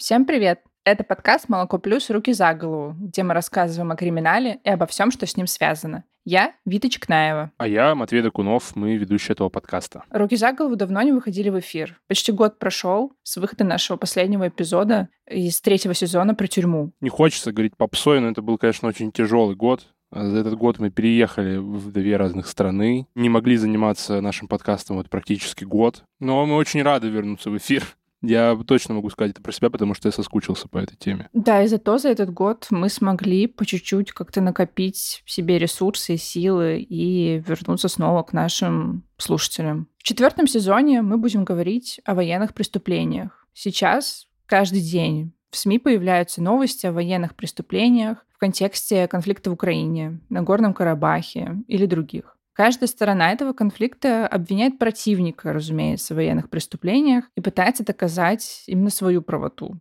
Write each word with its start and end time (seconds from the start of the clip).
Всем 0.00 0.24
привет! 0.24 0.62
Это 0.86 1.04
подкаст 1.04 1.50
«Молоко 1.50 1.76
плюс. 1.76 2.08
Руки 2.08 2.32
за 2.32 2.54
голову», 2.54 2.96
где 2.98 3.22
мы 3.22 3.34
рассказываем 3.34 3.92
о 3.92 3.96
криминале 3.96 4.58
и 4.64 4.70
обо 4.70 4.86
всем, 4.86 5.10
что 5.10 5.26
с 5.26 5.36
ним 5.36 5.46
связано. 5.46 6.04
Я 6.24 6.54
Вита 6.64 6.88
Чекнаева. 6.88 7.52
А 7.58 7.68
я 7.68 7.94
Матвей 7.94 8.22
Докунов, 8.22 8.74
мы 8.76 8.96
ведущие 8.96 9.34
этого 9.34 9.50
подкаста. 9.50 10.04
«Руки 10.08 10.36
за 10.36 10.54
голову» 10.54 10.74
давно 10.74 11.02
не 11.02 11.12
выходили 11.12 11.50
в 11.50 11.58
эфир. 11.58 12.00
Почти 12.08 12.32
год 12.32 12.58
прошел 12.58 13.12
с 13.24 13.36
выхода 13.36 13.64
нашего 13.64 13.98
последнего 13.98 14.48
эпизода 14.48 15.10
из 15.28 15.60
третьего 15.60 15.92
сезона 15.92 16.34
про 16.34 16.46
тюрьму. 16.46 16.92
Не 17.02 17.10
хочется 17.10 17.52
говорить 17.52 17.76
попсой, 17.76 18.20
но 18.20 18.30
это 18.30 18.40
был, 18.40 18.56
конечно, 18.56 18.88
очень 18.88 19.12
тяжелый 19.12 19.54
год. 19.54 19.86
За 20.12 20.38
этот 20.38 20.56
год 20.56 20.78
мы 20.78 20.90
переехали 20.90 21.58
в 21.58 21.92
две 21.92 22.16
разных 22.16 22.48
страны, 22.48 23.06
не 23.14 23.28
могли 23.28 23.58
заниматься 23.58 24.22
нашим 24.22 24.48
подкастом 24.48 24.96
вот 24.96 25.10
практически 25.10 25.64
год, 25.64 26.02
но 26.18 26.46
мы 26.46 26.56
очень 26.56 26.82
рады 26.82 27.08
вернуться 27.08 27.50
в 27.50 27.56
эфир. 27.58 27.84
Я 28.22 28.56
точно 28.66 28.94
могу 28.94 29.08
сказать 29.10 29.32
это 29.32 29.42
про 29.42 29.52
себя, 29.52 29.70
потому 29.70 29.94
что 29.94 30.08
я 30.08 30.12
соскучился 30.12 30.68
по 30.68 30.78
этой 30.78 30.96
теме. 30.96 31.28
Да, 31.32 31.62
и 31.62 31.66
зато 31.66 31.98
за 31.98 32.10
этот 32.10 32.30
год 32.32 32.66
мы 32.70 32.88
смогли 32.88 33.46
по 33.46 33.64
чуть-чуть 33.64 34.12
как-то 34.12 34.40
накопить 34.40 35.22
в 35.24 35.30
себе 35.30 35.58
ресурсы, 35.58 36.16
силы 36.16 36.80
и 36.80 37.42
вернуться 37.46 37.88
снова 37.88 38.22
к 38.22 38.32
нашим 38.32 39.04
слушателям. 39.16 39.88
В 39.98 40.02
четвертом 40.02 40.46
сезоне 40.46 41.02
мы 41.02 41.16
будем 41.16 41.44
говорить 41.44 42.00
о 42.04 42.14
военных 42.14 42.52
преступлениях. 42.52 43.46
Сейчас 43.54 44.26
каждый 44.46 44.80
день 44.80 45.32
в 45.50 45.56
СМИ 45.56 45.78
появляются 45.78 46.42
новости 46.42 46.86
о 46.86 46.92
военных 46.92 47.34
преступлениях 47.34 48.24
в 48.32 48.38
контексте 48.38 49.08
конфликта 49.08 49.50
в 49.50 49.54
Украине, 49.54 50.20
на 50.28 50.42
Горном 50.42 50.74
Карабахе 50.74 51.56
или 51.66 51.86
других. 51.86 52.36
Каждая 52.52 52.88
сторона 52.88 53.32
этого 53.32 53.52
конфликта 53.52 54.26
обвиняет 54.26 54.78
противника, 54.78 55.52
разумеется, 55.52 56.14
в 56.14 56.16
военных 56.16 56.50
преступлениях 56.50 57.24
и 57.36 57.40
пытается 57.40 57.84
доказать 57.84 58.64
именно 58.66 58.90
свою 58.90 59.22
правоту. 59.22 59.80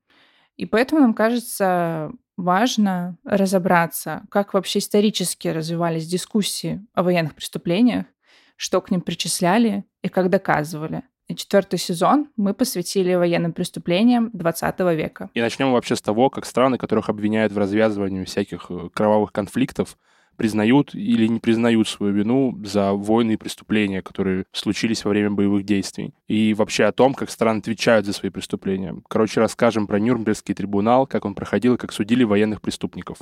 И 0.55 0.65
поэтому 0.65 1.01
нам 1.01 1.13
кажется 1.13 2.11
важно 2.37 3.17
разобраться, 3.23 4.23
как 4.29 4.53
вообще 4.53 4.79
исторически 4.79 5.47
развивались 5.47 6.07
дискуссии 6.07 6.85
о 6.93 7.03
военных 7.03 7.35
преступлениях, 7.35 8.05
что 8.55 8.81
к 8.81 8.91
ним 8.91 9.01
причисляли 9.01 9.85
и 10.01 10.09
как 10.09 10.29
доказывали. 10.29 11.03
И 11.29 11.35
четвертый 11.35 11.77
сезон 11.77 12.29
мы 12.37 12.53
посвятили 12.53 13.13
военным 13.13 13.53
преступлениям 13.53 14.31
20 14.33 14.79
века. 14.95 15.29
И 15.33 15.41
начнем 15.41 15.71
вообще 15.71 15.95
с 15.95 16.01
того, 16.01 16.29
как 16.29 16.45
страны, 16.45 16.77
которых 16.77 17.07
обвиняют 17.07 17.53
в 17.53 17.57
развязывании 17.57 18.23
всяких 18.23 18.65
э, 18.69 18.89
кровавых 18.93 19.31
конфликтов, 19.31 19.95
признают 20.39 20.95
или 20.95 21.27
не 21.27 21.39
признают 21.41 21.89
свою 21.89 22.13
вину 22.13 22.57
за 22.63 22.93
войны 22.93 23.33
и 23.33 23.37
преступления, 23.37 24.01
которые 24.01 24.45
случились 24.53 25.03
во 25.03 25.09
время 25.09 25.31
боевых 25.31 25.65
действий. 25.65 26.13
И 26.29 26.53
вообще 26.53 26.85
о 26.85 26.93
том, 26.93 27.13
как 27.13 27.29
страны 27.29 27.59
отвечают 27.59 28.05
за 28.05 28.13
свои 28.13 28.31
преступления. 28.31 28.95
Короче, 29.09 29.41
расскажем 29.41 29.85
про 29.85 29.99
Нюрнбергский 29.99 30.55
трибунал, 30.55 31.05
как 31.07 31.25
он 31.25 31.35
проходил 31.35 31.73
и 31.73 31.77
как 31.77 31.91
судили 31.91 32.23
военных 32.23 32.61
преступников. 32.61 33.17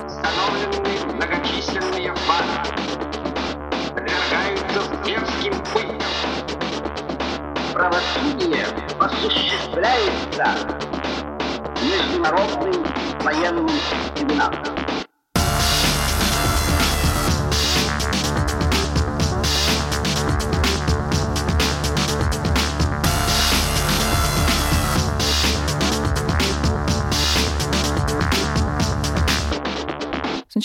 Правосудие 7.74 8.66
осуществляется 9.00 10.78
международным 11.82 12.84
военным 13.24 13.68
трибуналом. 14.14 14.97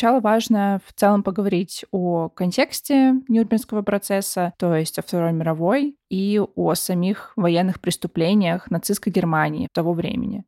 Сначала 0.04 0.20
важно 0.20 0.82
в 0.86 0.92
целом 0.92 1.24
поговорить 1.24 1.86
о 1.92 2.28
контексте 2.28 3.22
Нюрнбергского 3.30 3.84
процесса, 3.84 4.52
то 4.60 4.76
есть 4.76 5.00
о 5.00 5.02
Второй 5.02 5.32
мировой, 5.32 5.96
и 6.10 6.42
о 6.56 6.74
самих 6.74 7.32
военных 7.38 7.80
преступлениях 7.80 8.70
нацистской 8.70 9.14
Германии 9.14 9.70
того 9.72 9.94
времени. 9.94 10.44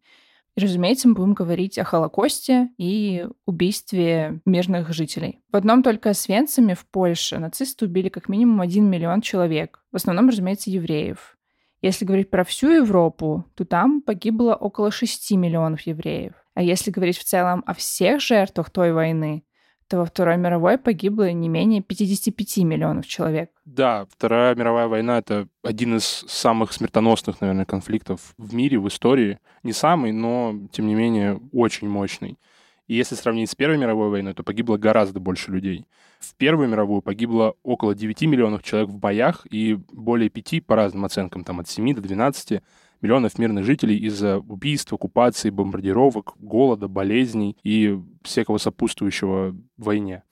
И, 0.58 0.62
разумеется, 0.62 1.08
мы 1.08 1.14
будем 1.14 1.36
говорить 1.36 1.80
о 1.80 1.86
Холокосте 1.86 2.68
и 2.78 3.30
убийстве 3.46 4.42
мирных 4.44 4.92
жителей. 4.92 5.40
В 5.50 5.56
одном 5.56 5.84
только 5.84 6.14
Свенцами 6.14 6.74
в 6.74 6.86
Польше 6.86 7.40
нацисты 7.40 7.86
убили 7.86 8.10
как 8.10 8.28
минимум 8.28 8.60
один 8.60 8.90
миллион 8.90 9.22
человек. 9.22 9.80
В 9.94 9.96
основном, 9.96 10.28
разумеется, 10.28 10.70
евреев. 10.70 11.38
Если 11.82 12.04
говорить 12.04 12.30
про 12.30 12.44
всю 12.44 12.72
Европу, 12.72 13.46
то 13.56 13.64
там 13.64 14.02
погибло 14.02 14.54
около 14.56 14.92
6 14.92 15.32
миллионов 15.32 15.80
евреев. 15.84 16.34
А 16.56 16.64
если 16.64 16.90
говорить 16.90 17.18
в 17.18 17.24
целом 17.24 17.64
о 17.68 17.74
всех 17.74 18.22
жертвах 18.22 18.70
той 18.70 18.94
войны, 18.94 19.44
то 19.88 19.98
во 19.98 20.06
Второй 20.06 20.38
мировой 20.38 20.78
погибло 20.78 21.32
не 21.32 21.50
менее 21.50 21.82
55 21.82 22.58
миллионов 22.60 23.06
человек. 23.06 23.52
Да, 23.66 24.08
Вторая 24.10 24.56
мировая 24.56 24.88
война— 24.88 25.18
это 25.20 25.48
один 25.64 25.98
из 25.98 26.06
самых 26.06 26.74
смертоносных, 26.74 27.42
наверное, 27.42 27.66
конфликтов 27.66 28.34
в 28.38 28.56
мире, 28.56 28.80
в 28.80 28.88
истории. 28.88 29.38
Не 29.64 29.74
самый, 29.74 30.12
но, 30.12 30.56
тем 30.72 30.88
не 30.88 30.96
менее, 30.96 31.40
очень 31.52 31.88
мощный. 31.88 32.40
И 32.88 32.96
если 32.96 33.16
сравнить 33.16 33.50
с 33.50 33.56
Первой 33.56 33.78
мировой 33.78 34.10
войной, 34.10 34.34
то 34.34 34.44
погибло 34.44 34.78
гораздо 34.78 35.20
больше 35.20 35.52
людей. 35.52 35.86
В 36.20 36.36
Первую 36.36 36.70
мировую 36.70 37.02
погибло 37.02 37.56
около 37.64 37.94
9 37.96 38.22
миллионов 38.24 38.64
человек 38.64 38.90
в 38.90 38.98
боях 38.98 39.46
и 39.52 39.78
более 39.92 40.30
5, 40.30 40.66
по 40.66 40.76
разным 40.76 41.06
оценкам, 41.06 41.44
там 41.44 41.60
от 41.60 41.68
7 41.68 41.96
до 41.96 42.02
12 42.02 42.62
миллионов 43.02 43.38
мирных 43.38 43.66
жителей 43.66 43.98
из-за 43.98 44.40
убийств, 44.40 44.92
оккупации, 44.94 45.50
бомбардировок, 45.50 46.34
голода, 46.40 46.88
болезней 46.88 47.58
и 47.64 48.00
всякого 48.24 48.58
сопутствующего 48.58 49.56
войне. 49.78 50.24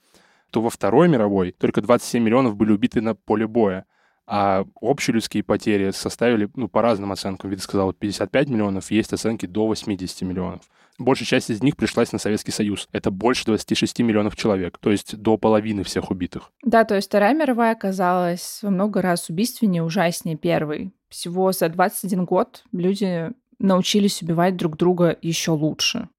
То 0.52 0.62
во 0.62 0.70
Второй 0.70 1.08
мировой 1.10 1.52
только 1.52 1.82
27 1.82 2.24
миллионов 2.24 2.56
были 2.56 2.72
убиты 2.72 3.02
на 3.02 3.16
поле 3.16 3.48
боя, 3.48 3.86
а 4.26 4.66
общелюдские 4.82 5.44
потери 5.44 5.92
составили, 5.92 6.50
ну, 6.56 6.68
по 6.68 6.82
разным 6.82 7.12
оценкам, 7.12 7.50
Вид 7.50 7.62
сказал, 7.62 7.94
55 7.94 8.50
миллионов, 8.50 8.92
есть 8.92 9.14
оценки 9.14 9.46
до 9.46 9.68
80 9.68 10.22
миллионов. 10.22 10.62
Большая 10.98 11.26
часть 11.26 11.50
из 11.50 11.64
них 11.64 11.76
пришлась 11.76 12.12
на 12.12 12.20
Советский 12.20 12.52
Союз. 12.52 12.88
Это 12.92 13.10
больше 13.10 13.46
26 13.46 14.00
миллионов 14.00 14.36
человек, 14.36 14.78
то 14.78 14.92
есть 14.92 15.18
до 15.18 15.38
половины 15.38 15.84
всех 15.84 16.12
убитых. 16.12 16.52
Да, 16.64 16.84
то 16.84 16.96
есть 16.96 17.08
Вторая 17.08 17.34
мировая 17.34 17.74
оказалась 17.74 18.60
во 18.62 18.70
много 18.70 19.02
раз 19.02 19.30
убийственнее, 19.30 19.84
ужаснее 19.84 20.38
первой 20.38 20.94
всего 21.14 21.52
за 21.52 21.70
21 21.70 22.26
год 22.26 22.64
люди 22.72 23.32
научились 23.60 24.22
убивать 24.24 24.58
друг 24.58 24.78
друга 24.78 25.18
еще 25.22 25.52
лучше. 25.52 26.10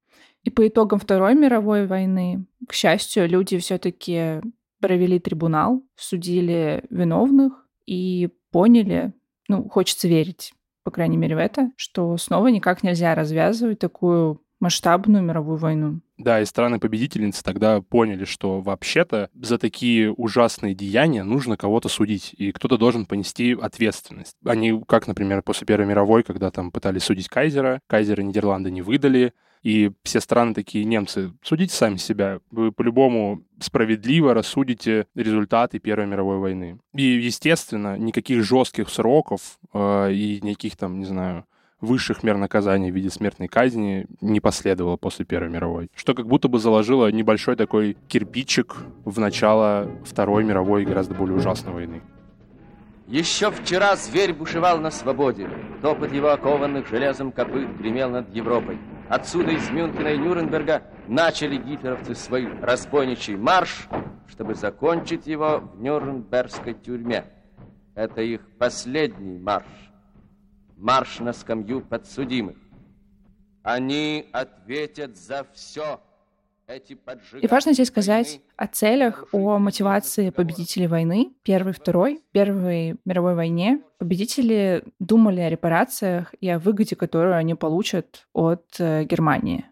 И 0.43 0.49
по 0.49 0.65
итогам 0.67 0.99
Второй 0.99 1.35
мировой 1.35 1.85
войны, 1.85 2.45
к 2.67 2.73
счастью, 2.73 3.27
люди 3.27 3.57
все-таки 3.57 4.41
провели 4.79 5.19
трибунал, 5.19 5.83
судили 5.95 6.83
виновных 6.89 7.64
и 7.85 8.29
поняли, 8.51 9.13
ну, 9.47 9.67
хочется 9.69 10.07
верить, 10.07 10.53
по 10.83 10.91
крайней 10.91 11.17
мере, 11.17 11.35
в 11.35 11.39
это, 11.39 11.71
что 11.75 12.17
снова 12.17 12.47
никак 12.47 12.83
нельзя 12.83 13.15
развязывать 13.15 13.79
такую 13.79 14.41
масштабную 14.59 15.23
мировую 15.23 15.57
войну. 15.57 16.01
Да, 16.17 16.39
и 16.39 16.45
страны-победительницы 16.45 17.43
тогда 17.43 17.81
поняли, 17.81 18.23
что 18.23 18.61
вообще-то 18.61 19.29
за 19.33 19.57
такие 19.57 20.11
ужасные 20.11 20.73
деяния 20.73 21.23
нужно 21.23 21.57
кого-то 21.57 21.89
судить, 21.89 22.33
и 22.37 22.51
кто-то 22.51 22.77
должен 22.77 23.05
понести 23.05 23.53
ответственность. 23.53 24.37
Они, 24.45 24.81
как, 24.87 25.07
например, 25.07 25.41
после 25.41 25.67
Первой 25.67 25.85
мировой, 25.85 26.23
когда 26.23 26.51
там 26.51 26.71
пытались 26.71 27.03
судить 27.03 27.27
Кайзера, 27.27 27.81
Кайзера 27.87 28.21
Нидерланды 28.21 28.71
не 28.71 28.81
выдали, 28.81 29.33
и 29.65 29.91
все 30.03 30.21
страны 30.21 30.53
такие, 30.53 30.85
немцы, 30.85 31.33
судите 31.41 31.73
сами 31.73 31.97
себя. 31.97 32.39
Вы 32.51 32.71
по-любому 32.71 33.41
справедливо 33.59 34.35
рассудите 34.35 35.07
результаты 35.15 35.79
Первой 35.79 36.05
мировой 36.05 36.37
войны. 36.37 36.77
И, 36.93 37.01
естественно, 37.01 37.97
никаких 37.97 38.43
жестких 38.43 38.89
сроков 38.89 39.57
э, 39.73 40.13
и 40.13 40.39
никаких 40.43 40.77
там, 40.77 40.99
не 40.99 41.05
знаю, 41.05 41.45
высших 41.81 42.21
мер 42.21 42.37
наказания 42.37 42.91
в 42.91 42.95
виде 42.95 43.09
смертной 43.09 43.47
казни 43.47 44.05
не 44.21 44.39
последовало 44.39 44.97
после 44.97 45.25
Первой 45.25 45.49
мировой. 45.49 45.89
Что 45.95 46.13
как 46.13 46.27
будто 46.27 46.47
бы 46.47 46.59
заложило 46.59 47.11
небольшой 47.11 47.55
такой 47.55 47.97
кирпичик 48.07 48.75
в 49.03 49.19
начало 49.19 49.89
Второй 50.05 50.43
мировой 50.43 50.85
гораздо 50.85 51.15
более 51.15 51.37
ужасной 51.37 51.73
войны. 51.73 52.01
Еще 53.07 53.51
вчера 53.51 53.95
зверь 53.95 54.33
бушевал 54.33 54.79
на 54.79 54.91
свободе. 54.91 55.49
Топот 55.81 56.11
его 56.11 56.29
окованных 56.29 56.87
железом 56.87 57.31
копыт 57.31 57.69
гремел 57.77 58.09
над 58.09 58.33
Европой. 58.33 58.79
Отсюда 59.09 59.51
из 59.51 59.69
Мюнхена 59.69 60.09
и 60.09 60.17
Нюрнберга 60.17 60.83
начали 61.07 61.57
гитлеровцы 61.57 62.15
свой 62.15 62.49
разбойничий 62.61 63.35
марш, 63.35 63.87
чтобы 64.27 64.55
закончить 64.55 65.27
его 65.27 65.59
в 65.59 65.81
Нюрнбергской 65.81 66.73
тюрьме. 66.73 67.25
Это 67.93 68.21
их 68.21 68.41
последний 68.57 69.37
марш 69.37 69.65
марш 70.77 71.19
на 71.19 71.33
скамью 71.33 71.81
подсудимых. 71.81 72.57
Они 73.63 74.29
ответят 74.31 75.17
за 75.17 75.45
все, 75.53 75.99
И 77.41 77.47
важно 77.47 77.73
здесь 77.73 77.89
сказать 77.89 78.41
о 78.55 78.67
целях, 78.67 79.25
о 79.31 79.59
мотивации 79.59 80.31
победителей 80.31 80.87
войны, 80.87 81.33
первой, 81.43 81.73
второй, 81.73 82.21
первой 82.31 82.95
мировой 83.05 83.35
войне. 83.35 83.81
Победители 83.99 84.83
думали 84.99 85.41
о 85.41 85.49
репарациях 85.49 86.33
и 86.41 86.49
о 86.49 86.59
выгоде, 86.59 86.95
которую 86.95 87.35
они 87.35 87.53
получат 87.53 88.27
от 88.33 88.65
э, 88.79 89.03
Германии. 89.03 89.65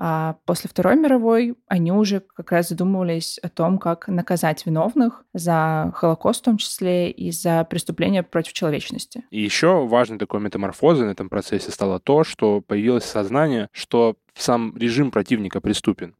А 0.00 0.36
после 0.44 0.70
Второй 0.70 0.94
мировой 0.94 1.56
они 1.66 1.90
уже 1.90 2.20
как 2.20 2.52
раз 2.52 2.68
задумывались 2.68 3.38
о 3.38 3.48
том, 3.48 3.78
как 3.78 4.06
наказать 4.06 4.64
виновных 4.64 5.24
за 5.34 5.92
Холокост 5.96 6.40
в 6.40 6.44
том 6.44 6.56
числе 6.56 7.10
и 7.10 7.32
за 7.32 7.64
преступления 7.64 8.22
против 8.22 8.52
человечности. 8.52 9.24
И 9.30 9.42
еще 9.42 9.86
важной 9.86 10.18
такой 10.18 10.38
метаморфозой 10.38 11.06
на 11.06 11.10
этом 11.10 11.28
процессе 11.28 11.72
стало 11.72 11.98
то, 11.98 12.22
что 12.22 12.60
появилось 12.60 13.04
сознание, 13.04 13.68
что 13.72 14.14
сам 14.34 14.76
режим 14.76 15.10
противника 15.10 15.60
преступен 15.60 16.14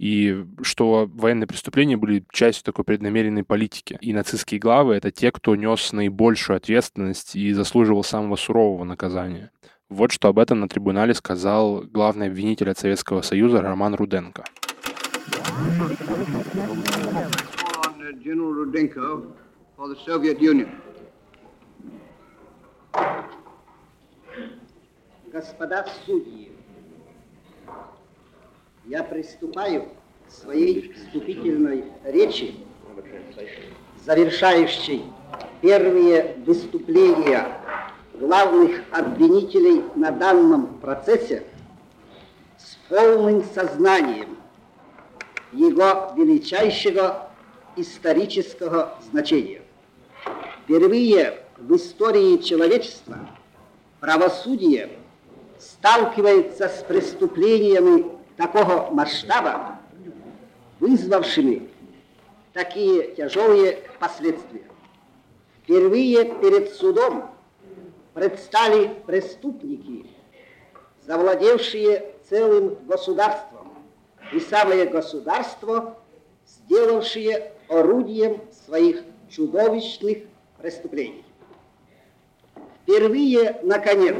и 0.00 0.46
что 0.62 1.06
военные 1.12 1.46
преступления 1.46 1.98
были 1.98 2.24
частью 2.32 2.64
такой 2.64 2.86
преднамеренной 2.86 3.44
политики. 3.44 3.98
И 4.00 4.14
нацистские 4.14 4.58
главы— 4.58 4.94
это 4.96 5.10
те, 5.10 5.30
кто 5.30 5.54
нес 5.54 5.92
наибольшую 5.92 6.56
ответственность 6.56 7.36
и 7.36 7.52
заслуживал 7.52 8.02
самого 8.02 8.36
сурового 8.36 8.84
наказания. 8.84 9.50
Вот 9.90 10.10
что 10.10 10.28
об 10.28 10.38
этом 10.38 10.60
на 10.60 10.70
трибунале 10.70 11.12
сказал 11.12 11.82
главный 11.82 12.28
обвинитель 12.28 12.70
от 12.70 12.78
Советского 12.78 13.20
Союза 13.20 13.60
Роман 13.60 13.94
Руденко. 13.94 14.44
Господа 25.30 25.86
судьи, 26.06 26.52
я 28.90 29.04
приступаю 29.04 29.86
к 30.26 30.32
своей 30.32 30.92
вступительной 30.92 31.84
речи, 32.04 32.56
завершающей 34.04 35.04
первые 35.60 36.34
выступления 36.44 37.46
главных 38.14 38.82
обвинителей 38.90 39.84
на 39.94 40.10
данном 40.10 40.80
процессе 40.80 41.44
с 42.58 42.76
полным 42.88 43.44
сознанием 43.54 44.36
его 45.52 46.12
величайшего 46.16 47.30
исторического 47.76 48.98
значения. 49.08 49.62
Впервые 50.64 51.38
в 51.58 51.76
истории 51.76 52.38
человечества 52.38 53.18
правосудие 54.00 54.90
сталкивается 55.60 56.68
с 56.68 56.82
преступлениями 56.82 58.19
такого 58.40 58.90
масштаба, 58.90 59.78
вызвавшими 60.78 61.68
такие 62.54 63.14
тяжелые 63.14 63.80
последствия. 63.98 64.62
Впервые 65.62 66.24
перед 66.36 66.72
судом 66.72 67.28
предстали 68.14 68.94
преступники, 69.06 70.06
завладевшие 71.06 72.14
целым 72.30 72.78
государством, 72.86 73.74
и 74.32 74.40
самое 74.40 74.86
государство, 74.86 75.98
сделавшие 76.46 77.52
орудием 77.68 78.40
своих 78.64 79.02
чудовищных 79.28 80.18
преступлений. 80.56 81.26
Впервые, 82.82 83.60
наконец, 83.62 84.16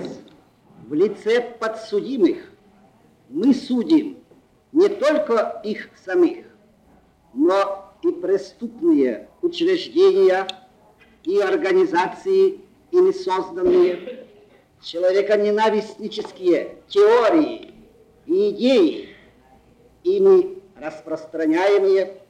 в 0.86 0.92
лице 0.92 1.40
подсудимых 1.40 2.49
мы 3.30 3.54
судим 3.54 4.18
не 4.72 4.88
только 4.88 5.60
их 5.64 5.88
самих, 6.04 6.46
но 7.32 7.92
и 8.02 8.10
преступные 8.10 9.28
учреждения 9.40 10.46
и 11.24 11.38
организации 11.38 12.60
ими 12.90 13.12
созданные 13.12 14.26
человеконенавистнические 14.82 16.76
теории 16.88 17.72
и 18.26 18.50
идеи, 18.50 19.08
ими 20.02 20.58
распространяемые 20.76 22.20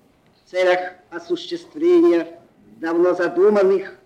в 0.44 0.50
целях 0.50 0.94
осуществления 1.11 2.41
давно 2.79 3.14
задуманных 3.14 3.96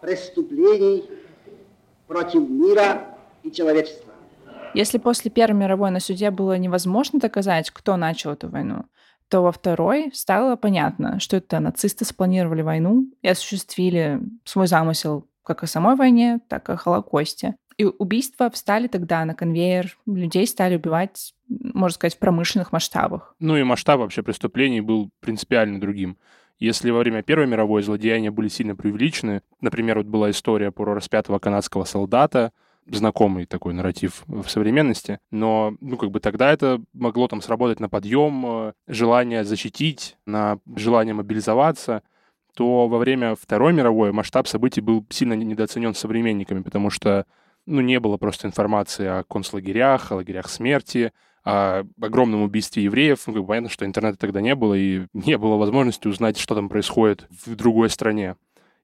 преступлений 0.00 1.04
против 2.06 2.48
мира 2.48 3.18
и 3.42 3.50
человечества. 3.50 4.07
Если 4.74 4.98
после 4.98 5.30
Первой 5.30 5.58
мировой 5.58 5.90
на 5.90 6.00
суде 6.00 6.30
было 6.30 6.56
невозможно 6.58 7.18
доказать, 7.18 7.70
кто 7.70 7.96
начал 7.96 8.32
эту 8.32 8.48
войну, 8.48 8.84
то 9.28 9.42
во 9.42 9.52
второй 9.52 10.10
стало 10.14 10.56
понятно, 10.56 11.20
что 11.20 11.36
это 11.36 11.60
нацисты 11.60 12.04
спланировали 12.04 12.62
войну 12.62 13.06
и 13.22 13.28
осуществили 13.28 14.20
свой 14.44 14.66
замысел 14.66 15.26
как 15.42 15.62
о 15.62 15.66
самой 15.66 15.96
войне, 15.96 16.40
так 16.48 16.68
и 16.68 16.72
о 16.72 16.76
Холокосте. 16.76 17.56
И 17.78 17.84
убийства 17.84 18.50
встали 18.50 18.88
тогда 18.88 19.24
на 19.24 19.34
конвейер, 19.34 19.96
людей 20.06 20.46
стали 20.46 20.76
убивать, 20.76 21.34
можно 21.48 21.94
сказать, 21.94 22.16
в 22.16 22.18
промышленных 22.18 22.72
масштабах. 22.72 23.34
Ну 23.38 23.56
и 23.56 23.62
масштаб 23.62 24.00
вообще 24.00 24.22
преступлений 24.22 24.80
был 24.80 25.10
принципиально 25.20 25.80
другим. 25.80 26.18
Если 26.58 26.90
во 26.90 26.98
время 26.98 27.22
Первой 27.22 27.46
мировой 27.46 27.82
злодеяния 27.82 28.32
были 28.32 28.48
сильно 28.48 28.74
преувеличены, 28.74 29.42
например, 29.60 29.98
вот 29.98 30.06
была 30.06 30.30
история 30.30 30.72
про 30.72 30.92
распятого 30.92 31.38
канадского 31.38 31.84
солдата, 31.84 32.52
знакомый 32.90 33.46
такой 33.46 33.74
нарратив 33.74 34.24
в 34.26 34.48
современности, 34.48 35.20
но, 35.30 35.74
ну, 35.80 35.96
как 35.96 36.10
бы 36.10 36.20
тогда 36.20 36.52
это 36.52 36.80
могло 36.92 37.28
там 37.28 37.42
сработать 37.42 37.80
на 37.80 37.88
подъем, 37.88 38.44
э, 38.46 38.72
желание 38.86 39.44
защитить, 39.44 40.16
на 40.26 40.58
желание 40.76 41.14
мобилизоваться— 41.14 42.02
то 42.58 42.88
во 42.88 42.98
время 42.98 43.36
Второй 43.36 43.72
мировой 43.72 44.10
масштаб 44.10 44.48
событий 44.48 44.80
был 44.80 45.06
сильно 45.10 45.34
недооценен 45.34 45.94
современниками, 45.94 46.60
потому 46.60 46.90
что 46.90 47.24
ну, 47.66 47.80
не 47.80 48.00
было 48.00 48.16
просто 48.16 48.48
информации 48.48 49.06
о 49.06 49.22
концлагерях, 49.22 50.10
о 50.10 50.16
лагерях 50.16 50.48
смерти, 50.48 51.12
о 51.44 51.84
огромном 52.00 52.42
убийстве 52.42 52.82
евреев. 52.82 53.20
Ну, 53.28 53.46
понятно, 53.46 53.68
что 53.68 53.86
интернета 53.86 54.18
тогда 54.18 54.40
не 54.40 54.56
было, 54.56 54.74
и 54.74 55.06
не 55.12 55.38
было 55.38 55.54
возможности 55.54 56.08
узнать, 56.08 56.36
что 56.36 56.56
там 56.56 56.68
происходит 56.68 57.28
в 57.30 57.54
другой 57.54 57.90
стране. 57.90 58.34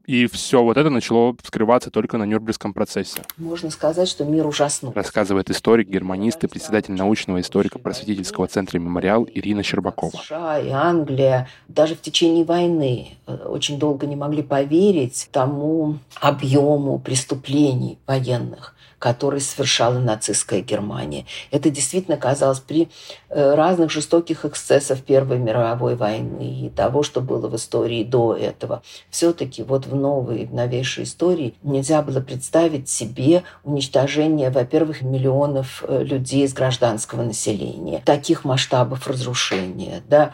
И 0.07 0.27
все 0.27 0.63
вот 0.63 0.77
это 0.77 0.91
начало 0.91 1.35
вскрываться 1.43 1.91
только 1.91 2.19
на 2.19 2.25
Нюрнбергском 2.25 2.75
процессе. 2.75 3.23
Можно 3.39 3.71
сказать, 3.71 4.09
что 4.09 4.25
мир 4.25 4.47
ужаснул. 4.47 4.93
Рассказывает 4.95 5.51
историк, 5.51 5.89
германист 5.89 6.45
и 6.45 6.47
председатель 6.47 6.93
научного 6.93 7.41
историка 7.41 7.79
просветительского 7.79 8.47
центра 8.47 8.79
«Мемориал» 8.79 9.27
Ирина 9.33 9.63
Щербакова. 9.63 10.11
США 10.11 10.59
и 10.61 10.69
Англия 10.71 11.49
даже 11.69 11.95
в 11.95 12.01
течение 12.03 12.45
войны 12.45 13.17
э, 13.27 13.35
очень 13.47 13.79
долго 13.79 14.07
не 14.07 14.17
могли 14.17 14.43
поверить 14.43 15.29
тому 15.33 15.99
объему 16.21 16.99
преступлений 16.99 17.99
военных, 18.07 18.74
который 19.05 19.43
совершала 19.43 19.99
нацистская 19.99 20.63
Германия. 20.63 21.27
Это 21.51 21.69
действительно 21.69 22.17
казалось 22.17 22.61
при 22.61 22.89
э, 23.29 23.55
разных 23.55 23.91
жестоких 23.91 24.47
эксцессах 24.47 25.03
Первой 25.03 25.37
мировой 25.37 25.95
войны 25.95 26.63
и 26.63 26.71
того, 26.71 27.03
что 27.03 27.21
было 27.21 27.47
в 27.49 27.55
истории 27.55 28.03
до 28.03 28.35
этого. 28.35 28.83
Все-таки 29.11 29.63
вот 29.63 29.85
в 29.85 29.95
новой, 29.95 30.47
в 30.47 30.55
новейшей 30.55 31.05
истории 31.05 31.53
нельзя 31.63 32.01
было 32.01 32.21
представить 32.21 32.89
себе 32.89 33.43
уничтожение, 33.63 34.49
во-первых, 34.49 35.03
миллионов 35.03 35.85
э, 35.87 36.03
людей 36.03 36.47
из 36.47 36.55
гражданского 36.55 37.25
населения, 37.25 38.01
таких 38.07 38.47
масштабов 38.47 39.07
разрушения, 39.07 40.03
да, 40.09 40.33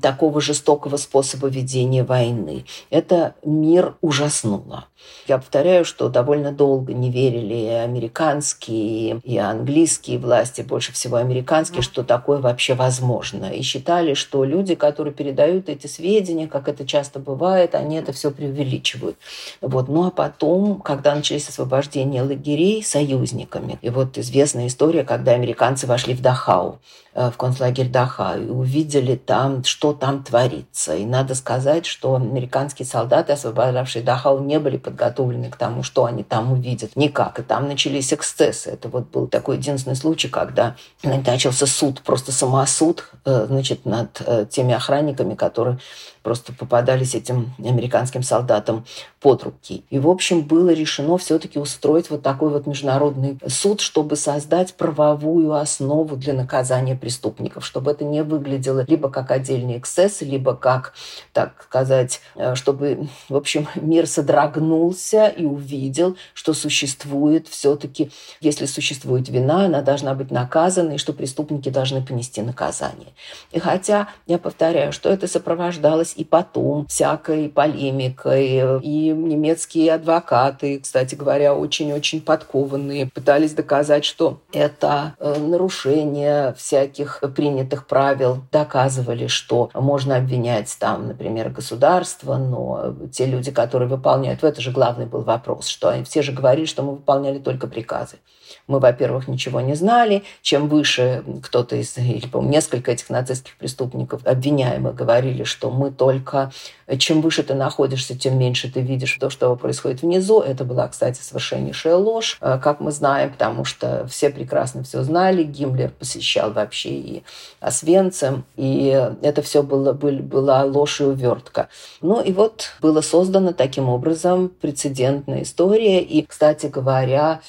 такого 0.00 0.40
жестокого 0.40 0.98
способа 0.98 1.48
ведения 1.48 2.04
войны. 2.04 2.64
Это 2.90 3.34
мир 3.42 3.96
ужаснуло. 4.02 4.84
Я 5.26 5.38
повторяю, 5.38 5.84
что 5.84 6.08
довольно 6.08 6.52
долго 6.52 6.92
не 6.92 7.10
верили 7.10 7.54
и 7.54 7.68
американские, 8.04 9.20
и 9.24 9.38
английские 9.38 10.18
власти, 10.18 10.62
больше 10.62 10.92
всего 10.92 11.16
американские, 11.16 11.82
что 11.82 12.02
такое 12.04 12.38
вообще 12.38 12.74
возможно. 12.74 13.46
И 13.46 13.62
считали, 13.62 14.14
что 14.14 14.44
люди, 14.44 14.74
которые 14.74 15.14
передают 15.14 15.68
эти 15.68 15.86
сведения, 15.86 16.46
как 16.46 16.68
это 16.68 16.86
часто 16.86 17.18
бывает, 17.18 17.74
они 17.74 17.96
это 17.96 18.12
все 18.12 18.30
преувеличивают. 18.30 19.16
Вот. 19.60 19.88
Ну 19.88 20.06
а 20.06 20.10
потом, 20.10 20.80
когда 20.80 21.14
начались 21.14 21.48
освобождения 21.48 22.22
лагерей 22.22 22.82
союзниками, 22.82 23.78
и 23.82 23.90
вот 23.90 24.18
известная 24.18 24.66
история, 24.66 25.04
когда 25.04 25.32
американцы 25.32 25.86
вошли 25.86 26.14
в 26.14 26.20
Дахау, 26.20 26.78
Э, 27.16 27.30
в 27.30 27.36
концлагерь 27.36 27.88
Даха 27.88 28.34
и 28.36 28.46
увидели 28.48 29.14
там, 29.14 29.62
что 29.62 29.92
там 29.92 30.24
творится. 30.24 30.96
И 30.96 31.04
надо 31.04 31.36
сказать, 31.36 31.86
что 31.86 32.16
американские 32.16 32.86
солдаты, 32.86 33.34
освобождавшие 33.34 34.02
Дахау, 34.02 34.40
не 34.40 34.58
были 34.58 34.78
подготовлены 34.78 35.48
к 35.48 35.56
тому, 35.56 35.84
что 35.84 36.06
они 36.06 36.24
там 36.24 36.52
увидят. 36.52 36.96
Никак. 36.96 37.38
И 37.38 37.42
там 37.42 37.68
начались 37.68 37.93
начались 37.94 38.12
эксцессы. 38.12 38.70
Это 38.70 38.88
вот 38.88 39.10
был 39.10 39.26
такой 39.28 39.56
единственный 39.56 39.96
случай, 39.96 40.28
когда 40.28 40.76
начался 41.02 41.66
суд, 41.66 42.02
просто 42.02 42.32
самосуд, 42.32 43.08
э, 43.24 43.46
значит, 43.48 43.86
над 43.86 44.20
э, 44.26 44.46
теми 44.50 44.74
охранниками, 44.74 45.34
которые 45.34 45.78
просто 46.24 46.54
попадались 46.54 47.14
этим 47.14 47.54
американским 47.58 48.22
солдатам 48.22 48.84
под 49.20 49.44
руки. 49.44 49.84
И, 49.90 49.98
в 49.98 50.08
общем, 50.08 50.40
было 50.40 50.70
решено 50.70 51.18
все-таки 51.18 51.58
устроить 51.58 52.08
вот 52.10 52.22
такой 52.22 52.48
вот 52.48 52.66
международный 52.66 53.38
суд, 53.46 53.82
чтобы 53.82 54.16
создать 54.16 54.74
правовую 54.74 55.52
основу 55.52 56.16
для 56.16 56.32
наказания 56.32 56.96
преступников, 56.96 57.64
чтобы 57.64 57.90
это 57.90 58.04
не 58.04 58.22
выглядело 58.22 58.84
либо 58.88 59.10
как 59.10 59.30
отдельный 59.30 59.76
эксцесс, 59.78 60.22
либо 60.22 60.54
как, 60.56 60.94
так 61.34 61.66
сказать, 61.68 62.20
э, 62.36 62.54
чтобы, 62.54 63.06
в 63.28 63.36
общем, 63.36 63.68
мир 63.74 64.06
содрогнулся 64.06 65.26
и 65.26 65.44
увидел, 65.44 66.16
что 66.32 66.54
существует 66.54 67.48
все-таки, 67.74 68.10
если 68.40 68.66
существует 68.66 69.28
вина, 69.28 69.66
она 69.66 69.82
должна 69.82 70.14
быть 70.14 70.30
наказана, 70.30 70.92
и 70.92 70.98
что 70.98 71.12
преступники 71.12 71.68
должны 71.68 72.04
понести 72.04 72.40
наказание. 72.40 73.08
И 73.50 73.58
хотя, 73.58 74.08
я 74.26 74.38
повторяю, 74.38 74.92
что 74.92 75.08
это 75.10 75.26
сопровождалось 75.26 76.14
и 76.16 76.24
потом 76.24 76.86
всякой 76.86 77.48
полемикой. 77.48 78.80
И 78.82 79.08
немецкие 79.10 79.92
адвокаты, 79.92 80.78
кстати 80.80 81.14
говоря, 81.14 81.54
очень-очень 81.54 82.20
подкованные, 82.20 83.06
пытались 83.06 83.54
доказать, 83.54 84.04
что 84.04 84.40
это 84.52 85.14
э, 85.18 85.38
нарушение 85.38 86.54
всяких 86.54 87.22
принятых 87.34 87.86
правил. 87.86 88.38
Доказывали, 88.52 89.26
что 89.26 89.70
можно 89.74 90.16
обвинять 90.16 90.74
там, 90.78 91.08
например, 91.08 91.50
государство, 91.50 92.36
но 92.36 92.94
те 93.12 93.26
люди, 93.26 93.50
которые 93.50 93.88
выполняют, 93.88 94.44
это 94.44 94.60
же 94.60 94.70
главный 94.70 95.06
был 95.06 95.22
вопрос, 95.22 95.66
что 95.66 95.88
они 95.88 96.04
все 96.04 96.22
же 96.22 96.32
говорили, 96.32 96.66
что 96.66 96.82
мы 96.82 96.92
выполняли 96.92 97.38
только 97.38 97.63
приказы. 97.66 98.18
Мы, 98.66 98.78
во-первых, 98.78 99.28
ничего 99.28 99.60
не 99.60 99.74
знали. 99.74 100.22
Чем 100.40 100.68
выше 100.68 101.22
кто-то 101.42 101.76
из, 101.76 101.96
или, 101.98 102.26
по 102.26 102.40
несколько 102.40 102.92
этих 102.92 103.10
нацистских 103.10 103.56
преступников 103.56 104.26
обвиняемых 104.26 104.94
говорили, 104.94 105.44
что 105.44 105.70
мы 105.70 105.90
только... 105.90 106.50
Чем 106.98 107.20
выше 107.22 107.42
ты 107.42 107.54
находишься, 107.54 108.18
тем 108.18 108.38
меньше 108.38 108.70
ты 108.70 108.80
видишь 108.80 109.16
то, 109.18 109.30
что 109.30 109.54
происходит 109.56 110.02
внизу. 110.02 110.40
Это 110.40 110.64
была, 110.64 110.88
кстати, 110.88 111.20
совершеннейшая 111.20 111.96
ложь, 111.96 112.38
э, 112.40 112.58
как 112.62 112.80
мы 112.80 112.90
знаем, 112.90 113.32
потому 113.32 113.64
что 113.64 114.06
все 114.06 114.30
прекрасно 114.30 114.82
все 114.82 115.02
знали. 115.02 115.44
Гиммлер 115.44 115.90
посещал 115.90 116.52
вообще 116.52 116.90
и 116.90 117.22
Освенцим, 117.60 118.44
и 118.56 119.10
это 119.22 119.42
все 119.42 119.62
было, 119.62 119.92
был, 119.92 120.18
была 120.18 120.64
ложь 120.64 121.00
и 121.00 121.04
увертка. 121.04 121.68
Ну 122.02 122.20
и 122.20 122.32
вот 122.32 122.72
было 122.80 123.00
создано 123.00 123.52
таким 123.52 123.88
образом 123.88 124.50
прецедентная 124.60 125.42
история. 125.42 126.02
И, 126.02 126.24
кстати 126.24 126.66
говоря, 126.66 127.40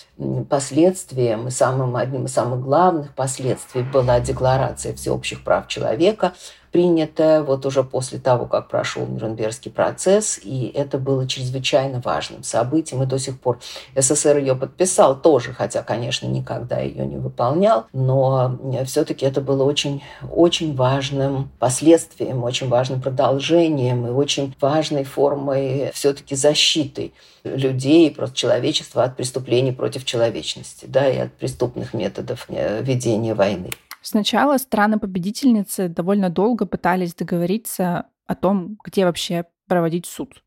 последствием 1.05 1.47
и 1.47 1.51
самым 1.51 1.95
одним 1.95 2.25
из 2.25 2.33
самых 2.33 2.61
главных 2.61 3.13
последствий 3.13 3.83
была 3.83 4.19
Декларация 4.19 4.93
всеобщих 4.95 5.43
прав 5.43 5.67
человека, 5.67 6.33
принятая 6.75 7.41
вот 7.41 7.65
уже 7.65 7.85
после 7.85 8.19
того, 8.19 8.47
как 8.47 8.67
прошел 8.67 9.07
Нюрнбергский 9.07 9.71
процесс, 9.71 10.37
и 10.43 10.69
это 10.75 10.97
было 10.97 11.25
чрезвычайно 11.25 12.01
важным 12.03 12.43
событием, 12.43 13.01
и 13.01 13.05
до 13.05 13.17
сих 13.17 13.39
пор 13.39 13.59
СССР 13.95 14.39
ее 14.39 14.55
подписал 14.55 15.15
тоже, 15.15 15.53
хотя, 15.53 15.83
конечно, 15.83 16.27
никогда 16.27 16.79
ее 16.81 17.05
не 17.05 17.15
выполнял, 17.15 17.85
но 17.93 18.59
все-таки 18.83 19.25
это 19.25 19.39
было 19.39 19.63
очень, 19.63 20.03
очень 20.29 20.75
важным 20.75 21.49
последствием, 21.59 22.43
очень 22.43 22.67
важным 22.67 23.01
продолжением 23.01 24.05
и 24.07 24.09
очень 24.09 24.53
важной 24.59 25.05
формой 25.05 25.91
все-таки 25.93 26.35
защиты 26.35 27.13
людей, 27.45 28.11
просто 28.11 28.35
человечества 28.35 29.05
от 29.05 29.15
преступлений 29.15 29.71
против 29.71 30.03
человечности, 30.03 30.87
да, 30.89 31.07
и 31.07 31.19
от 31.19 31.31
преступных 31.31 31.93
методов 31.93 32.47
э, 32.49 32.83
ведения 32.83 33.33
войны. 33.33 33.69
Сначала 34.05 34.59
страны-победительницы 34.59 35.89
довольно 35.89 36.29
долго 36.29 36.67
пытались 36.67 37.15
договориться 37.15 38.05
о 38.27 38.35
том, 38.35 38.77
где 38.83 39.03
вообще 39.03 39.45
проводить 39.67 40.05
суд. 40.05 40.43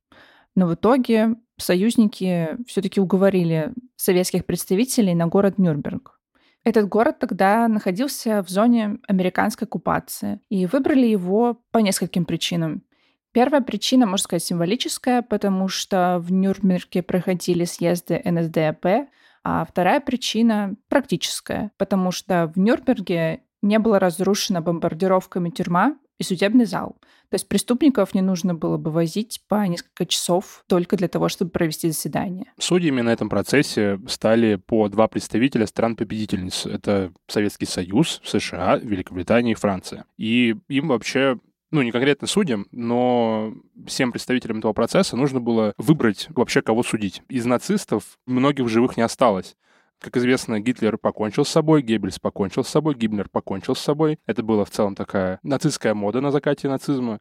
Но 0.54 0.68
в 0.68 0.74
итоге 0.74 1.34
союзники 1.56 2.50
все-таки 2.68 3.00
уговорили 3.00 3.72
советских 3.96 4.46
представителей 4.46 5.12
на 5.16 5.26
город 5.26 5.58
Нюрнберг. 5.58 6.20
Этот 6.62 6.88
город 6.88 7.18
тогда 7.18 7.66
находился 7.66 8.44
в 8.44 8.48
зоне 8.48 8.98
американской 9.08 9.66
оккупации, 9.66 10.38
и 10.48 10.66
выбрали 10.66 11.06
его 11.08 11.60
по 11.72 11.78
нескольким 11.78 12.26
причинам. 12.26 12.84
Первая 13.32 13.60
причина, 13.60 14.06
можно 14.06 14.22
сказать, 14.22 14.44
символическая, 14.44 15.22
потому 15.22 15.66
что 15.66 16.20
в 16.20 16.30
Нюрнберге 16.30 17.02
проходили 17.02 17.64
съезды 17.64 18.22
НСДАП, 18.24 19.08
а 19.42 19.64
вторая 19.64 19.98
причина 19.98 20.76
практическая, 20.88 21.72
потому 21.76 22.12
что 22.12 22.52
в 22.54 22.58
Нюрнберге 22.58 23.42
не 23.62 23.78
была 23.78 23.98
разрушена 23.98 24.60
бомбардировками 24.60 25.50
тюрьма 25.50 25.96
и 26.18 26.24
судебный 26.24 26.64
зал. 26.64 26.96
То 27.30 27.34
есть 27.34 27.48
преступников 27.48 28.14
не 28.14 28.22
нужно 28.22 28.54
было 28.54 28.78
бы 28.78 28.90
возить 28.90 29.42
по 29.48 29.66
несколько 29.66 30.06
часов 30.06 30.64
только 30.66 30.96
для 30.96 31.08
того, 31.08 31.28
чтобы 31.28 31.50
провести 31.50 31.88
заседание. 31.88 32.52
Судьями 32.58 33.02
на 33.02 33.10
этом 33.10 33.28
процессе 33.28 34.00
стали 34.08 34.56
по 34.56 34.88
два 34.88 35.08
представителя 35.08 35.66
стран-победительниц. 35.66 36.66
Это 36.66 37.12
Советский 37.26 37.66
Союз, 37.66 38.22
США, 38.24 38.78
Великобритания 38.78 39.52
и 39.52 39.56
Франция. 39.56 40.06
И 40.16 40.56
им 40.68 40.88
вообще 40.88 41.38
ну, 41.70 41.82
не 41.82 41.92
конкретно 41.92 42.26
судьям, 42.26 42.66
но 42.72 43.52
всем 43.86 44.10
представителям 44.10 44.58
этого 44.58 44.72
процесса 44.72 45.16
нужно 45.16 45.40
было 45.40 45.74
выбрать 45.76 46.28
вообще, 46.30 46.62
кого 46.62 46.82
судить. 46.82 47.22
Из 47.28 47.44
нацистов 47.44 48.18
многих 48.26 48.68
живых 48.68 48.96
не 48.96 49.02
осталось. 49.02 49.54
Как 50.00 50.16
известно, 50.16 50.60
Гитлер 50.60 50.96
покончил 50.96 51.44
с 51.44 51.48
собой, 51.48 51.82
Геббельс 51.82 52.18
покончил 52.20 52.62
с 52.62 52.68
собой, 52.68 52.94
Гиммлер 52.94 53.28
покончил 53.28 53.74
с 53.74 53.80
собой. 53.80 54.18
Это 54.26 54.42
была 54.42 54.64
в 54.64 54.70
целом 54.70 54.94
такая 54.94 55.40
нацистская 55.42 55.94
мода 55.94 56.20
на 56.20 56.30
закате 56.30 56.68
нацизма. 56.68 57.20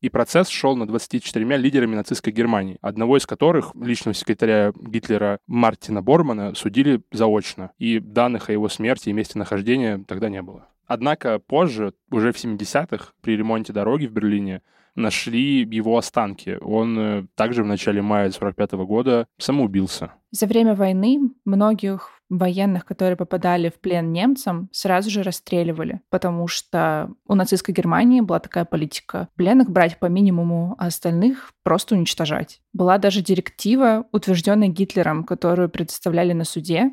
И 0.00 0.10
процесс 0.10 0.48
шел 0.48 0.76
над 0.76 0.88
24 0.88 1.56
лидерами 1.56 1.94
нацистской 1.94 2.32
Германии, 2.32 2.78
одного 2.82 3.16
из 3.16 3.26
которых, 3.26 3.72
личного 3.74 4.14
секретаря 4.14 4.72
Гитлера 4.76 5.38
Мартина 5.46 6.02
Бормана, 6.02 6.54
судили 6.54 7.00
заочно. 7.12 7.70
И 7.78 7.98
данных 7.98 8.50
о 8.50 8.52
его 8.52 8.68
смерти 8.68 9.08
и 9.08 9.12
месте 9.12 9.38
нахождения 9.38 10.04
тогда 10.06 10.28
не 10.28 10.42
было. 10.42 10.68
Однако 10.86 11.38
позже, 11.38 11.94
уже 12.10 12.32
в 12.32 12.36
70-х, 12.36 13.12
при 13.22 13.36
ремонте 13.36 13.72
дороги 13.72 14.06
в 14.06 14.12
Берлине, 14.12 14.62
нашли 14.96 15.62
его 15.62 15.96
останки. 15.98 16.58
Он 16.60 16.98
э, 16.98 17.26
также 17.34 17.62
в 17.62 17.66
начале 17.66 18.02
мая 18.02 18.30
45 18.30 18.72
года 18.72 19.26
самоубился. 19.38 20.12
За 20.30 20.46
время 20.46 20.74
войны 20.74 21.18
многих 21.44 22.15
военных, 22.28 22.84
которые 22.84 23.16
попадали 23.16 23.68
в 23.68 23.80
плен 23.80 24.12
немцам, 24.12 24.68
сразу 24.72 25.10
же 25.10 25.22
расстреливали, 25.22 26.00
потому 26.10 26.48
что 26.48 27.10
у 27.26 27.34
нацистской 27.34 27.74
Германии 27.74 28.20
была 28.20 28.40
такая 28.40 28.64
политика 28.64 29.28
пленных 29.36 29.70
брать 29.70 29.98
по 29.98 30.06
минимуму, 30.06 30.74
а 30.78 30.86
остальных 30.86 31.52
просто 31.62 31.94
уничтожать. 31.94 32.60
Была 32.72 32.98
даже 32.98 33.22
директива, 33.22 34.06
утвержденная 34.12 34.68
Гитлером, 34.68 35.24
которую 35.24 35.68
предоставляли 35.68 36.32
на 36.32 36.44
суде, 36.44 36.90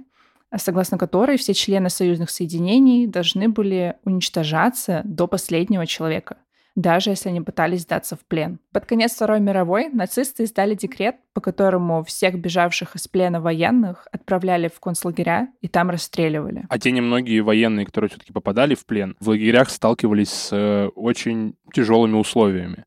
согласно 0.55 0.97
которой 0.97 1.37
все 1.37 1.53
члены 1.53 1.89
союзных 1.89 2.29
соединений 2.29 3.07
должны 3.07 3.49
были 3.49 3.95
уничтожаться 4.03 5.01
до 5.03 5.27
последнего 5.27 5.87
человека 5.87 6.37
даже 6.75 7.11
если 7.11 7.29
они 7.29 7.41
пытались 7.41 7.81
сдаться 7.81 8.15
в 8.15 8.25
плен. 8.25 8.59
Под 8.71 8.85
конец 8.85 9.13
Второй 9.13 9.39
мировой 9.39 9.89
нацисты 9.89 10.43
издали 10.43 10.75
декрет, 10.75 11.15
по 11.33 11.41
которому 11.41 12.03
всех 12.03 12.39
бежавших 12.39 12.95
из 12.95 13.07
плена 13.07 13.41
военных 13.41 14.07
отправляли 14.11 14.67
в 14.67 14.79
концлагеря 14.79 15.49
и 15.61 15.67
там 15.67 15.89
расстреливали. 15.89 16.65
А 16.69 16.79
те 16.79 16.91
немногие 16.91 17.41
военные, 17.41 17.85
которые 17.85 18.09
все-таки 18.09 18.33
попадали 18.33 18.75
в 18.75 18.85
плен, 18.85 19.15
в 19.19 19.29
лагерях 19.29 19.69
сталкивались 19.69 20.29
с 20.29 20.49
э, 20.51 20.87
очень 20.95 21.55
тяжелыми 21.73 22.15
условиями. 22.15 22.85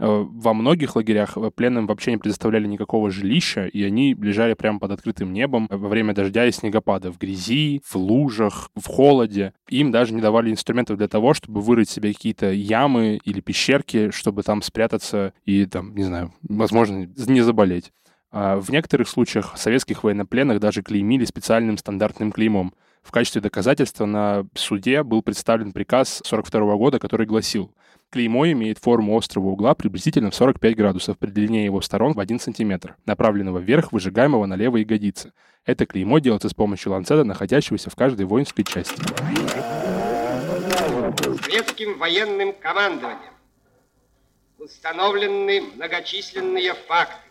Э, 0.00 0.24
во 0.28 0.54
многих 0.54 0.94
лагерях 0.94 1.36
э, 1.36 1.50
пленным 1.50 1.86
вообще 1.86 2.12
не 2.12 2.18
предоставляли 2.18 2.66
никакого 2.66 3.10
жилища, 3.10 3.66
и 3.66 3.82
они 3.82 4.14
лежали 4.14 4.54
прямо 4.54 4.78
под 4.78 4.92
открытым 4.92 5.32
небом 5.32 5.66
во 5.70 5.88
время 5.88 6.14
дождя 6.14 6.46
и 6.46 6.52
снегопада, 6.52 7.10
в 7.10 7.18
грязи, 7.18 7.82
в 7.84 7.96
лужах, 7.96 8.70
в 8.76 8.86
холоде. 8.86 9.52
Им 9.68 9.90
даже 9.90 10.14
не 10.14 10.20
давали 10.20 10.50
инструментов 10.50 10.98
для 10.98 11.08
того, 11.08 11.34
чтобы 11.34 11.60
вырыть 11.60 11.90
себе 11.90 12.12
какие-то 12.12 12.52
ямы 12.52 13.18
или 13.24 13.40
пещерки, 13.40 14.10
чтобы 14.10 14.44
там 14.44 14.62
спрятаться 14.62 15.32
и, 15.44 15.66
там, 15.66 15.94
не 15.96 16.04
знаю, 16.04 16.32
возможно, 16.42 17.08
не 17.16 17.40
заболеть. 17.40 17.92
А 18.30 18.60
в 18.60 18.70
некоторых 18.70 19.08
случаях 19.08 19.54
советских 19.56 20.04
военнопленных 20.04 20.60
даже 20.60 20.82
клеймили 20.82 21.24
специальным 21.24 21.76
стандартным 21.76 22.30
клеймом. 22.30 22.72
В 23.02 23.10
качестве 23.10 23.40
доказательства 23.40 24.04
на 24.04 24.46
суде 24.54 25.02
был 25.02 25.22
представлен 25.22 25.72
приказ 25.72 26.20
42 26.24 26.76
года, 26.76 26.98
который 26.98 27.26
гласил 27.26 27.72
Клеймо 28.10 28.50
имеет 28.52 28.78
форму 28.78 29.18
острого 29.18 29.48
угла 29.48 29.74
приблизительно 29.74 30.30
в 30.30 30.34
45 30.34 30.74
градусов 30.74 31.18
при 31.18 31.30
длине 31.30 31.66
его 31.66 31.82
сторон 31.82 32.14
в 32.14 32.20
1 32.20 32.40
см, 32.40 32.96
направленного 33.04 33.58
вверх, 33.58 33.92
выжигаемого 33.92 34.46
на 34.46 34.54
левой 34.54 34.80
ягодице. 34.80 35.34
Это 35.66 35.84
клеймо 35.84 36.18
делается 36.18 36.48
с 36.48 36.54
помощью 36.54 36.92
ланцета, 36.92 37.24
находящегося 37.24 37.90
в 37.90 37.96
каждой 37.96 38.24
воинской 38.24 38.64
части. 38.64 39.02
Советским 41.42 41.98
военным 41.98 42.54
командованием 42.54 43.34
установлены 44.58 45.60
многочисленные 45.74 46.72
факты, 46.74 47.28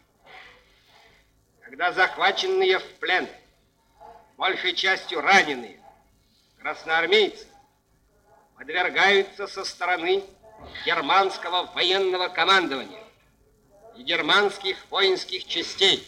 когда 1.62 1.92
захваченные 1.92 2.78
в 2.78 2.94
плен 3.00 3.28
большей 4.38 4.74
частью 4.74 5.22
раненые, 5.22 5.80
красноармейцы, 6.60 7.48
подвергаются 8.56 9.48
со 9.48 9.64
стороны 9.64 10.24
германского 10.86 11.66
военного 11.74 12.28
командования 12.30 13.04
и 13.96 14.04
германских 14.04 14.78
воинских 14.90 15.46
частей 15.46 16.08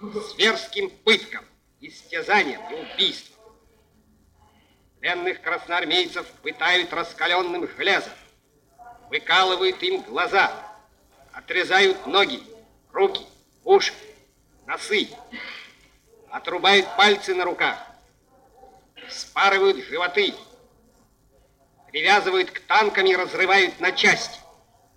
зверским 0.00 0.90
пыткам, 0.90 1.44
истязаниям 1.80 2.62
и 2.72 2.92
убийствам. 2.92 3.40
Пленных 5.00 5.40
красноармейцев 5.40 6.26
пытают 6.42 6.92
раскаленным 6.92 7.68
железом, 7.76 8.12
выкалывают 9.08 9.82
им 9.82 10.02
глаза, 10.02 10.52
отрезают 11.32 12.06
ноги, 12.06 12.42
руки, 12.92 13.24
уши, 13.64 13.94
носы, 14.66 15.08
отрубают 16.30 16.86
пальцы 16.96 17.34
на 17.34 17.44
руках, 17.44 17.78
спарывают 19.08 19.78
животы, 19.84 20.34
привязывают 21.90 22.50
к 22.50 22.60
танкам 22.60 23.06
и 23.06 23.16
разрывают 23.16 23.80
на 23.80 23.92
части. 23.92 24.38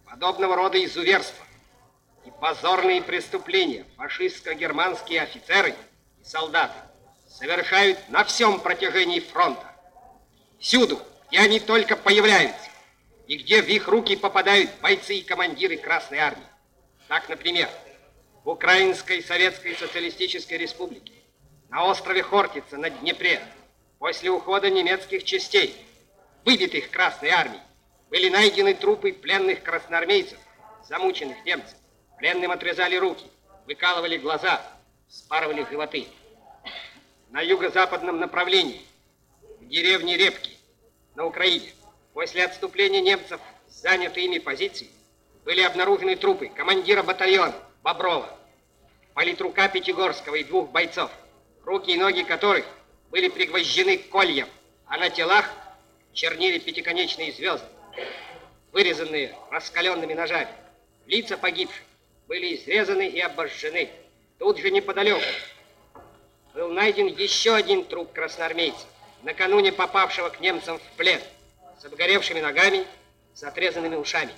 Подобного 0.05 0.55
рода 0.55 0.83
изуверства 0.83 1.43
и 2.25 2.31
позорные 2.39 3.01
преступления 3.01 3.85
фашистско-германские 3.97 5.21
офицеры 5.21 5.75
и 6.21 6.23
солдаты 6.23 6.77
совершают 7.27 7.97
на 8.09 8.23
всем 8.23 8.59
протяжении 8.59 9.19
фронта. 9.19 9.65
Всюду, 10.59 11.01
где 11.27 11.39
они 11.39 11.59
только 11.59 11.95
появляются, 11.95 12.69
и 13.27 13.38
где 13.38 13.62
в 13.62 13.67
их 13.67 13.88
руки 13.88 14.15
попадают 14.15 14.69
бойцы 14.81 15.15
и 15.15 15.23
командиры 15.23 15.77
Красной 15.77 16.19
Армии. 16.19 16.43
Так, 17.07 17.27
например, 17.27 17.69
в 18.43 18.50
Украинской 18.50 19.23
Советской 19.23 19.75
Социалистической 19.75 20.57
Республике, 20.57 21.13
на 21.69 21.85
острове 21.85 22.21
Хортица 22.21 22.77
на 22.77 22.89
Днепре, 22.91 23.41
после 23.97 24.29
ухода 24.29 24.69
немецких 24.69 25.23
частей, 25.23 25.75
выбитых 26.45 26.89
Красной 26.89 27.29
Армией, 27.29 27.62
были 28.09 28.29
найдены 28.29 28.73
трупы 28.73 29.12
пленных 29.12 29.63
красноармейцев, 29.63 30.38
замученных 30.88 31.43
немцев. 31.45 31.77
Пленным 32.17 32.51
отрезали 32.51 32.95
руки, 32.95 33.25
выкалывали 33.65 34.17
глаза, 34.17 34.62
спарывали 35.09 35.65
животы. 35.69 36.07
На 37.31 37.41
юго-западном 37.41 38.19
направлении, 38.19 38.81
в 39.59 39.67
деревне 39.67 40.17
Репки, 40.17 40.51
на 41.15 41.25
Украине, 41.25 41.73
после 42.13 42.45
отступления 42.45 43.01
немцев 43.01 43.41
с 43.67 43.83
ими 43.85 44.38
позиции, 44.38 44.89
были 45.43 45.62
обнаружены 45.62 46.15
трупы 46.15 46.47
командира 46.47 47.03
батальона 47.03 47.55
Боброва, 47.81 48.29
политрука 49.13 49.67
Пятигорского 49.67 50.35
и 50.35 50.43
двух 50.43 50.69
бойцов, 50.69 51.12
руки 51.65 51.91
и 51.91 51.97
ноги 51.97 52.23
которых 52.23 52.65
были 53.09 53.27
пригвождены 53.29 53.97
кольям, 53.97 54.47
а 54.85 54.97
на 54.97 55.09
телах 55.09 55.50
чернили 56.13 56.60
пятиконечные 56.60 57.32
звезды, 57.32 57.67
вырезанные 58.72 59.36
раскаленными 59.51 60.13
ножами. 60.13 60.50
Лица 61.05 61.38
погибших 61.38 61.84
были 62.27 62.55
изрезаны 62.55 63.08
и 63.08 63.20
обожжены. 63.20 63.89
Тут 64.39 64.60
же 64.60 64.72
неподалеку 64.72 65.22
был 66.53 66.70
найден 66.70 67.08
еще 67.08 67.55
один 67.55 67.84
труп 67.84 68.13
красноармейца, 68.13 68.86
накануне 69.24 69.72
попавшего 69.72 70.29
к 70.29 70.39
немцам 70.39 70.77
в 70.77 70.98
плен, 70.98 71.20
с 71.82 71.86
обгоревшими 71.86 72.39
ногами, 72.39 72.86
с 73.34 73.43
отрезанными 73.43 73.96
ушами. 73.96 74.32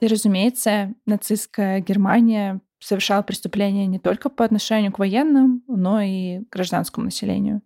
И, 0.00 0.06
разумеется, 0.06 0.94
нацистская 1.06 1.80
Германия 1.80 2.60
совершала 2.78 3.22
преступления 3.22 3.86
не 3.86 3.98
только 3.98 4.28
по 4.28 4.44
отношению 4.44 4.92
к 4.92 4.98
военным, 4.98 5.64
но 5.66 6.00
и 6.00 6.40
к 6.40 6.52
гражданскому 6.52 7.06
населению. 7.06 7.62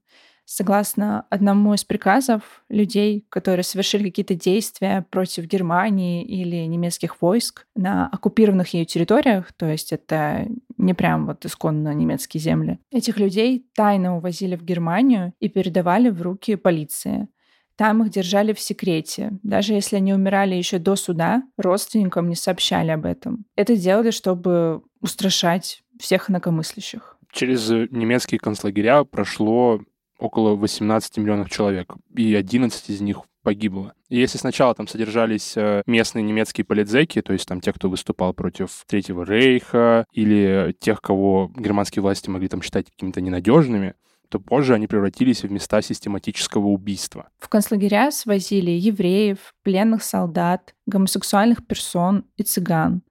Согласно 0.53 1.27
одному 1.31 1.75
из 1.75 1.85
приказов, 1.85 2.43
людей, 2.69 3.25
которые 3.29 3.63
совершили 3.63 4.09
какие-то 4.09 4.35
действия 4.35 5.07
против 5.09 5.45
Германии 5.45 6.25
или 6.25 6.57
немецких 6.67 7.23
войск 7.23 7.67
на 7.77 8.09
оккупированных 8.09 8.75
ее 8.75 8.85
территориях, 8.85 9.53
то 9.53 9.67
есть 9.67 9.93
это 9.93 10.49
не 10.77 10.93
прям 10.93 11.27
вот 11.27 11.47
исконно 11.47 11.95
немецкие 11.95 12.41
земли, 12.41 12.81
этих 12.91 13.19
людей 13.19 13.65
тайно 13.77 14.17
увозили 14.17 14.57
в 14.57 14.65
Германию 14.65 15.35
и 15.39 15.49
передавали 15.49 16.09
в 16.09 16.21
руки 16.21 16.57
полиции. 16.57 17.29
Там 17.77 18.03
их 18.03 18.11
держали 18.11 18.53
в 18.53 18.59
секрете. 18.59 19.31
Даже 19.45 19.75
если 19.75 19.95
они 19.95 20.13
умирали 20.13 20.57
еще 20.57 20.79
до 20.79 20.97
суда, 20.97 21.45
родственникам 21.59 22.29
не 22.29 22.35
сообщали 22.35 22.91
об 22.91 23.07
этом. 23.07 23.45
Это 23.55 23.77
делали, 23.77 24.11
чтобы 24.11 24.83
устрашать 25.01 25.85
всех 26.01 26.29
инакомыслящих. 26.29 27.19
Через 27.31 27.69
немецкие 27.69 28.41
концлагеря 28.41 29.05
прошло 29.05 29.81
около 30.21 30.55
18 30.55 31.17
миллионов 31.19 31.51
человек, 31.51 31.95
и 32.15 32.35
11 32.35 32.91
из 32.91 33.01
них 33.01 33.23
погибло. 33.43 33.95
И 34.09 34.19
если 34.19 34.39
сначала 34.39 34.75
там 34.75 34.87
содержались 34.87 35.57
э, 35.57 35.83
местные 35.87 36.23
немецкие 36.23 36.65
политзеки, 36.65 37.23
то 37.23 37.33
есть 37.33 37.49
там 37.49 37.61
те, 37.61 37.73
кто 37.73 37.89
выступал 37.89 38.35
против 38.35 38.85
Третьего 38.87 39.25
Рейха, 39.25 40.05
или 40.13 40.75
тех, 40.79 41.01
кого 41.01 41.51
германские 41.57 42.03
власти 42.03 42.29
могли 42.29 42.49
там 42.49 42.61
считать 42.61 42.91
какими-то 42.91 43.21
ненадежными, 43.21 43.95
то 44.29 44.39
позже 44.39 44.75
они 44.75 44.87
превратились 44.87 45.43
в 45.43 45.51
места 45.51 45.83
систематического 45.83 46.67
убийства. 46.67 47.29
В 47.39 47.49
концлагеря 47.49 48.11
свозили 48.13 48.71
евреев, 48.71 49.55
пленных 49.63 50.05
солдат, 50.05 50.75
гомосексуальных 50.87 51.67
персон 51.67 52.25
и 52.37 52.43
цыган. 52.43 53.03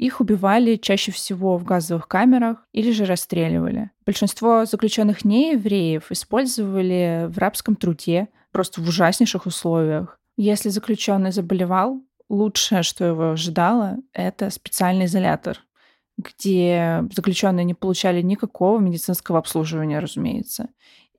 Их 0.00 0.22
убивали 0.22 0.76
чаще 0.76 1.12
всего 1.12 1.58
в 1.58 1.64
газовых 1.64 2.08
камерах 2.08 2.66
или 2.72 2.90
же 2.90 3.04
расстреливали. 3.04 3.90
Большинство 4.06 4.64
заключенных 4.64 5.26
неевреев 5.26 6.10
использовали 6.10 7.26
в 7.28 7.36
рабском 7.36 7.76
труде, 7.76 8.28
просто 8.50 8.80
в 8.80 8.88
ужаснейших 8.88 9.44
условиях. 9.44 10.18
Если 10.38 10.70
заключенный 10.70 11.32
заболевал, 11.32 12.00
лучшее, 12.30 12.82
что 12.82 13.04
его 13.04 13.32
ожидало, 13.32 13.98
это 14.14 14.48
специальный 14.48 15.04
изолятор, 15.04 15.58
где 16.16 17.04
заключенные 17.12 17.64
не 17.64 17.74
получали 17.74 18.22
никакого 18.22 18.78
медицинского 18.78 19.38
обслуживания, 19.38 19.98
разумеется. 19.98 20.70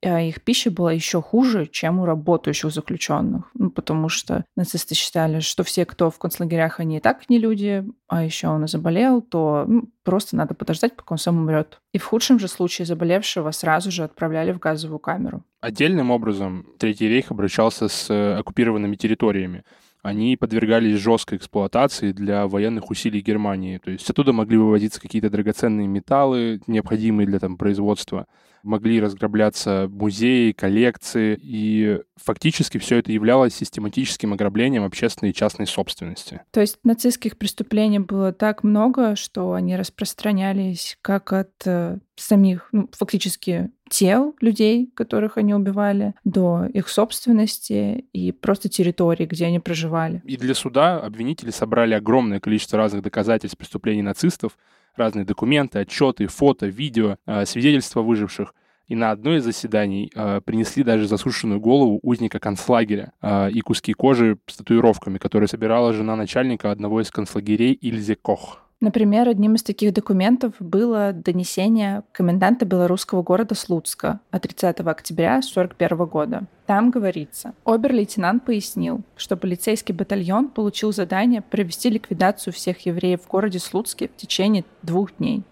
А 0.04 0.22
их 0.22 0.42
пища 0.42 0.72
была 0.72 0.92
еще 0.92 1.22
хуже, 1.22 1.68
чем 1.68 2.00
у 2.00 2.06
работающих 2.06 2.72
заключенных. 2.72 3.50
Ну, 3.54 3.70
потому 3.70 4.10
что 4.10 4.46
нацисты 4.56 4.96
считали, 4.96 5.40
что 5.40 5.64
все, 5.64 5.86
кто 5.86 6.10
в 6.10 6.18
концлагерях, 6.18 6.80
они 6.80 6.98
и 6.98 7.00
так 7.00 7.30
не 7.30 7.38
люди, 7.38 7.86
а 8.08 8.24
еще 8.24 8.48
он 8.48 8.66
и 8.66 8.68
заболел, 8.68 9.22
то 9.22 9.66
ну, 9.68 9.90
просто 10.04 10.36
надо 10.36 10.56
подождать, 10.56 10.96
пока 10.96 11.14
он 11.14 11.20
сам 11.20 11.38
умрет. 11.38 11.80
И 11.94 11.98
в 11.98 12.06
худшем 12.06 12.40
же 12.40 12.48
случае 12.48 12.86
заболевшего 12.86 13.52
сразу 13.52 13.92
же 13.92 14.04
отправляли 14.04 14.52
в 14.52 14.60
газовую 14.60 15.00
камеру. 15.00 15.44
Отдельным 15.60 16.10
образом 16.10 16.66
Третий 16.80 17.08
рейх 17.08 17.30
обращался 17.30 17.88
с 17.88 18.10
э, 18.10 18.36
оккупированными 18.40 18.96
территориями 18.96 19.64
они 20.02 20.36
подвергались 20.36 21.00
жесткой 21.00 21.38
эксплуатации 21.38 22.12
для 22.12 22.48
военных 22.48 22.90
усилий 22.90 23.22
Германии. 23.22 23.78
То 23.78 23.92
есть 23.92 24.10
оттуда 24.10 24.34
могли 24.34 24.58
выводиться 24.58 25.00
какие-то 25.00 25.30
драгоценные 25.30 25.88
металлы, 25.88 26.62
необходимые 26.68 27.28
для 27.28 27.40
там, 27.40 27.58
производства. 27.58 28.28
Могли 28.64 29.00
разграбляться 29.00 29.88
музеи, 29.92 30.52
коллекции. 30.52 31.38
И 31.42 32.00
фактически 32.16 32.78
все 32.80 32.98
это 32.98 33.12
являлось 33.12 33.54
систематическим 33.54 34.34
ограблением 34.34 34.84
общественной 34.84 35.32
и 35.32 35.36
частной 35.36 35.68
собственности. 35.68 36.42
То 36.52 36.62
есть 36.62 36.78
нацистских 36.84 37.38
преступлений 37.38 38.00
было 38.00 38.34
так 38.34 38.64
много, 38.64 39.16
что 39.16 39.54
они 39.54 39.76
распространялись 39.76 40.98
как 41.02 41.34
от 41.34 41.52
э, 41.66 42.00
самих, 42.16 42.70
ну, 42.72 42.90
фактически 42.92 43.72
тел 43.91 44.36
людей, 44.39 44.89
которых 44.95 45.38
они 45.38 45.54
убивали, 45.54 46.15
до 46.23 46.65
их 46.73 46.88
собственности 46.88 48.06
и 48.13 48.32
просто 48.32 48.69
территории, 48.69 49.25
где 49.25 49.45
они 49.45 49.60
проживали. 49.60 50.23
И 50.25 50.38
для 50.38 50.56
суда 50.56 50.99
обвинители 50.99 51.51
собрали 51.51 51.93
огромное 51.93 52.39
количество 52.39 52.77
разных 52.77 53.04
доказательств 53.04 53.58
преступлений 53.58 54.01
нацистов, 54.01 54.58
разные 54.95 55.25
документы, 55.25 55.80
отчеты, 55.80 56.27
фото, 56.27 56.67
видео, 56.67 57.17
э, 57.25 57.45
свидетельства 57.45 58.01
выживших. 58.01 58.56
И 58.88 58.95
на 58.95 59.12
одно 59.12 59.36
из 59.36 59.43
заседаний 59.43 60.10
э, 60.15 60.41
принесли 60.43 60.84
даже 60.84 61.08
засушенную 61.08 61.60
голову 61.60 61.99
узника 62.01 62.39
концлагеря 62.39 63.12
э, 63.21 63.51
и 63.51 63.60
куски 63.60 63.93
кожи 63.93 64.38
с 64.47 64.56
татуировками, 64.56 65.17
которые 65.17 65.47
собирала 65.49 65.93
жена 65.93 66.15
начальника 66.15 66.71
одного 66.71 67.01
из 67.01 67.12
концлагерей 67.12 67.73
Ильзе 67.73 68.15
Кох. 68.15 68.60
Например, 68.82 69.30
одним 69.30 69.54
из 69.54 69.62
таких 69.62 69.94
документов 69.94 70.56
было 70.60 71.13
донесение 71.13 72.02
коменданта 72.12 72.65
белорусского 72.65 73.22
города 73.22 73.54
Слуцка 73.54 74.20
от 74.32 74.41
30 74.41 74.80
октября 74.80 75.36
1941 75.36 76.06
года. 76.08 76.44
Там 76.65 76.89
говорится, 76.89 77.54
обер-лейтенант 77.63 78.44
пояснил, 78.44 79.02
что 79.15 79.38
полицейский 79.38 79.94
батальон 79.94 80.48
получил 80.48 80.91
задание 80.91 81.44
провести 81.44 81.91
ликвидацию 81.91 82.54
всех 82.54 82.84
евреев 82.88 83.22
в 83.22 83.28
городе 83.28 83.60
Слуцке 83.60 84.08
в 84.08 84.15
течение 84.20 84.65
двух 84.82 85.15
дней. 85.17 85.44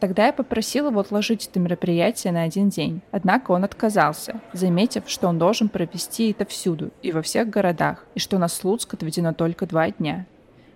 Тогда 0.00 0.26
я 0.26 0.32
попросил 0.32 0.88
его 0.88 1.00
отложить 1.00 1.48
это 1.48 1.60
мероприятие 1.60 2.32
на 2.32 2.42
один 2.42 2.70
день. 2.70 3.02
Однако 3.10 3.50
он 3.50 3.64
отказался, 3.64 4.40
заметив, 4.54 5.04
что 5.08 5.28
он 5.28 5.38
должен 5.38 5.68
провести 5.68 6.30
это 6.30 6.46
всюду 6.46 6.90
и 7.02 7.12
во 7.12 7.20
всех 7.20 7.50
городах, 7.50 8.06
и 8.14 8.18
что 8.18 8.38
на 8.38 8.48
Слуцк 8.48 8.94
отведено 8.94 9.34
только 9.34 9.66
два 9.66 9.90
дня. 9.90 10.24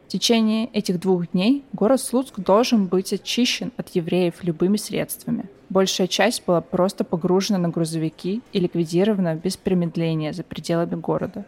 В 0.06 0.08
течение 0.08 0.66
этих 0.66 1.00
двух 1.00 1.32
дней 1.32 1.64
город 1.72 2.00
Слуцк 2.00 2.38
должен 2.38 2.86
быть 2.86 3.12
очищен 3.12 3.72
от 3.76 3.88
евреев 3.88 4.44
любыми 4.44 4.76
средствами. 4.76 5.46
Большая 5.68 6.06
часть 6.06 6.44
была 6.46 6.60
просто 6.60 7.02
погружена 7.02 7.58
на 7.58 7.70
грузовики 7.70 8.40
и 8.52 8.60
ликвидирована 8.60 9.34
без 9.34 9.56
промедления 9.56 10.32
за 10.32 10.44
пределами 10.44 10.94
города. 10.94 11.44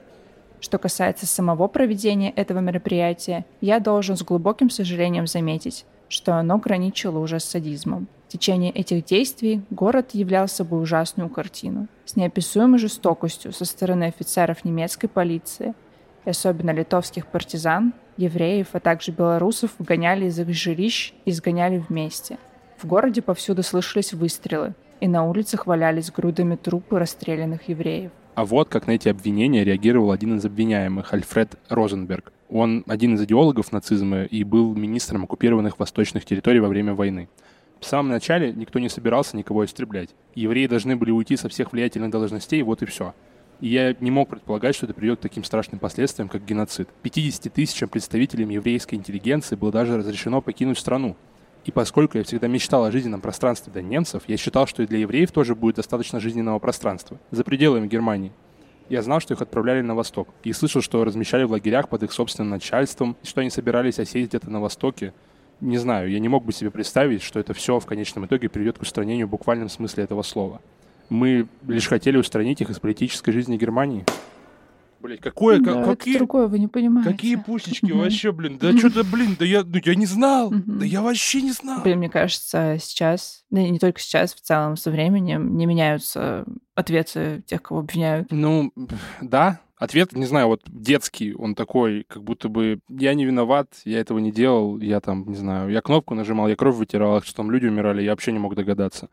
Что 0.59 0.79
касается 0.79 1.25
самого 1.25 1.69
проведения 1.69 2.31
этого 2.31 2.59
мероприятия, 2.59 3.47
я 3.61 3.79
должен 3.79 4.17
с 4.17 4.25
глубоким 4.25 4.71
сожалением 4.71 5.29
заметить, 5.29 5.85
что 6.09 6.35
оно 6.35 6.59
граничило 6.59 7.21
уже 7.21 7.39
с 7.39 7.45
садизмом. 7.45 8.09
В 8.27 8.33
течение 8.33 8.73
этих 8.73 9.05
действий 9.05 9.63
город 9.71 10.11
являл 10.15 10.49
собой 10.49 10.83
ужасную 10.83 11.29
картину 11.29 11.87
с 12.07 12.17
неописуемой 12.17 12.81
жестокостью 12.81 13.53
со 13.53 13.65
стороны 13.65 14.05
офицеров 14.05 14.65
немецкой 14.65 15.07
полиции 15.07 15.75
и 16.25 16.31
особенно 16.31 16.71
литовских 16.71 17.27
партизан, 17.27 17.93
евреев, 18.17 18.69
а 18.73 18.81
также 18.81 19.13
белорусов 19.13 19.73
выгоняли 19.79 20.27
из 20.27 20.39
их 20.39 20.49
жилищ 20.53 21.13
и 21.25 21.31
изгоняли 21.31 21.79
вместе. 21.79 22.39
В 22.77 22.87
городе 22.87 23.23
повсюду 23.23 23.63
слышались 23.63 24.13
выстрелы, 24.13 24.75
и 25.01 25.09
на 25.09 25.25
улицах 25.25 25.67
валялись 25.67 26.11
грудами 26.11 26.57
трупы 26.57 26.99
расстрелянных 26.99 27.69
евреев. 27.69 28.11
А 28.35 28.45
вот 28.45 28.69
как 28.69 28.87
на 28.87 28.93
эти 28.93 29.09
обвинения 29.09 29.65
реагировал 29.65 30.13
один 30.13 30.37
из 30.37 30.45
обвиняемых, 30.45 31.13
Альфред 31.13 31.59
Розенберг. 31.69 32.33
Он 32.49 32.85
один 32.87 33.17
из 33.17 33.23
идеологов 33.23 33.73
нацизма 33.73 34.23
и 34.23 34.45
был 34.45 34.75
министром 34.77 35.25
оккупированных 35.25 35.79
восточных 35.79 36.25
территорий 36.25 36.61
во 36.61 36.69
время 36.69 36.95
войны. 36.95 37.29
В 37.81 37.85
самом 37.85 38.11
начале 38.11 38.53
никто 38.53 38.79
не 38.79 38.89
собирался 38.89 39.37
никого 39.37 39.65
истреблять. 39.65 40.11
Евреи 40.35 40.67
должны 40.67 40.95
были 40.95 41.11
уйти 41.11 41.37
со 41.37 41.49
всех 41.49 41.73
влиятельных 41.73 42.11
должностей, 42.11 42.63
вот 42.63 42.83
и 42.83 42.87
все. 42.87 43.13
И 43.61 43.69
я 43.69 43.95
не 43.99 44.11
мог 44.11 44.29
предполагать, 44.29 44.77
что 44.77 44.87
это 44.87 44.95
приведет 44.95 45.19
к 45.19 45.23
таким 45.23 45.43
страшным 45.43 45.81
последствиям, 45.81 46.29
как 46.29 46.45
геноцид. 46.45 46.89
50 47.03 47.53
тысячам 47.53 47.89
представителям 47.89 48.51
еврейской 48.51 48.95
интеллигенции 48.95 49.57
было 49.57 49.73
даже 49.73 49.97
разрешено 49.97 50.41
покинуть 50.41 50.79
страну. 50.79 51.17
И 51.65 51.73
поскольку 51.73 52.19
я 52.19 52.25
всегда 52.25 52.47
мечтал 52.47 52.85
о 52.85 52.93
жизненном 52.93 53.21
пространстве 53.21 53.73
для 53.73 53.83
немцев, 53.83 54.23
я 54.27 54.37
считал, 54.37 54.67
что 54.67 54.83
и 54.83 54.87
для 54.87 54.99
евреев 54.99 55.33
тоже 55.33 55.55
будет 55.55 55.77
достаточно 55.77 56.21
жизненного 56.21 56.59
пространства, 56.61 57.19
за 57.31 57.45
пределами 57.45 57.89
Германии. 57.89 58.33
Я 58.89 59.03
знал, 59.03 59.21
что 59.21 59.35
их 59.35 59.43
отправляли 59.43 59.83
на 59.83 59.95
восток, 59.95 60.29
и 60.45 60.53
слышал, 60.53 60.81
что 60.81 61.05
размещали 61.05 61.45
в 61.45 61.51
лагерях 61.51 61.91
под 61.91 62.05
их 62.05 62.13
собственным 62.13 62.51
начальством, 62.51 63.17
и 63.23 63.27
что 63.27 63.43
они 63.43 63.51
собирались 63.51 63.99
осесть 63.99 64.29
где-то 64.29 64.49
на 64.49 64.61
востоке. 64.61 65.13
Не 65.61 65.77
знаю, 65.77 66.11
я 66.11 66.21
не 66.21 66.29
мог 66.29 66.45
бы 66.45 66.53
себе 66.53 66.71
представить, 66.71 67.23
что 67.23 67.39
это 67.39 67.53
все 67.53 67.81
в 67.81 67.87
конечном 67.87 68.25
итоге 68.25 68.49
приведет 68.49 68.79
к 68.79 68.83
устранению 68.83 69.27
в 69.27 69.31
буквальном 69.31 69.69
смысле 69.69 70.05
этого 70.05 70.23
слова. 70.23 70.63
Мы 71.09 71.47
лишь 71.67 71.89
хотели 71.89 72.17
устранить 72.17 72.61
их 72.61 72.71
из 72.71 72.79
политической 72.79 73.33
жизни 73.33 73.57
Германии. 73.57 74.05
Блять, 75.01 75.21
какое, 75.21 75.61
да, 75.61 75.75
как, 75.75 75.99
какие, 75.99 76.15
это 76.17 76.25
другое, 76.25 76.49
вы 76.49 76.59
не 76.59 76.67
понимаете. 76.67 77.11
какие 77.11 77.37
пусечки 77.37 77.93
вообще, 77.93 78.33
блин, 78.33 78.59
да 78.59 78.77
что-то, 78.77 79.05
блин, 79.05 79.37
да 79.39 79.45
я, 79.45 79.63
ну, 79.63 79.79
я 79.85 79.95
не 79.95 80.07
знал, 80.07 80.53
да 80.53 80.85
я 80.85 81.03
вообще 81.03 81.41
не 81.41 81.53
знал. 81.53 81.83
Блин, 81.83 81.99
мне 81.99 82.11
кажется, 82.11 82.79
сейчас, 82.81 83.45
да 83.49 83.63
не 83.63 83.79
только 83.79 84.01
сейчас, 84.01 84.35
в 84.35 84.41
целом 84.41 84.77
со 84.77 84.91
временем 84.91 85.57
не 85.57 85.67
меняются 85.67 86.45
ответы 86.75 87.45
тех, 87.47 87.63
кого 87.63 87.81
обвиняют. 87.81 88.33
Ну, 88.33 88.73
да, 89.21 89.61
ответ, 89.77 90.15
не 90.15 90.27
знаю, 90.27 90.49
вот 90.49 90.63
детский, 90.67 91.33
он 91.33 91.55
такой, 91.55 92.05
как 92.09 92.25
будто 92.25 92.49
бы 92.49 92.81
я 92.89 93.15
не 93.15 93.25
виноват, 93.25 93.69
я 93.85 94.01
этого 94.01 94.19
не 94.19 94.33
делал, 94.33 94.79
я 94.81 95.01
там, 95.01 95.29
не 95.29 95.37
знаю, 95.37 95.71
я 95.71 95.81
кнопку 95.81 96.17
нажимал, 96.17 96.49
я 96.49 96.57
кровь 96.57 96.75
вытирал, 96.75 97.23
что 97.23 97.37
там 97.37 97.53
люди 97.53 97.67
умирали, 97.67 98.03
я 98.03 98.11
вообще 98.11 98.33
не 98.33 98.41
мог 98.41 98.57
догадаться. 98.57 99.09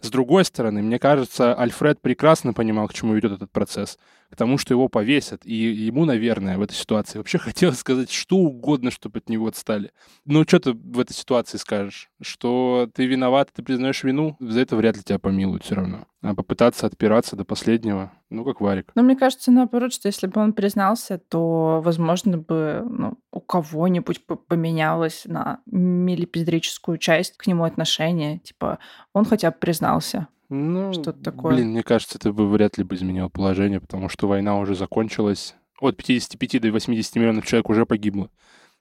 С 0.00 0.10
другой 0.10 0.44
стороны, 0.44 0.80
мне 0.82 0.98
кажется, 0.98 1.54
Альфред 1.54 2.00
прекрасно 2.00 2.52
понимал, 2.52 2.86
к 2.88 2.94
чему 2.94 3.14
ведет 3.14 3.32
этот 3.32 3.50
процесс. 3.50 3.98
К 4.30 4.36
тому, 4.36 4.58
что 4.58 4.74
его 4.74 4.88
повесят. 4.88 5.46
И 5.46 5.54
ему, 5.54 6.04
наверное, 6.04 6.58
в 6.58 6.62
этой 6.62 6.74
ситуации 6.74 7.18
вообще 7.18 7.38
хотелось 7.38 7.78
сказать 7.78 8.10
что 8.10 8.36
угодно, 8.36 8.90
чтобы 8.90 9.18
от 9.18 9.28
него 9.28 9.46
отстали. 9.46 9.92
Ну, 10.24 10.42
что 10.44 10.60
ты 10.60 10.72
в 10.72 11.00
этой 11.00 11.14
ситуации 11.14 11.56
скажешь? 11.56 12.10
Что 12.20 12.88
ты 12.94 13.06
виноват, 13.06 13.50
ты 13.52 13.62
признаешь 13.62 14.04
вину? 14.04 14.36
За 14.40 14.60
это 14.60 14.76
вряд 14.76 14.96
ли 14.96 15.02
тебя 15.02 15.18
помилуют 15.18 15.64
все 15.64 15.76
равно. 15.76 16.06
А 16.20 16.34
попытаться 16.34 16.86
отпираться 16.86 17.36
до 17.36 17.44
последнего, 17.44 18.12
ну, 18.28 18.44
как 18.44 18.60
варик. 18.60 18.90
Ну, 18.96 19.02
мне 19.02 19.16
кажется, 19.16 19.52
наоборот, 19.52 19.92
что 19.92 20.08
если 20.08 20.26
бы 20.26 20.40
он 20.40 20.52
признался, 20.52 21.18
то, 21.18 21.80
возможно, 21.82 22.38
бы 22.38 22.84
ну, 22.90 23.18
у 23.30 23.40
кого-нибудь 23.40 24.26
поменялось 24.48 25.22
на 25.26 25.60
милипиздрическую 25.66 26.98
часть 26.98 27.36
к 27.36 27.46
нему 27.46 27.64
отношение. 27.64 28.40
Типа, 28.40 28.78
он 29.12 29.24
хотя 29.24 29.52
бы 29.52 29.56
признался. 29.58 30.26
Ну, 30.48 30.92
Что-то 30.92 31.22
такое. 31.22 31.54
Блин, 31.54 31.70
мне 31.70 31.82
кажется, 31.82 32.18
это 32.18 32.32
бы 32.32 32.48
вряд 32.48 32.78
ли 32.78 32.84
бы 32.84 32.94
изменило 32.94 33.28
положение, 33.28 33.80
потому 33.80 34.08
что 34.08 34.26
война 34.26 34.58
уже 34.58 34.74
закончилась. 34.74 35.54
От 35.80 35.96
55 35.96 36.60
до 36.62 36.72
80 36.72 37.16
миллионов 37.16 37.46
человек 37.46 37.68
уже 37.68 37.86
погибло. 37.86 38.30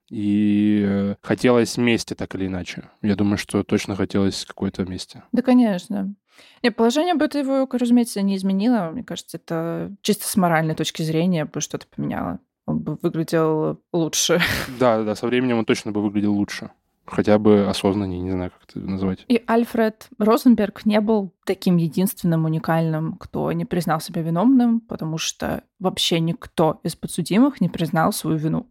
И 0.09 0.83
э, 0.87 1.15
хотелось 1.21 1.77
мести 1.77 2.13
так 2.13 2.33
или 2.35 2.47
иначе. 2.47 2.89
Я 3.01 3.15
думаю, 3.15 3.37
что 3.37 3.63
точно 3.63 3.95
хотелось 3.95 4.45
какой-то 4.45 4.85
мести. 4.85 5.21
Да, 5.33 5.41
конечно. 5.41 6.15
Не, 6.63 6.71
положение 6.71 7.15
бы 7.15 7.25
это 7.25 7.39
его, 7.39 7.67
разумеется, 7.69 8.21
не 8.21 8.37
изменило. 8.37 8.91
Мне 8.91 9.03
кажется, 9.03 9.37
это 9.37 9.93
чисто 10.01 10.27
с 10.27 10.35
моральной 10.37 10.75
точки 10.75 11.01
зрения 11.01 11.45
бы 11.45 11.59
что-то 11.59 11.87
поменяло. 11.87 12.39
Он 12.65 12.79
бы 12.79 12.97
выглядел 13.01 13.81
лучше. 13.91 14.39
Да, 14.79 15.03
да, 15.03 15.15
со 15.15 15.27
временем 15.27 15.57
он 15.57 15.65
точно 15.65 15.91
бы 15.91 16.01
выглядел 16.01 16.33
лучше. 16.33 16.71
Хотя 17.07 17.39
бы 17.39 17.67
осознаннее, 17.67 18.19
не 18.19 18.31
знаю, 18.31 18.51
как 18.51 18.69
это 18.69 18.79
назвать. 18.79 19.23
И 19.29 19.41
Альфред 19.47 20.09
Розенберг 20.17 20.85
не 20.85 20.99
был 20.99 21.33
таким 21.45 21.77
единственным 21.77 22.45
уникальным, 22.45 23.13
кто 23.13 23.51
не 23.53 23.63
признал 23.63 24.01
себя 24.01 24.21
виновным, 24.21 24.81
потому 24.81 25.17
что 25.17 25.63
вообще 25.79 26.19
никто 26.19 26.81
из 26.83 26.95
подсудимых 26.95 27.61
не 27.61 27.69
признал 27.69 28.11
свою 28.11 28.37
вину. 28.37 28.67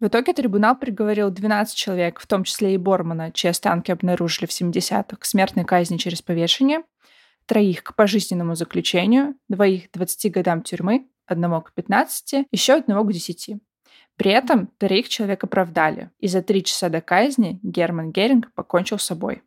В 0.00 0.06
итоге 0.06 0.32
трибунал 0.32 0.78
приговорил 0.78 1.30
12 1.30 1.76
человек, 1.76 2.20
в 2.20 2.26
том 2.26 2.44
числе 2.44 2.74
и 2.74 2.78
Бормана, 2.78 3.30
чьи 3.32 3.50
останки 3.50 3.90
обнаружили 3.90 4.46
в 4.46 4.50
70-х, 4.50 5.16
к 5.16 5.24
смертной 5.26 5.66
казни 5.66 5.98
через 5.98 6.22
повешение, 6.22 6.82
троих 7.44 7.82
к 7.82 7.94
пожизненному 7.94 8.54
заключению, 8.54 9.34
двоих 9.48 9.90
к 9.90 9.94
20 9.94 10.32
годам 10.32 10.62
тюрьмы, 10.62 11.06
одного 11.26 11.60
к 11.60 11.74
15, 11.74 12.46
еще 12.50 12.74
одного 12.74 13.04
к 13.04 13.12
10. 13.12 13.60
При 14.20 14.32
этом 14.32 14.66
троих 14.76 15.08
человек 15.08 15.44
оправдали, 15.44 16.10
и 16.18 16.28
за 16.28 16.42
три 16.42 16.62
часа 16.62 16.90
до 16.90 17.00
казни 17.00 17.58
Герман 17.62 18.12
Геринг 18.12 18.52
покончил 18.52 18.98
с 18.98 19.04
собой. 19.04 19.42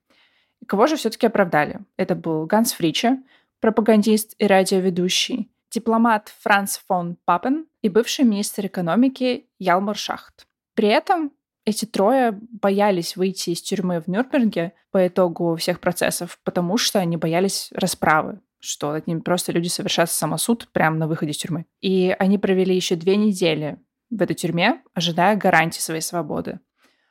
И 0.64 0.66
кого 0.66 0.88
же 0.88 0.96
все-таки 0.96 1.28
оправдали? 1.28 1.82
Это 1.96 2.16
был 2.16 2.48
Ганс 2.48 2.74
Фриче, 2.74 3.20
пропагандист 3.60 4.34
и 4.40 4.48
радиоведущий, 4.48 5.52
дипломат 5.70 6.34
Франц 6.40 6.80
фон 6.88 7.18
Папен 7.24 7.68
и 7.84 7.90
бывший 7.90 8.26
министр 8.26 8.66
экономики 8.66 9.46
Ялмар 9.60 9.96
Шахт. 9.96 10.48
При 10.74 10.88
этом 10.88 11.34
эти 11.66 11.86
трое 11.86 12.32
боялись 12.32 13.16
выйти 13.16 13.52
из 13.52 13.62
тюрьмы 13.62 14.02
в 14.02 14.08
Нюрнберге 14.08 14.74
по 14.90 15.06
итогу 15.06 15.56
всех 15.56 15.82
процессов, 15.82 16.40
потому 16.44 16.78
что 16.78 16.98
они 16.98 17.16
боялись 17.16 17.70
расправы, 17.76 18.40
что 18.58 18.92
над 18.92 19.06
ними 19.06 19.20
просто 19.20 19.52
люди 19.52 19.68
совершат 19.68 20.10
самосуд 20.10 20.68
прямо 20.72 20.98
на 20.98 21.08
выходе 21.08 21.34
из 21.34 21.38
тюрьмы. 21.38 21.68
И 21.80 22.16
они 22.18 22.40
провели 22.40 22.76
еще 22.76 22.96
две 22.96 23.18
недели 23.18 23.78
в 24.18 24.22
этой 24.22 24.36
тюрьме, 24.36 24.82
ожидая 24.94 25.36
гарантии 25.36 25.80
своей 25.80 26.02
свободы. 26.02 26.60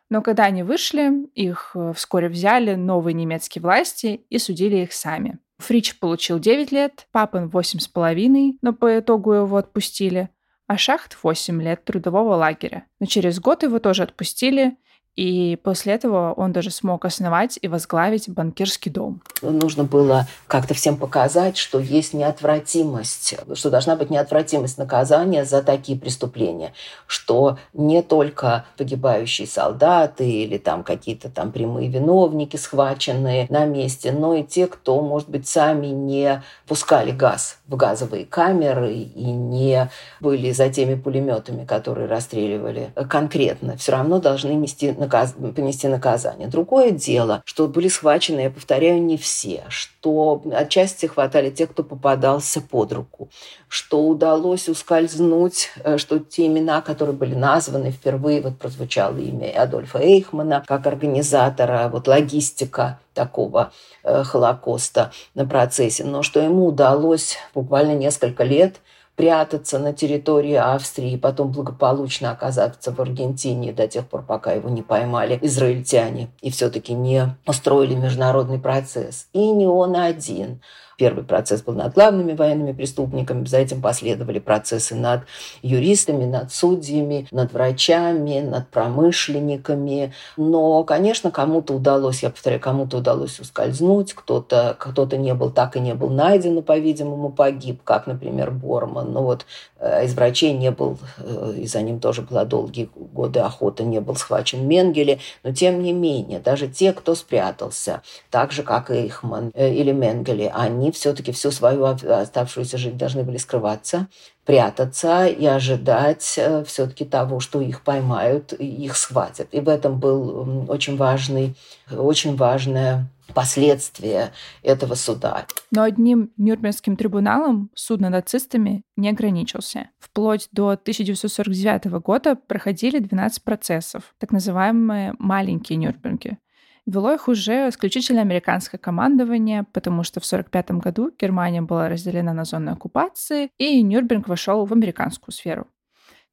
Но 0.09 0.21
когда 0.21 0.45
они 0.45 0.63
вышли, 0.63 1.27
их 1.35 1.73
э, 1.75 1.93
вскоре 1.97 2.29
взяли 2.29 2.75
новые 2.75 3.15
немецкие 3.15 3.63
власти 3.63 4.27
и 4.29 4.39
судили 4.39 4.77
их 4.77 4.93
сами. 4.93 5.39
Фрич 5.59 5.99
получил 5.99 6.39
9 6.39 6.71
лет, 6.73 7.07
Папин 7.13 7.47
8,5, 7.47 8.59
но 8.61 8.73
по 8.73 8.99
итогу 8.99 9.33
его 9.33 9.57
отпустили, 9.57 10.29
а 10.67 10.77
Шахт 10.77 11.17
8 11.23 11.63
лет 11.63 11.85
трудового 11.85 12.35
лагеря. 12.35 12.85
Но 13.01 13.07
через 13.07 13.41
год 13.41 13.63
его 13.63 13.79
тоже 13.79 14.03
отпустили, 14.03 14.77
и 15.15 15.59
после 15.63 15.93
этого 15.93 16.33
он 16.33 16.53
даже 16.53 16.71
смог 16.71 17.05
основать 17.05 17.59
и 17.61 17.69
возглавить 17.69 18.31
банкирский 18.31 18.91
дом. 18.91 19.21
Нужно 19.43 19.85
было 19.85 20.27
как-то 20.47 20.73
всем 20.73 20.97
показать, 20.97 21.59
что 21.59 21.79
есть 21.81 22.15
неотвратимость, 22.15 23.35
что 23.53 23.71
должна 23.71 23.97
быть 23.97 24.09
неотвратимость 24.09 24.79
наказания 24.79 25.45
за 25.45 25.63
такие 25.63 25.99
преступления, 25.99 26.73
что 27.07 27.59
не 27.75 28.01
только 28.01 28.65
погибающие 28.79 29.47
солдаты 29.47 30.29
или 30.29 30.57
там 30.57 30.83
какие-то 30.83 31.29
там 31.29 31.53
прямые 31.53 31.89
виновники, 31.89 32.57
схваченные 32.57 33.47
на 33.51 33.67
месте, 33.67 34.13
но 34.13 34.35
и 34.35 34.43
те, 34.43 34.67
кто, 34.67 35.03
может 35.03 35.29
быть, 35.29 35.47
сами 35.47 35.89
не 35.89 36.43
пускали 36.67 37.11
газ 37.11 37.59
в 37.67 37.77
газовые 37.77 38.25
камеры 38.25 38.95
и 38.95 39.25
не 39.25 39.91
были 40.21 40.53
за 40.53 40.71
теми 40.71 40.95
пулеметами, 40.95 41.67
которые 41.67 42.07
расстреливали 42.07 42.93
конкретно, 43.11 43.77
все 43.77 43.93
равно 43.93 44.19
должны 44.19 44.53
нести 44.53 44.91
наказ... 45.03 45.35
понести 45.55 45.89
наказание. 45.89 46.49
Другое 46.49 46.91
дело, 46.91 47.43
что 47.45 47.69
были 47.69 47.89
схвачены, 47.89 48.41
я 48.41 48.51
повторяю, 48.51 49.03
не 49.03 49.17
все, 49.17 49.65
что 49.69 50.43
отчасти 50.53 51.07
хватали 51.07 51.51
тех, 51.51 51.71
кто 51.71 51.83
попадался 51.83 52.61
под 52.61 52.93
руку, 52.93 53.29
что 53.69 54.07
удалось 54.07 54.69
ускользнуть, 54.69 55.71
э, 55.85 55.99
что 55.99 56.19
те 56.19 56.47
имена, 56.47 56.81
которые 56.81 57.15
были 57.15 57.35
названы 57.35 57.91
впервые, 57.91 58.41
вот 58.41 58.59
прозвучало 58.59 59.19
имя 59.19 59.53
Адольфа 59.61 59.99
Эйхмана 59.99 60.65
как 60.67 60.87
организатора, 60.87 61.89
вот 61.93 62.09
логистика 62.09 62.99
такого 63.15 63.73
э, 64.05 64.23
Холокоста 64.25 65.13
на 65.35 65.47
процессе, 65.47 66.05
но 66.05 66.23
что 66.23 66.41
ему 66.41 66.67
удалось 66.67 67.37
буквально 67.55 67.95
несколько 67.95 68.45
лет 68.45 68.77
прятаться 69.17 69.79
на 69.79 69.93
территории 69.93 70.55
Австрии, 70.55 71.17
потом 71.17 71.53
благополучно 71.53 72.31
оказаться 72.31 72.93
в 72.93 73.01
Аргентине 73.01 73.73
до 73.73 73.87
тех 73.87 74.07
пор, 74.09 74.23
пока 74.23 74.53
его 74.53 74.69
не 74.69 74.83
поймали 74.83 75.39
израильтяне 75.43 76.31
и 76.41 76.51
все-таки 76.51 76.95
не 76.95 77.37
устроили 77.47 77.95
международный 77.95 78.59
процесс. 78.59 79.29
И 79.33 79.51
не 79.51 79.67
он 79.67 79.97
один. 79.97 80.61
Первый 81.03 81.25
процесс 81.25 81.63
был 81.63 81.75
над 81.75 81.95
главными 81.95 82.33
военными 82.33 82.71
преступниками, 82.71 83.45
за 83.45 83.59
этим 83.59 83.83
последовали 83.83 84.39
процессы 84.39 84.95
над 84.95 85.23
юристами, 85.61 86.27
над 86.27 86.53
судьями, 86.53 87.27
над 87.33 87.53
врачами, 87.53 88.39
над 88.39 88.69
промышленниками. 88.69 90.13
Но, 90.37 90.85
конечно, 90.85 91.33
кому-то 91.33 91.75
удалось, 91.75 92.23
я 92.23 92.31
повторяю, 92.31 92.61
кому-то 92.61 92.99
удалось 92.99 93.41
ускользнуть, 93.41 94.15
кто-то 94.15 94.77
кто 94.79 95.05
не 95.17 95.35
был, 95.35 95.51
так 95.51 95.77
и 95.77 95.81
не 95.81 95.95
был 95.95 96.09
найден, 96.09 96.59
и, 96.59 96.63
по-видимому, 96.63 97.31
погиб, 97.31 97.81
как, 97.83 98.07
например, 98.07 98.53
Борман. 98.53 99.13
Но 99.13 99.25
вот 99.25 99.45
э, 99.81 100.05
из 100.05 100.15
врачей 100.15 100.53
не 100.53 100.71
был, 100.71 100.99
э, 101.19 101.55
и 101.57 101.67
за 101.67 101.83
ним 101.83 101.99
тоже 101.99 102.23
была 102.23 102.45
долгие 102.45 102.89
годы 102.95 103.41
охота, 103.41 103.83
не 103.83 104.01
был 104.01 104.15
схвачен 104.15 104.69
Менгеле. 104.69 105.19
Но, 105.43 105.53
тем 105.53 105.83
не 105.83 105.93
менее, 105.93 106.39
даже 106.39 106.69
те, 106.69 106.93
кто 106.93 107.17
спрятался, 107.17 108.03
так 108.31 108.53
же, 108.53 108.63
как 108.63 108.93
и 108.93 109.09
Ихман 109.09 109.51
э, 109.55 109.75
или 109.75 109.91
Менгеле, 109.91 110.49
они 110.55 110.92
все-таки 110.93 111.33
всю 111.33 111.51
свою 111.51 111.85
оставшуюся 111.85 112.79
жизнь 112.79 112.97
должны 112.97 113.25
были 113.25 113.37
скрываться, 113.37 114.09
прятаться 114.45 115.27
и 115.27 115.45
ожидать 115.47 116.35
э, 116.37 116.65
все-таки 116.65 117.05
того, 117.05 117.41
что 117.41 117.61
их 117.61 117.83
поймают 117.83 118.53
их 118.53 118.97
схватят. 118.97 119.49
И 119.53 119.61
в 119.61 119.69
этом 119.69 119.99
был 119.99 120.67
очень 120.69 120.97
важный, 120.97 121.57
очень 121.91 122.37
важное 122.37 123.09
последствия 123.35 124.33
этого 124.63 124.95
суда. 124.95 125.47
Но 125.71 125.83
одним 125.83 126.31
Нюрнбергским 126.37 126.97
трибуналом 126.97 127.71
суд 127.75 128.01
над 128.01 128.13
нацистами 128.13 128.83
не 128.97 129.09
ограничился. 129.09 129.91
Вплоть 129.99 130.49
до 130.53 130.71
1949 130.71 131.85
года 132.03 132.37
проходили 132.37 132.99
12 132.99 133.43
процессов, 133.43 134.15
так 134.19 134.33
называемые 134.33 135.15
«маленькие 135.19 135.77
Нюрнберги», 135.79 136.39
Вело 136.85 137.13
их 137.13 137.29
уже 137.29 137.69
исключительно 137.69 138.23
американское 138.23 138.79
командование, 138.79 139.65
потому 139.73 140.03
что 140.03 140.21
в 140.21 140.27
1945 140.27 140.83
году 140.83 141.15
Германия 141.17 141.63
была 141.63 141.89
разделена 141.89 142.33
на 142.33 142.45
зоны 142.45 142.71
оккупации, 142.71 143.51
и 143.57 143.81
Нюрнберг 143.83 144.27
вошел 144.27 144.65
в 144.65 144.73
американскую 144.73 145.33
сферу. 145.33 145.69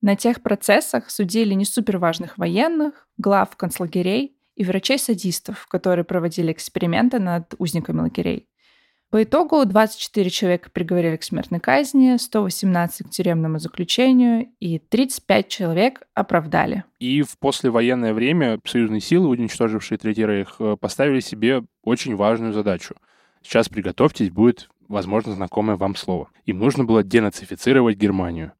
На 0.01 0.15
тех 0.15 0.41
процессах 0.41 1.11
судили 1.11 1.53
не 1.53 1.65
суперважных 1.65 2.37
военных, 2.37 3.07
глав 3.17 3.55
концлагерей 3.57 4.37
и 4.55 4.63
врачей-садистов, 4.63 5.67
которые 5.67 6.03
проводили 6.03 6.51
эксперименты 6.51 7.19
над 7.19 7.53
узниками 7.59 8.01
лагерей. 8.01 8.48
По 9.09 9.23
итогу 9.23 9.65
24 9.65 10.29
человека 10.29 10.69
приговорили 10.69 11.15
к 11.15 11.23
смертной 11.23 11.59
казни, 11.59 12.15
118 12.15 13.07
к 13.07 13.09
тюремному 13.09 13.57
заключению 13.57 14.49
и 14.59 14.77
35 14.77 15.47
человек 15.47 16.03
оправдали. 16.13 16.83
И 16.99 17.23
в 17.23 17.39
послевоенное 17.39 18.13
время 18.13 18.59
союзные 18.65 19.01
силы, 19.01 19.29
уничтожившие 19.29 19.97
Третий 19.97 20.27
Рейх, 20.27 20.57
э, 20.59 20.77
поставили 20.79 21.21
себе 21.21 21.63
очень 21.83 22.15
важную 22.15 22.53
задачу. 22.53 22.95
Сейчас 23.41 23.67
приготовьтесь, 23.67 24.29
будет, 24.29 24.69
возможно, 24.87 25.33
знакомое 25.33 25.75
вам 25.75 25.95
слово. 25.95 26.29
Им 26.45 26.59
нужно 26.59 26.83
было 26.83 27.01
денацифицировать 27.01 27.97
Германию. 27.97 28.51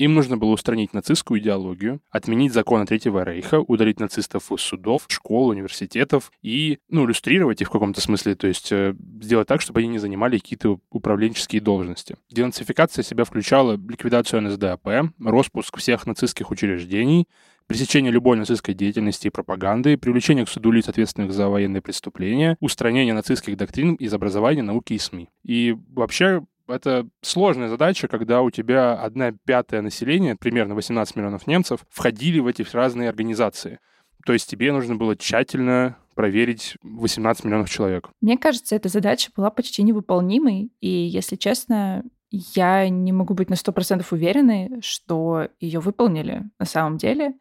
Им 0.00 0.14
нужно 0.14 0.38
было 0.38 0.52
устранить 0.52 0.94
нацистскую 0.94 1.40
идеологию, 1.40 2.00
отменить 2.10 2.54
законы 2.54 2.86
Третьего 2.86 3.22
Рейха, 3.22 3.60
удалить 3.60 4.00
нацистов 4.00 4.50
из 4.50 4.62
судов, 4.62 5.04
школ, 5.08 5.48
университетов 5.48 6.32
и, 6.40 6.78
ну, 6.88 7.04
иллюстрировать 7.04 7.60
их 7.60 7.68
в 7.68 7.70
каком-то 7.70 8.00
смысле, 8.00 8.34
то 8.34 8.46
есть 8.46 8.72
э, 8.72 8.94
сделать 9.20 9.46
так, 9.46 9.60
чтобы 9.60 9.80
они 9.80 9.88
не 9.88 9.98
занимали 9.98 10.38
какие-то 10.38 10.80
управленческие 10.88 11.60
должности. 11.60 12.16
Денацификация 12.30 13.02
себя 13.02 13.24
включала 13.24 13.72
ликвидацию 13.72 14.40
НСДАП, 14.40 15.12
распуск 15.22 15.76
всех 15.76 16.06
нацистских 16.06 16.50
учреждений, 16.50 17.28
пресечение 17.66 18.10
любой 18.10 18.38
нацистской 18.38 18.74
деятельности 18.74 19.26
и 19.26 19.30
пропаганды, 19.30 19.98
привлечение 19.98 20.46
к 20.46 20.48
суду 20.48 20.70
лиц, 20.70 20.88
ответственных 20.88 21.30
за 21.32 21.48
военные 21.50 21.82
преступления, 21.82 22.56
устранение 22.58 23.12
нацистских 23.12 23.58
доктрин 23.58 23.96
из 23.96 24.14
образования, 24.14 24.62
науки 24.62 24.94
и 24.94 24.98
СМИ. 24.98 25.28
И 25.44 25.76
вообще 25.90 26.42
это 26.70 27.06
сложная 27.22 27.68
задача, 27.68 28.08
когда 28.08 28.42
у 28.42 28.50
тебя 28.50 28.94
одна 28.94 29.32
пятая 29.44 29.82
населения, 29.82 30.36
примерно 30.36 30.74
18 30.74 31.16
миллионов 31.16 31.46
немцев, 31.46 31.84
входили 31.90 32.40
в 32.40 32.46
эти 32.46 32.64
разные 32.72 33.08
организации. 33.08 33.78
То 34.26 34.32
есть 34.32 34.48
тебе 34.48 34.72
нужно 34.72 34.96
было 34.96 35.16
тщательно 35.16 35.96
проверить 36.14 36.76
18 36.82 37.44
миллионов 37.44 37.70
человек. 37.70 38.10
Мне 38.20 38.36
кажется, 38.36 38.76
эта 38.76 38.88
задача 38.88 39.30
была 39.34 39.50
почти 39.50 39.82
невыполнимой, 39.82 40.70
и, 40.80 40.88
если 40.88 41.36
честно, 41.36 42.04
я 42.30 42.88
не 42.88 43.12
могу 43.12 43.34
быть 43.34 43.50
на 43.50 43.54
100% 43.54 44.04
уверенной, 44.10 44.80
что 44.82 45.48
ее 45.58 45.80
выполнили 45.80 46.44
на 46.58 46.66
самом 46.66 46.98
деле, 46.98 47.34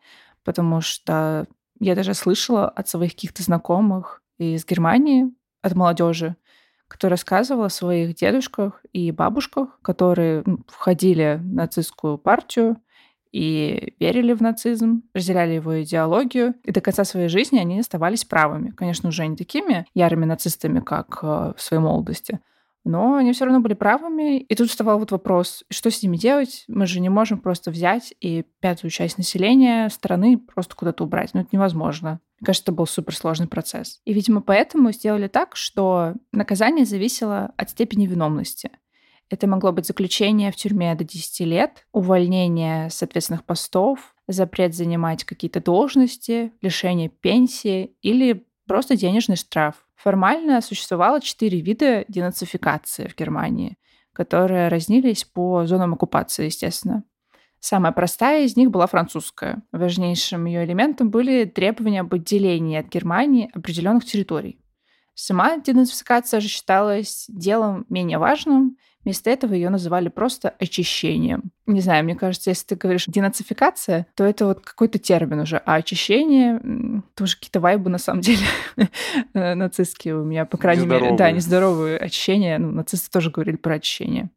потому 0.44 0.82
что 0.82 1.48
я 1.80 1.96
даже 1.96 2.14
слышала 2.14 2.68
от 2.68 2.88
своих 2.88 3.12
каких-то 3.12 3.44
знакомых 3.44 4.22
из 4.38 4.66
Германии, 4.66 5.26
от 5.62 5.76
молодежи, 5.76 6.36
кто 6.90 7.08
рассказывал 7.08 7.64
о 7.64 7.70
своих 7.70 8.16
дедушках 8.16 8.84
и 8.92 9.12
бабушках, 9.12 9.80
которые 9.82 10.44
входили 10.68 11.40
в 11.42 11.54
нацистскую 11.54 12.18
партию 12.18 12.78
и 13.32 13.94
верили 14.00 14.34
в 14.34 14.42
нацизм, 14.42 15.04
разделяли 15.14 15.54
его 15.54 15.82
идеологию, 15.84 16.56
и 16.64 16.72
до 16.72 16.82
конца 16.82 17.04
своей 17.04 17.30
жизни 17.30 17.60
они 17.60 17.80
оставались 17.80 18.26
правыми. 18.26 18.72
Конечно, 18.72 19.10
уже 19.10 19.28
не 19.28 19.38
такими 19.38 19.86
ярыми 19.94 20.26
нацистами, 20.26 20.80
как 20.80 21.20
э, 21.22 21.54
в 21.56 21.62
своей 21.62 21.82
молодости, 21.82 22.40
но 22.84 23.16
они 23.16 23.34
все 23.34 23.46
равно 23.46 23.60
были 23.60 23.74
правыми. 23.74 24.40
И 24.40 24.56
тут 24.56 24.70
вставал 24.70 25.00
вот 25.00 25.12
вопрос, 25.12 25.64
что 25.70 25.92
с 25.92 26.02
ними 26.02 26.18
делать? 26.18 26.64
Мы 26.68 26.86
же 26.86 27.00
не 27.00 27.10
можем 27.10 27.40
просто 27.40 27.72
взять 27.72 28.14
и 28.20 28.46
пятую 28.60 28.92
часть 28.92 29.18
населения 29.18 29.90
страны 29.90 30.38
просто 30.38 30.76
куда-то 30.76 31.04
убрать. 31.04 31.34
Ну, 31.34 31.42
это 31.42 31.50
невозможно. 31.52 32.20
Мне 32.40 32.46
кажется, 32.46 32.66
это 32.66 32.72
был 32.72 32.88
суперсложный 32.88 33.48
процесс. 33.48 34.00
И, 34.06 34.14
видимо, 34.14 34.42
поэтому 34.42 34.92
сделали 34.92 35.28
так, 35.28 35.56
что 35.56 36.14
наказание 36.32 36.86
зависело 36.86 37.52
от 37.58 37.70
степени 37.70 38.08
виновности. 38.08 38.72
Это 39.30 39.46
могло 39.46 39.72
быть 39.72 39.86
заключение 39.86 40.52
в 40.52 40.56
тюрьме 40.56 40.96
до 40.96 41.04
10 41.04 41.42
лет, 41.42 41.86
увольнение 41.92 42.90
с 42.90 43.04
ответственных 43.04 43.44
постов, 43.44 44.16
запрет 44.28 44.74
занимать 44.74 45.24
какие-то 45.24 45.62
должности, 45.62 46.52
лишение 46.62 47.10
пенсии 47.10 47.94
или 48.02 48.46
просто 48.68 48.96
денежный 48.96 49.36
штраф. 49.36 49.86
Формально 50.02 50.62
существовало 50.62 51.20
четыре 51.20 51.60
вида 51.60 52.06
денацификации 52.08 53.08
в 53.08 53.18
Германии, 53.18 53.78
которые 54.14 54.70
разнились 54.70 55.26
по 55.26 55.66
зонам 55.66 55.94
оккупации, 55.94 56.46
естественно. 56.46 57.04
Самая 57.60 57.92
простая 57.92 58.46
из 58.46 58.56
них 58.56 58.72
была 58.72 58.88
французская. 58.88 59.62
Важнейшим 59.74 60.46
ее 60.46 60.64
элементом 60.64 61.10
были 61.10 61.44
требования 61.44 62.00
об 62.00 62.14
отделении 62.14 62.78
от 62.78 62.88
Германии 62.88 63.52
определенных 63.54 64.06
территорий. 64.06 64.62
Сама 65.22 65.58
денацификация 65.58 66.40
же 66.40 66.48
считалась 66.48 67.26
делом 67.28 67.86
менее 67.90 68.18
важным, 68.18 68.78
Вместо 69.06 69.30
этого 69.30 69.54
ее 69.54 69.70
называли 69.70 70.10
просто 70.10 70.54
очищением. 70.60 71.52
Не 71.66 71.80
знаю, 71.80 72.04
мне 72.04 72.16
кажется, 72.16 72.50
если 72.50 72.66
ты 72.66 72.76
говоришь 72.76 73.06
денацификация, 73.08 74.06
то 74.14 74.26
это 74.26 74.46
вот 74.46 74.60
какой-то 74.60 75.00
термин 75.00 75.40
уже. 75.40 75.62
А 75.66 75.76
очищение 75.76 76.62
тоже 77.16 77.38
какие-то 77.38 77.62
вайбы 77.62 77.90
на 77.90 77.98
самом 77.98 78.22
деле 78.22 78.46
нацистские 79.34 80.18
у 80.18 80.26
меня, 80.26 80.46
по 80.46 80.58
крайней 80.58 80.86
мере. 80.86 81.16
Да, 81.16 81.32
нездоровые 81.32 81.98
очищения. 81.98 82.58
Ну, 82.58 82.72
нацисты 82.72 83.10
тоже 83.10 83.32
говорили 83.32 83.56
про 83.56 83.76
очищение. 83.76 84.30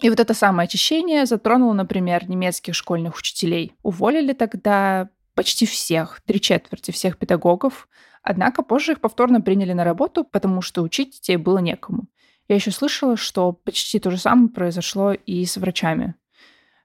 И 0.00 0.10
вот 0.10 0.18
это 0.18 0.34
самое 0.34 0.64
очищение 0.64 1.24
затронуло, 1.24 1.72
например, 1.72 2.28
немецких 2.28 2.74
школьных 2.74 3.16
учителей. 3.16 3.74
Уволили 3.84 4.32
тогда 4.32 5.08
почти 5.34 5.66
всех, 5.66 6.20
три 6.26 6.40
четверти 6.40 6.90
всех 6.90 7.16
педагогов, 7.16 7.88
однако 8.22 8.62
позже 8.62 8.92
их 8.92 9.00
повторно 9.00 9.40
приняли 9.40 9.72
на 9.72 9.84
работу, 9.84 10.24
потому 10.24 10.62
что 10.62 10.82
учить 10.82 11.12
детей 11.12 11.36
было 11.36 11.58
некому. 11.58 12.06
Я 12.48 12.56
еще 12.56 12.70
слышала, 12.70 13.16
что 13.16 13.52
почти 13.52 14.00
то 14.00 14.10
же 14.10 14.16
самое 14.16 14.48
произошло 14.48 15.12
и 15.12 15.44
с 15.44 15.56
врачами. 15.56 16.14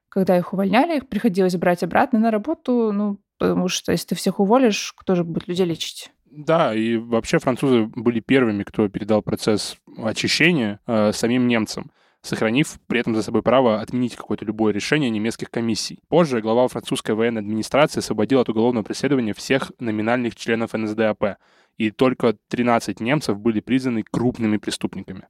Когда 0.08 0.36
их 0.36 0.52
увольняли, 0.52 0.98
их 0.98 1.08
приходилось 1.08 1.56
брать 1.56 1.82
обратно 1.82 2.18
на 2.18 2.30
работу, 2.30 2.92
ну, 2.92 3.18
потому 3.38 3.68
что 3.68 3.92
если 3.92 4.08
ты 4.08 4.14
всех 4.14 4.40
уволишь, 4.40 4.92
кто 4.96 5.14
же 5.14 5.24
будет 5.24 5.48
людей 5.48 5.66
лечить? 5.66 6.10
Да, 6.24 6.74
и 6.74 6.96
вообще 6.96 7.38
французы 7.38 7.90
были 7.94 8.20
первыми, 8.20 8.62
кто 8.62 8.88
передал 8.88 9.22
процесс 9.22 9.76
очищения 9.98 10.80
э, 10.86 11.12
самим 11.12 11.48
немцам 11.48 11.90
сохранив 12.26 12.78
при 12.86 13.00
этом 13.00 13.14
за 13.14 13.22
собой 13.22 13.42
право 13.42 13.80
отменить 13.80 14.16
какое-то 14.16 14.44
любое 14.44 14.72
решение 14.72 15.10
немецких 15.10 15.50
комиссий. 15.50 16.00
Позже 16.08 16.40
глава 16.40 16.68
французской 16.68 17.12
военной 17.12 17.40
администрации 17.40 18.00
освободил 18.00 18.40
от 18.40 18.48
уголовного 18.48 18.84
преследования 18.84 19.32
всех 19.32 19.72
номинальных 19.78 20.34
членов 20.34 20.72
НСДАП, 20.74 21.36
и 21.76 21.90
только 21.90 22.36
13 22.48 23.00
немцев 23.00 23.38
были 23.38 23.60
признаны 23.60 24.02
крупными 24.02 24.56
преступниками. 24.56 25.26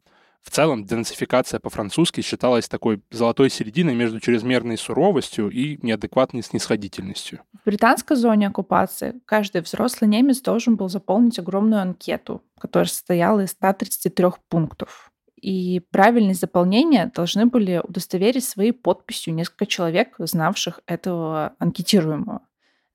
В 0.46 0.50
целом, 0.50 0.84
денацификация 0.84 1.58
по-французски 1.58 2.20
считалась 2.20 2.68
такой 2.68 3.02
золотой 3.10 3.50
серединой 3.50 3.96
между 3.96 4.20
чрезмерной 4.20 4.78
суровостью 4.78 5.50
и 5.50 5.76
неадекватной 5.82 6.42
снисходительностью. 6.42 7.40
В 7.52 7.66
британской 7.66 8.16
зоне 8.16 8.46
оккупации 8.46 9.20
каждый 9.24 9.62
взрослый 9.62 10.08
немец 10.08 10.40
должен 10.40 10.76
был 10.76 10.88
заполнить 10.88 11.40
огромную 11.40 11.82
анкету, 11.82 12.44
которая 12.60 12.86
состояла 12.86 13.40
из 13.40 13.50
133 13.50 14.26
пунктов. 14.48 15.10
И 15.40 15.80
правильность 15.90 16.40
заполнения 16.40 17.10
должны 17.14 17.46
были 17.46 17.80
удостоверить 17.82 18.44
своей 18.44 18.72
подписью 18.72 19.34
несколько 19.34 19.66
человек, 19.66 20.14
знавших 20.18 20.80
этого 20.86 21.54
анкетируемого. 21.58 22.42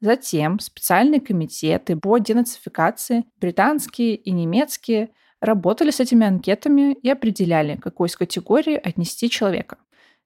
Затем 0.02 0.60
специальные 0.60 1.22
комитеты 1.22 1.96
по 1.96 2.18
денацификации, 2.18 3.26
британские 3.40 4.16
и 4.16 4.32
немецкие, 4.32 5.12
работали 5.40 5.92
с 5.92 6.00
этими 6.00 6.26
анкетами 6.26 6.94
и 6.94 7.10
определяли, 7.10 7.76
какой 7.76 8.08
из 8.08 8.16
категории 8.16 8.76
отнести 8.76 9.30
человека. 9.30 9.78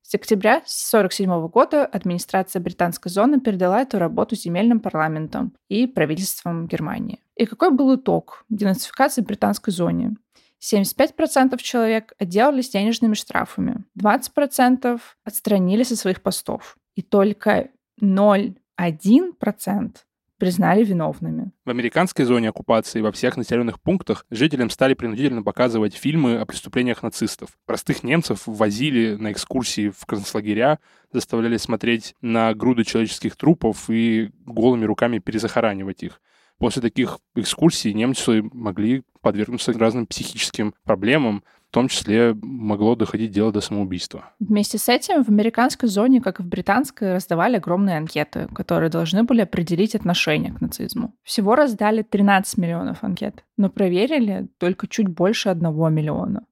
С 0.01 0.13
октября 0.13 0.57
1947 0.57 1.47
года 1.47 1.85
администрация 1.85 2.61
британской 2.61 3.11
зоны 3.11 3.39
передала 3.39 3.81
эту 3.81 3.97
работу 3.97 4.35
земельным 4.35 4.79
парламентам 4.79 5.53
и 5.67 5.87
правительством 5.87 6.67
Германии. 6.67 7.19
И 7.35 7.45
какой 7.45 7.71
был 7.71 7.95
итог 7.95 8.45
денацификации 8.49 9.23
в 9.23 9.25
британской 9.25 9.73
зоне? 9.73 10.15
75% 10.61 11.57
человек 11.61 12.13
отделались 12.17 12.69
денежными 12.69 13.13
штрафами, 13.13 13.83
20% 13.99 14.99
отстранили 15.23 15.83
со 15.83 15.95
своих 15.95 16.21
постов, 16.21 16.77
и 16.95 17.01
только 17.01 17.69
0,1% 18.01 19.97
признали 20.37 20.83
виновными. 20.83 21.51
В 21.65 21.69
американской 21.69 22.25
зоне 22.25 22.49
оккупации 22.49 23.01
во 23.01 23.11
всех 23.11 23.37
населенных 23.37 23.79
пунктах 23.81 24.25
жителям 24.29 24.69
стали 24.69 24.93
принудительно 24.93 25.43
показывать 25.43 25.95
фильмы 25.95 26.37
о 26.37 26.45
преступлениях 26.45 27.03
нацистов. 27.03 27.49
Простых 27.65 28.03
немцев 28.03 28.43
возили 28.45 29.15
на 29.15 29.31
экскурсии 29.31 29.89
в 29.89 30.05
концлагеря, 30.05 30.79
заставляли 31.11 31.57
смотреть 31.57 32.15
на 32.21 32.53
груды 32.53 32.83
человеческих 32.83 33.35
трупов 33.37 33.89
и 33.89 34.31
голыми 34.45 34.85
руками 34.85 35.19
перезахоранивать 35.19 36.03
их. 36.03 36.21
После 36.57 36.81
таких 36.81 37.19
экскурсий 37.35 37.93
немцы 37.93 38.41
могли 38.53 39.03
подвергнуться 39.21 39.73
разным 39.73 40.05
психическим 40.05 40.73
проблемам, 40.83 41.43
в 41.69 41.73
том 41.75 41.89
числе 41.89 42.33
могло 42.41 42.95
доходить 42.95 43.31
дело 43.31 43.51
до 43.51 43.59
самоубийства. 43.59 44.33
Вместе 44.39 44.77
с 44.77 44.87
этим 44.87 45.25
в 45.25 45.29
американской 45.29 45.89
зоне, 45.89 46.21
как 46.21 46.39
и 46.39 46.43
в 46.43 46.47
британской, 46.47 47.13
раздавали 47.13 47.57
огромные 47.57 47.97
анкеты, 47.97 48.47
которые 48.55 48.89
должны 48.89 49.23
были 49.23 49.41
определить 49.41 49.95
отношение 49.95 50.53
к 50.53 50.61
нацизму. 50.61 51.13
Всего 51.23 51.55
раздали 51.55 52.01
13 52.01 52.57
миллионов 52.57 53.03
анкет, 53.03 53.43
но 53.57 53.69
проверили 53.69 54.47
только 54.57 54.87
чуть 54.87 55.09
больше 55.09 55.49
одного 55.49 55.89
миллиона. 55.89 56.45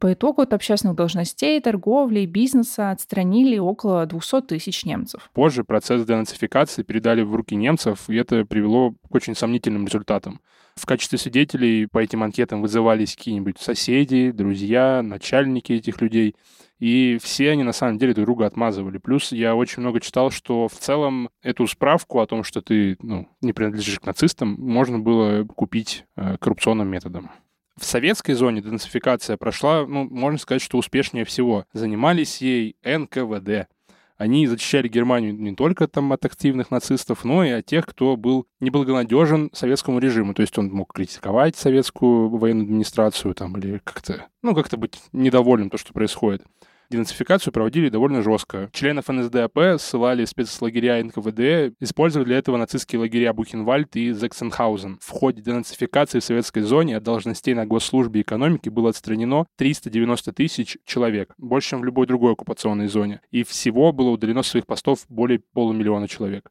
По 0.00 0.12
итогу 0.12 0.42
от 0.42 0.52
общественных 0.52 0.96
должностей, 0.96 1.60
торговли 1.60 2.20
и 2.20 2.26
бизнеса 2.26 2.90
отстранили 2.90 3.58
около 3.58 4.06
200 4.06 4.42
тысяч 4.42 4.84
немцев. 4.84 5.30
Позже 5.32 5.64
процесс 5.64 6.04
денацификации 6.04 6.82
передали 6.82 7.22
в 7.22 7.34
руки 7.34 7.56
немцев, 7.56 8.08
и 8.08 8.16
это 8.16 8.44
привело 8.44 8.92
к 8.92 9.14
очень 9.14 9.34
сомнительным 9.34 9.86
результатам. 9.86 10.40
В 10.76 10.86
качестве 10.86 11.18
свидетелей 11.18 11.86
по 11.86 11.98
этим 11.98 12.22
анкетам 12.22 12.62
вызывались 12.62 13.16
какие-нибудь 13.16 13.58
соседи, 13.58 14.30
друзья, 14.30 15.02
начальники 15.02 15.72
этих 15.72 16.00
людей. 16.00 16.36
И 16.78 17.18
все 17.20 17.50
они 17.50 17.64
на 17.64 17.72
самом 17.72 17.98
деле 17.98 18.14
друг 18.14 18.26
друга 18.26 18.46
отмазывали. 18.46 18.98
Плюс 18.98 19.32
я 19.32 19.56
очень 19.56 19.82
много 19.82 20.00
читал, 20.00 20.30
что 20.30 20.68
в 20.68 20.74
целом 20.74 21.30
эту 21.42 21.66
справку 21.66 22.20
о 22.20 22.26
том, 22.26 22.44
что 22.44 22.62
ты 22.62 22.96
ну, 23.02 23.28
не 23.40 23.52
принадлежишь 23.52 23.98
к 23.98 24.06
нацистам, 24.06 24.54
можно 24.58 25.00
было 25.00 25.44
купить 25.44 26.04
э, 26.16 26.36
коррупционным 26.38 26.86
методом. 26.86 27.30
В 27.78 27.84
советской 27.84 28.32
зоне 28.32 28.60
денацификация 28.60 29.36
прошла, 29.36 29.86
ну, 29.86 30.04
можно 30.10 30.38
сказать, 30.38 30.62
что 30.62 30.78
успешнее 30.78 31.24
всего. 31.24 31.64
Занимались 31.72 32.38
ей 32.38 32.76
НКВД. 32.84 33.68
Они 34.16 34.48
зачищали 34.48 34.88
Германию 34.88 35.32
не 35.32 35.54
только 35.54 35.86
там 35.86 36.12
от 36.12 36.24
активных 36.24 36.72
нацистов, 36.72 37.24
но 37.24 37.44
и 37.44 37.50
от 37.50 37.66
тех, 37.66 37.86
кто 37.86 38.16
был 38.16 38.48
неблагонадежен 38.58 39.50
советскому 39.52 40.00
режиму. 40.00 40.34
То 40.34 40.42
есть 40.42 40.58
он 40.58 40.70
мог 40.70 40.92
критиковать 40.92 41.54
советскую 41.54 42.28
военную 42.30 42.64
администрацию 42.64 43.32
там, 43.34 43.56
или 43.56 43.80
как-то, 43.84 44.26
ну, 44.42 44.56
как-то 44.56 44.76
быть 44.76 45.00
недовольным 45.12 45.70
то, 45.70 45.78
что 45.78 45.92
происходит 45.92 46.42
денацификацию 46.90 47.52
проводили 47.52 47.88
довольно 47.88 48.22
жестко. 48.22 48.70
Членов 48.72 49.08
НСДАП 49.08 49.78
ссылали 49.78 50.24
в 50.24 50.28
спецлагеря 50.28 51.02
НКВД, 51.04 51.74
использовали 51.80 52.26
для 52.26 52.38
этого 52.38 52.56
нацистские 52.56 53.00
лагеря 53.00 53.32
Бухенвальд 53.32 53.94
и 53.96 54.12
Зексенхаузен. 54.12 54.98
В 55.00 55.10
ходе 55.10 55.42
денацификации 55.42 56.20
в 56.20 56.24
советской 56.24 56.60
зоне 56.60 56.96
от 56.96 57.02
должностей 57.02 57.54
на 57.54 57.66
госслужбе 57.66 58.20
и 58.20 58.22
экономике 58.22 58.70
было 58.70 58.90
отстранено 58.90 59.46
390 59.56 60.32
тысяч 60.32 60.78
человек, 60.84 61.34
больше, 61.38 61.70
чем 61.70 61.80
в 61.80 61.84
любой 61.84 62.06
другой 62.06 62.32
оккупационной 62.32 62.88
зоне. 62.88 63.20
И 63.30 63.42
всего 63.42 63.92
было 63.92 64.10
удалено 64.10 64.42
с 64.42 64.48
своих 64.48 64.66
постов 64.66 65.04
более 65.08 65.40
полумиллиона 65.52 66.08
человек. 66.08 66.50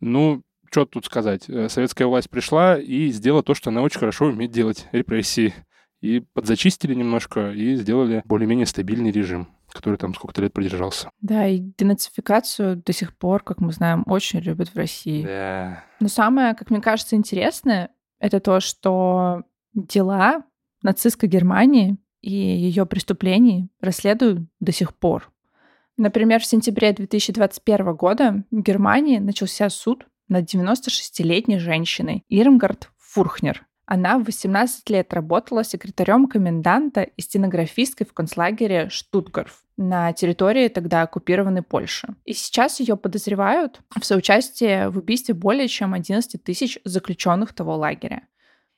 Ну, 0.00 0.42
что 0.70 0.84
тут 0.84 1.06
сказать? 1.06 1.48
Э, 1.48 1.68
советская 1.68 2.06
власть 2.06 2.28
пришла 2.28 2.78
и 2.78 3.08
сделала 3.08 3.42
то, 3.42 3.54
что 3.54 3.70
она 3.70 3.82
очень 3.82 4.00
хорошо 4.00 4.26
умеет 4.26 4.50
делать— 4.50 4.86
репрессии. 4.92 5.54
И 6.00 6.20
подзачистили 6.20 6.94
немножко 6.94 7.52
и 7.52 7.74
сделали 7.76 8.22
более-менее 8.24 8.66
стабильный 8.66 9.10
режим 9.10 9.48
который 9.76 9.96
там 9.96 10.14
сколько-то 10.14 10.42
лет 10.42 10.52
продержался. 10.52 11.10
Да, 11.20 11.46
и 11.46 11.58
денацификацию 11.58 12.76
до 12.76 12.92
сих 12.92 13.16
пор, 13.16 13.42
как 13.42 13.60
мы 13.60 13.72
знаем, 13.72 14.04
очень 14.06 14.40
любят 14.40 14.70
в 14.70 14.76
России. 14.76 15.22
Да. 15.22 15.84
Но 16.00 16.08
самое, 16.08 16.54
как 16.54 16.70
мне 16.70 16.80
кажется, 16.80 17.14
интересное, 17.14 17.90
это 18.18 18.40
то, 18.40 18.60
что 18.60 19.42
дела 19.74 20.44
нацистской 20.82 21.28
Германии 21.28 21.98
и 22.22 22.32
ее 22.32 22.86
преступлений 22.86 23.68
расследуют 23.80 24.48
до 24.60 24.72
сих 24.72 24.94
пор. 24.94 25.30
Например, 25.98 26.40
в 26.40 26.46
сентябре 26.46 26.92
2021 26.92 27.94
года 27.94 28.44
в 28.50 28.62
Германии 28.62 29.18
начался 29.18 29.68
суд 29.70 30.06
над 30.28 30.52
96-летней 30.52 31.58
женщиной 31.58 32.24
Ирмгард 32.28 32.90
Фурхнер, 32.98 33.65
она 33.86 34.18
в 34.18 34.24
18 34.24 34.88
лет 34.90 35.14
работала 35.14 35.64
секретарем 35.64 36.26
коменданта 36.26 37.02
и 37.02 37.22
стенографисткой 37.22 38.06
в 38.06 38.12
концлагере 38.12 38.88
Штутгарф 38.90 39.62
на 39.76 40.12
территории 40.12 40.68
тогда 40.68 41.02
оккупированной 41.02 41.62
Польши. 41.62 42.08
И 42.24 42.32
сейчас 42.32 42.80
ее 42.80 42.96
подозревают 42.96 43.80
в 43.98 44.04
соучастии 44.04 44.86
в 44.88 44.98
убийстве 44.98 45.34
более 45.34 45.68
чем 45.68 45.94
11 45.94 46.42
тысяч 46.42 46.78
заключенных 46.84 47.52
того 47.52 47.76
лагеря. 47.76 48.22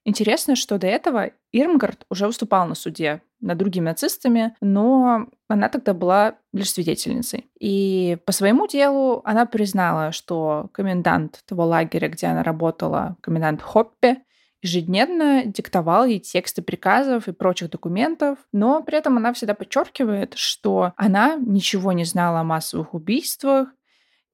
Интересно, 0.05 0.57
что 0.57 0.79
до 0.79 0.87
этого 0.87 1.33
Ирмгард 1.53 2.05
уже 2.11 2.27
выступал 2.27 2.67
на 2.67 2.75
суде 2.75 3.23
над 3.41 3.59
другими 3.59 3.85
нацистами, 3.87 4.55
но 4.61 5.27
она 5.49 5.69
тогда 5.69 5.95
была 5.95 6.37
лишь 6.53 6.73
свидетельницей. 6.73 7.51
И 7.61 8.17
по 8.25 8.33
своему 8.33 8.67
делу 8.67 9.21
она 9.25 9.47
признала, 9.47 10.13
что 10.13 10.71
комендант 10.73 11.43
того 11.47 11.67
лагеря, 11.67 12.09
где 12.09 12.27
она 12.27 12.43
работала, 12.43 13.17
комендант 13.21 13.63
Хоппе, 13.63 14.23
ежедневно 14.63 15.45
диктовал 15.45 16.05
ей 16.05 16.21
тексты 16.21 16.63
приказов 16.63 17.29
и 17.29 17.33
прочих 17.33 17.71
документов, 17.71 18.39
но 18.53 18.83
при 18.83 18.99
этом 18.99 19.17
она 19.17 19.33
всегда 19.33 19.55
подчеркивает, 19.55 20.35
что 20.35 20.93
она 20.97 21.37
ничего 21.37 21.93
не 21.93 22.05
знала 22.05 22.41
о 22.41 22.45
массовых 22.45 22.95
убийствах, 22.95 23.69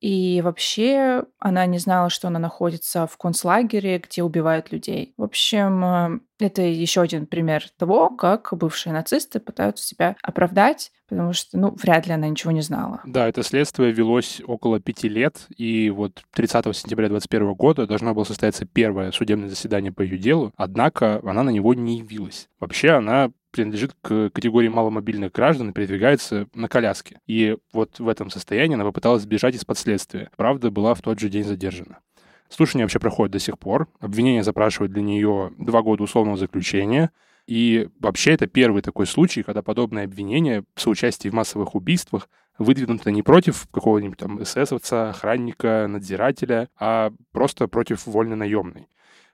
и 0.04 0.42
вообще 0.42 1.24
она 1.38 1.64
не 1.64 1.78
знала, 1.78 2.10
что 2.10 2.28
она 2.28 2.38
находится 2.38 3.06
в 3.06 3.16
концлагере, 3.16 3.96
где 3.96 4.22
убивают 4.22 4.70
людей. 4.70 5.14
В 5.16 5.22
общем, 5.22 5.82
э, 5.82 6.20
это 6.40 6.60
еще 6.60 7.00
один 7.00 7.24
пример 7.24 7.64
того, 7.78 8.10
как 8.10 8.50
бывшие 8.52 8.92
нацисты 8.92 9.40
пытаются 9.40 9.86
себя 9.86 10.16
оправдать, 10.22 10.92
потому 11.08 11.32
что, 11.32 11.58
ну, 11.58 11.74
вряд 11.82 12.06
ли 12.06 12.12
она 12.12 12.28
ничего 12.28 12.52
не 12.52 12.60
знала. 12.60 13.00
Да, 13.06 13.26
это 13.26 13.42
следствие 13.42 13.92
велось 13.92 14.42
около 14.46 14.78
пяти 14.78 15.08
лет, 15.08 15.46
и 15.56 15.88
вот 15.88 16.22
30 16.34 16.76
сентября 16.76 17.08
2021 17.08 17.54
года 17.54 17.86
должно 17.86 18.12
было 18.12 18.24
состояться 18.24 18.66
первое 18.66 19.10
судебное 19.10 19.48
заседание 19.48 19.90
по 19.90 20.02
ее 20.02 20.18
делу, 20.18 20.52
однако 20.58 21.22
она 21.24 21.42
на 21.42 21.50
него 21.50 21.72
не 21.72 22.00
явилась. 22.00 22.50
Вообще 22.60 22.90
она 22.90 23.30
принадлежит 23.54 23.94
к 24.02 24.30
категории 24.30 24.68
маломобильных 24.68 25.30
граждан 25.30 25.70
и 25.70 25.72
передвигается 25.72 26.48
на 26.54 26.68
коляске. 26.68 27.20
И 27.28 27.56
вот 27.72 28.00
в 28.00 28.08
этом 28.08 28.28
состоянии 28.28 28.74
она 28.74 28.82
попыталась 28.84 29.22
сбежать 29.22 29.54
из-под 29.54 29.78
следствия. 29.78 30.28
Правда, 30.36 30.72
была 30.72 30.94
в 30.94 31.02
тот 31.02 31.20
же 31.20 31.28
день 31.28 31.44
задержана. 31.44 32.00
Слушание 32.48 32.84
вообще 32.84 32.98
проходит 32.98 33.32
до 33.32 33.38
сих 33.38 33.56
пор. 33.58 33.86
Обвинение 34.00 34.42
запрашивает 34.42 34.92
для 34.92 35.02
нее 35.02 35.52
два 35.56 35.82
года 35.82 36.02
условного 36.02 36.36
заключения. 36.36 37.12
И 37.46 37.88
вообще 38.00 38.32
это 38.32 38.48
первый 38.48 38.82
такой 38.82 39.06
случай, 39.06 39.44
когда 39.44 39.62
подобное 39.62 40.04
обвинение 40.04 40.64
в 40.74 40.80
соучастии 40.80 41.28
в 41.28 41.34
массовых 41.34 41.76
убийствах 41.76 42.28
выдвинуто 42.58 43.12
не 43.12 43.22
против 43.22 43.68
какого-нибудь 43.70 44.18
там 44.18 44.42
эсэсовца, 44.42 45.10
охранника, 45.10 45.86
надзирателя, 45.88 46.68
а 46.78 47.12
просто 47.30 47.68
против 47.68 48.06
вольно 48.06 48.34
наемной. 48.34 48.88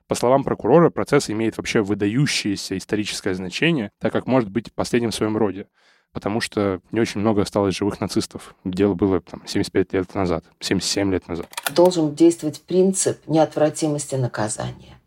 По 0.07 0.15
словам 0.15 0.43
прокурора, 0.43 0.89
процесс 0.89 1.29
имеет 1.29 1.57
вообще 1.57 1.81
выдающееся 1.81 2.77
историческое 2.77 3.33
значение, 3.33 3.91
так 3.99 4.11
как 4.11 4.27
может 4.27 4.49
быть 4.49 4.73
последним 4.73 5.11
в 5.11 5.15
своем 5.15 5.37
роде, 5.37 5.67
потому 6.13 6.41
что 6.41 6.81
не 6.91 6.99
очень 6.99 7.21
много 7.21 7.41
осталось 7.41 7.75
живых 7.75 8.01
нацистов. 8.01 8.55
Дело 8.63 8.93
было 8.93 9.21
там, 9.21 9.41
75 9.45 9.93
лет 9.93 10.15
назад, 10.15 10.43
77 10.59 11.11
лет 11.11 11.27
назад. 11.27 11.47
Должен 11.73 12.13
действовать 12.15 12.61
принцип 12.61 13.19
неотвратимости 13.27 14.15
наказания. 14.15 14.97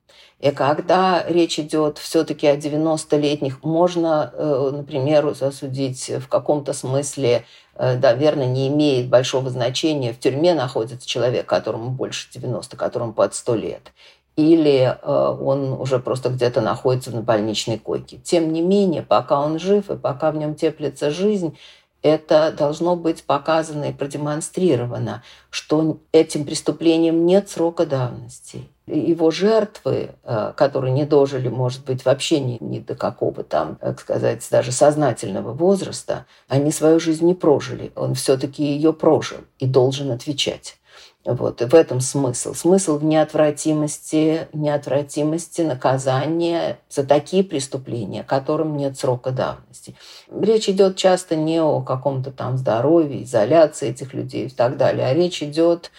И 0.40 0.50
когда 0.50 1.24
речь 1.26 1.59
идет 1.59 1.96
все-таки 1.96 2.46
о 2.46 2.57
90-летних, 2.57 3.62
можно, 3.62 4.30
э, 4.35 4.70
например, 4.74 5.33
засудить 5.35 6.11
в 6.11 6.28
каком-то 6.28 6.74
смысле, 6.74 7.46
э, 7.76 7.96
да, 7.96 8.12
верно, 8.12 8.44
не 8.44 8.68
имеет 8.68 9.09
большого 9.09 9.48
значения. 9.48 10.12
В 10.12 10.18
тюрьме 10.18 10.52
находится 10.54 11.09
человек, 11.09 11.46
которому 11.46 11.90
больше 11.90 12.28
90, 12.30 12.76
которому 12.76 13.14
под 13.14 13.35
100 13.35 13.54
лет 13.54 13.92
или 14.37 14.99
он 15.05 15.73
уже 15.73 15.99
просто 15.99 16.29
где-то 16.29 16.61
находится 16.61 17.11
на 17.12 17.23
больничной 17.23 17.79
койке. 17.79 18.18
Тем 18.18 18.53
не 18.53 18.62
менее, 18.62 19.03
пока 19.03 19.40
он 19.40 19.59
жив 19.59 19.90
и 19.90 19.96
пока 19.96 20.33
в 20.33 20.37
нем 20.37 20.54
теплится 20.54 21.11
жизнь, 21.11 21.56
это 22.04 22.52
должно 22.56 22.96
быть 22.96 23.25
показано 23.25 23.85
и 23.85 23.92
продемонстрировано, 23.92 25.23
что 25.48 25.96
этим 26.13 26.44
преступлением 26.44 27.25
нет 27.25 27.48
срока 27.48 27.87
давности. 27.87 28.69
Его 28.87 29.31
жертвы, 29.31 30.11
э, 30.23 30.52
которые 30.54 30.92
не 30.92 31.06
дожили, 31.06 31.48
может 31.48 31.87
быть, 31.87 32.04
вообще 32.04 32.40
ни, 32.40 32.58
ни 32.63 32.79
до 32.79 32.94
какого 32.94 33.42
там, 33.42 33.77
так 33.77 33.98
сказать, 33.98 34.46
даже 34.50 34.71
сознательного 34.71 35.54
возраста, 35.54 36.27
они 36.46 36.71
свою 36.73 37.00
жизнь 37.00 37.25
не 37.25 37.35
прожили. 37.35 37.90
Он 37.96 38.13
все-таки 38.13 38.63
ее 38.63 38.92
прожил 38.92 39.38
и 39.58 39.67
должен 39.67 40.11
отвечать. 40.11 40.77
Вот, 41.25 41.62
и 41.62 41.64
в 41.64 41.75
этом 41.75 42.00
смысл. 42.00 42.52
Смысл 42.52 42.98
в 42.98 43.04
неотвратимости, 43.04 44.46
неотвратимости 44.52 45.62
наказания 45.62 46.79
за 46.90 47.04
такие 47.04 47.42
преступления, 47.42 48.22
которым 48.22 48.77
нет 48.77 48.98
срока 48.98 49.31
давности. 49.31 49.94
Речь 50.40 50.68
идет 50.68 50.96
часто 50.96 51.37
не 51.37 51.60
о 51.60 51.80
каком-то 51.80 52.30
там 52.30 52.56
здоровье, 52.56 53.24
изоляции 53.24 53.90
этих 53.90 54.14
людей 54.14 54.46
и 54.46 54.50
так 54.50 54.76
далее, 54.76 55.06
а 55.06 55.14
речь 55.14 55.42
идет 55.42 55.90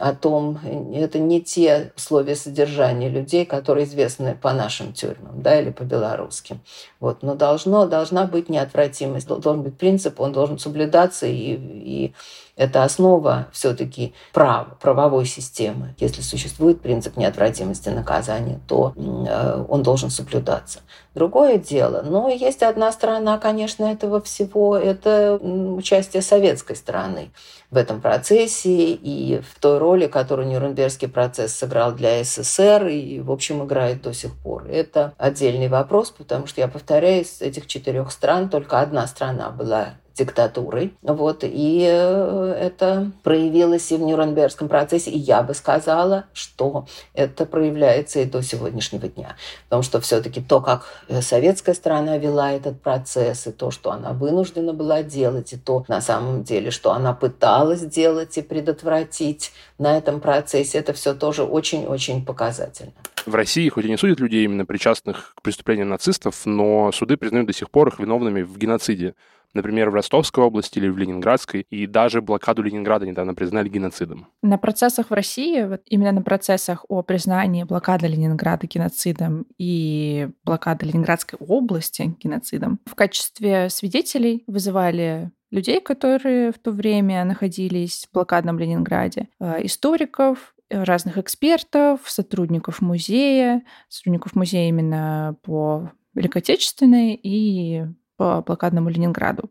о 0.00 0.12
том, 0.12 0.58
это 0.92 1.20
не 1.20 1.40
те 1.40 1.92
условия 1.96 2.34
содержания 2.34 3.08
людей, 3.08 3.44
которые 3.44 3.86
известны 3.86 4.34
по 4.34 4.52
нашим 4.52 4.92
тюрьмам, 4.92 5.40
да, 5.40 5.60
или 5.60 5.70
по 5.70 5.84
белорусским. 5.84 6.60
Вот. 6.98 7.22
Но 7.22 7.36
должно, 7.36 7.86
должна 7.86 8.26
быть 8.26 8.48
неотвратимость, 8.48 9.28
должен 9.28 9.62
быть 9.62 9.78
принцип, 9.78 10.20
он 10.20 10.32
должен 10.32 10.58
соблюдаться, 10.58 11.26
и, 11.26 11.54
и 11.54 12.14
это 12.56 12.82
основа 12.82 13.46
все-таки 13.52 14.14
права, 14.32 14.76
правовой 14.80 15.26
системы. 15.26 15.94
Если 15.98 16.22
существует 16.22 16.80
принцип 16.80 17.16
неотвратимости 17.16 17.88
наказания, 17.88 18.58
то 18.66 18.94
э, 18.96 19.64
он 19.68 19.84
должен 19.84 20.10
соблюдаться. 20.10 20.80
Другое 21.14 21.58
дело, 21.58 22.02
но 22.02 22.28
есть 22.28 22.64
одна 22.64 22.90
сторона, 22.90 23.38
конечно, 23.38 23.67
этого 23.76 24.20
всего, 24.20 24.76
это 24.76 25.38
участие 25.40 26.22
советской 26.22 26.76
стороны 26.76 27.30
в 27.70 27.76
этом 27.76 28.00
процессе 28.00 28.92
и 28.92 29.40
в 29.40 29.60
той 29.60 29.78
роли, 29.78 30.06
которую 30.06 30.48
Нюрнбергский 30.48 31.08
процесс 31.08 31.54
сыграл 31.54 31.92
для 31.92 32.24
СССР 32.24 32.86
и, 32.86 33.20
в 33.20 33.30
общем, 33.30 33.64
играет 33.64 34.02
до 34.02 34.14
сих 34.14 34.34
пор. 34.34 34.66
Это 34.68 35.12
отдельный 35.18 35.68
вопрос, 35.68 36.10
потому 36.10 36.46
что, 36.46 36.60
я 36.60 36.68
повторяюсь, 36.68 37.36
из 37.36 37.42
этих 37.42 37.66
четырех 37.66 38.10
стран 38.10 38.48
только 38.48 38.80
одна 38.80 39.06
страна 39.06 39.50
была 39.50 39.94
диктатурой. 40.18 40.94
Вот, 41.02 41.44
и 41.44 41.86
э, 41.88 42.56
это 42.60 43.10
проявилось 43.22 43.90
и 43.92 43.96
в 43.96 44.00
Нюрнбергском 44.00 44.68
процессе, 44.68 45.10
и 45.10 45.18
я 45.18 45.42
бы 45.42 45.54
сказала, 45.54 46.24
что 46.32 46.86
это 47.14 47.46
проявляется 47.46 48.20
и 48.20 48.24
до 48.24 48.42
сегодняшнего 48.42 49.08
дня. 49.08 49.36
Потому 49.64 49.82
что 49.82 50.00
все-таки 50.00 50.40
то, 50.40 50.60
как 50.60 50.86
советская 51.20 51.74
сторона 51.74 52.18
вела 52.18 52.52
этот 52.52 52.80
процесс, 52.80 53.46
и 53.46 53.52
то, 53.52 53.70
что 53.70 53.92
она 53.92 54.12
вынуждена 54.12 54.72
была 54.72 55.02
делать, 55.02 55.52
и 55.52 55.56
то, 55.56 55.84
на 55.88 56.00
самом 56.00 56.42
деле, 56.42 56.70
что 56.70 56.92
она 56.92 57.12
пыталась 57.14 57.82
делать 57.82 58.36
и 58.36 58.42
предотвратить 58.42 59.52
на 59.78 59.96
этом 59.96 60.20
процессе, 60.20 60.78
это 60.78 60.92
все 60.92 61.14
тоже 61.14 61.44
очень-очень 61.44 62.24
показательно. 62.24 62.92
В 63.26 63.34
России 63.34 63.68
хоть 63.68 63.84
и 63.84 63.90
не 63.90 63.98
судят 63.98 64.20
людей 64.20 64.44
именно 64.44 64.64
причастных 64.64 65.34
к 65.36 65.42
преступлениям 65.42 65.88
нацистов, 65.88 66.46
но 66.46 66.90
суды 66.92 67.16
признают 67.16 67.46
до 67.46 67.52
сих 67.52 67.70
пор 67.70 67.88
их 67.88 67.98
виновными 67.98 68.42
в 68.42 68.56
геноциде 68.56 69.14
например, 69.54 69.90
в 69.90 69.94
Ростовской 69.94 70.44
области 70.44 70.78
или 70.78 70.88
в 70.88 70.98
Ленинградской, 70.98 71.66
и 71.70 71.86
даже 71.86 72.22
блокаду 72.22 72.62
Ленинграда 72.62 73.06
недавно 73.06 73.34
признали 73.34 73.68
геноцидом. 73.68 74.28
На 74.42 74.58
процессах 74.58 75.10
в 75.10 75.14
России, 75.14 75.62
вот 75.64 75.82
именно 75.86 76.12
на 76.12 76.22
процессах 76.22 76.84
о 76.88 77.02
признании 77.02 77.64
блокады 77.64 78.06
Ленинграда 78.06 78.66
геноцидом 78.66 79.46
и 79.58 80.28
блокады 80.44 80.86
Ленинградской 80.86 81.38
области 81.40 82.14
геноцидом, 82.20 82.80
в 82.86 82.94
качестве 82.94 83.68
свидетелей 83.70 84.44
вызывали 84.46 85.30
людей, 85.50 85.80
которые 85.80 86.52
в 86.52 86.58
то 86.58 86.70
время 86.70 87.24
находились 87.24 88.06
в 88.06 88.14
блокадном 88.14 88.58
Ленинграде, 88.58 89.28
э, 89.40 89.64
историков, 89.64 90.54
разных 90.70 91.16
экспертов, 91.16 92.00
сотрудников 92.04 92.80
музея, 92.80 93.62
сотрудников 93.88 94.34
музея 94.34 94.68
именно 94.68 95.36
по 95.42 95.90
Великой 96.14 96.38
Отечественной 96.38 97.14
и 97.14 97.86
по 98.18 98.42
блокадному 98.42 98.90
Ленинграду. 98.90 99.50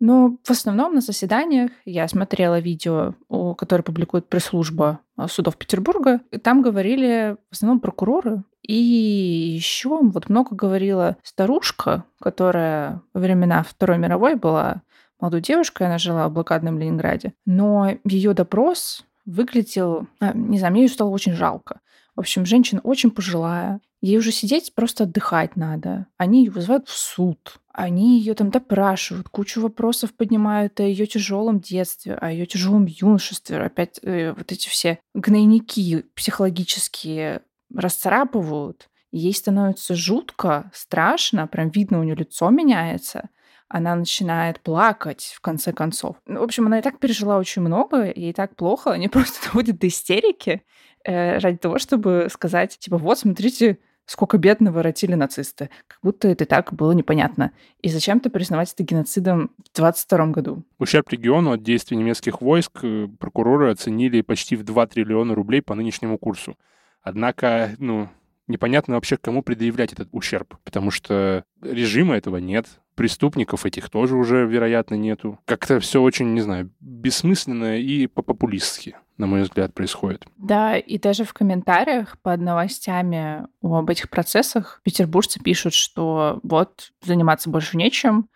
Но 0.00 0.36
в 0.44 0.50
основном 0.50 0.94
на 0.94 1.00
заседаниях 1.00 1.70
я 1.84 2.06
смотрела 2.08 2.60
видео, 2.60 3.14
которое 3.56 3.82
публикует 3.82 4.28
пресс-служба 4.28 5.00
а, 5.16 5.26
судов 5.28 5.56
Петербурга, 5.56 6.20
и 6.30 6.38
там 6.38 6.62
говорили 6.62 7.36
в 7.50 7.54
основном 7.54 7.80
прокуроры. 7.80 8.44
И 8.62 8.74
еще 8.74 10.00
вот 10.00 10.28
много 10.28 10.54
говорила 10.54 11.16
старушка, 11.22 12.04
которая 12.20 13.02
во 13.12 13.20
времена 13.20 13.64
Второй 13.64 13.98
мировой 13.98 14.36
была 14.36 14.82
молодой 15.20 15.40
девушкой, 15.40 15.88
она 15.88 15.98
жила 15.98 16.28
в 16.28 16.32
блокадном 16.32 16.78
Ленинграде. 16.78 17.32
Но 17.44 17.90
ее 18.04 18.34
допрос 18.34 19.04
выглядел, 19.26 20.06
а, 20.20 20.32
не 20.32 20.58
знаю, 20.58 20.72
мне 20.72 20.82
ее 20.84 20.88
стало 20.88 21.10
очень 21.10 21.32
жалко. 21.32 21.80
В 22.14 22.20
общем, 22.20 22.46
женщина 22.46 22.80
очень 22.82 23.10
пожилая, 23.10 23.80
ей 24.00 24.18
уже 24.18 24.30
сидеть, 24.32 24.74
просто 24.74 25.04
отдыхать 25.04 25.56
надо. 25.56 26.06
Они 26.16 26.44
ее 26.44 26.50
вызывают 26.50 26.88
в 26.88 26.96
суд. 26.96 27.60
Они 27.78 28.18
ее 28.18 28.34
там 28.34 28.50
допрашивают, 28.50 29.28
кучу 29.28 29.60
вопросов 29.60 30.12
поднимают 30.12 30.80
о 30.80 30.82
ее 30.82 31.06
тяжелом 31.06 31.60
детстве, 31.60 32.14
о 32.14 32.28
ее 32.28 32.44
тяжелом 32.44 32.86
юношестве. 32.86 33.62
Опять 33.62 34.00
э, 34.02 34.32
вот 34.32 34.50
эти 34.50 34.68
все 34.68 34.98
гнойники 35.14 36.04
психологические 36.16 37.42
расцарапывают. 37.72 38.90
Ей 39.12 39.32
становится 39.32 39.94
жутко, 39.94 40.72
страшно, 40.74 41.46
прям 41.46 41.70
видно, 41.70 42.00
у 42.00 42.02
нее 42.02 42.16
лицо 42.16 42.50
меняется 42.50 43.28
она 43.70 43.94
начинает 43.94 44.60
плакать 44.60 45.34
в 45.36 45.42
конце 45.42 45.74
концов. 45.74 46.16
Ну, 46.24 46.40
в 46.40 46.42
общем, 46.42 46.66
она 46.66 46.78
и 46.78 46.82
так 46.82 46.98
пережила 46.98 47.36
очень 47.36 47.60
много, 47.60 48.10
ей 48.10 48.32
так 48.32 48.56
плохо, 48.56 48.90
они 48.92 49.08
просто 49.08 49.46
доводят 49.46 49.78
до 49.78 49.88
истерики 49.88 50.62
э, 51.04 51.36
ради 51.38 51.58
того, 51.58 51.78
чтобы 51.78 52.28
сказать, 52.30 52.78
типа, 52.78 52.96
вот, 52.96 53.18
смотрите, 53.18 53.78
сколько 54.08 54.38
бед 54.38 54.60
наворотили 54.60 55.14
нацисты. 55.14 55.70
Как 55.86 55.98
будто 56.02 56.28
это 56.28 56.46
так 56.46 56.72
было 56.72 56.92
непонятно. 56.92 57.52
И 57.82 57.90
зачем-то 57.90 58.30
признавать 58.30 58.72
это 58.72 58.82
геноцидом 58.82 59.50
в 59.58 59.76
22 59.76 60.26
году. 60.28 60.64
Ущерб 60.78 61.08
региону 61.10 61.52
от 61.52 61.62
действий 61.62 61.96
немецких 61.96 62.40
войск 62.40 62.80
э, 62.82 63.06
прокуроры 63.20 63.70
оценили 63.70 64.22
почти 64.22 64.56
в 64.56 64.64
2 64.64 64.86
триллиона 64.86 65.34
рублей 65.34 65.60
по 65.60 65.74
нынешнему 65.74 66.16
курсу. 66.18 66.56
Однако, 67.02 67.74
ну, 67.78 68.08
непонятно 68.46 68.94
вообще, 68.94 69.18
кому 69.18 69.42
предъявлять 69.42 69.92
этот 69.92 70.08
ущерб, 70.12 70.56
потому 70.64 70.90
что 70.90 71.44
режима 71.62 72.16
этого 72.16 72.38
нет, 72.38 72.66
преступников 72.94 73.66
этих 73.66 73.90
тоже 73.90 74.16
уже, 74.16 74.46
вероятно, 74.46 74.94
нету. 74.94 75.38
Как-то 75.44 75.80
все 75.80 76.00
очень, 76.00 76.32
не 76.32 76.40
знаю, 76.40 76.70
бессмысленно 76.80 77.78
и 77.78 78.06
по-популистски, 78.06 78.96
на 79.18 79.26
мой 79.26 79.42
взгляд, 79.42 79.74
происходит. 79.74 80.24
Да, 80.36 80.76
и 80.76 80.98
даже 80.98 81.24
в 81.24 81.34
комментариях 81.34 82.16
под 82.22 82.40
новостями 82.40 83.46
об 83.62 83.90
этих 83.90 84.08
процессах 84.08 84.80
петербуржцы 84.84 85.40
пишут, 85.40 85.74
что 85.74 86.38
вот 86.42 86.92
заниматься 87.04 87.50
больше 87.50 87.76
нечем, 87.76 88.28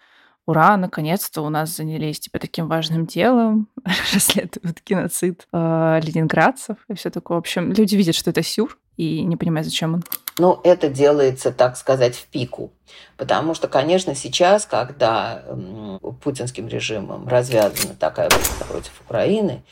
ура, 0.45 0.77
наконец-то 0.77 1.43
у 1.43 1.49
нас 1.49 1.75
занялись 1.77 2.21
типа 2.21 2.39
таким 2.39 2.67
важным 2.67 3.07
делом, 3.07 3.69
расследуют 4.13 4.83
геноцид 4.85 5.47
э, 5.53 6.01
ленинградцев 6.03 6.77
и 6.89 6.95
все 6.95 7.11
такое. 7.11 7.37
В 7.37 7.41
общем, 7.41 7.73
люди 7.73 7.95
видят, 7.95 8.17
что 8.17 8.31
это 8.31 8.43
сюр, 8.43 8.77
и 8.97 9.23
не 9.23 9.37
понимают, 9.37 9.67
зачем 9.67 9.95
он. 9.95 10.05
Ну, 10.39 10.61
это 10.65 10.89
делается, 10.89 11.51
так 11.53 11.77
сказать, 11.77 12.17
в 12.17 12.27
пику. 12.27 12.73
Потому 13.17 13.55
что, 13.55 13.69
конечно, 13.69 14.15
сейчас, 14.15 14.67
когда 14.67 15.43
путинским 16.23 16.69
режимом 16.69 17.29
развязана 17.29 17.95
такая 17.95 18.29
война 18.29 18.67
против 18.69 18.93
Украины, 19.05 19.63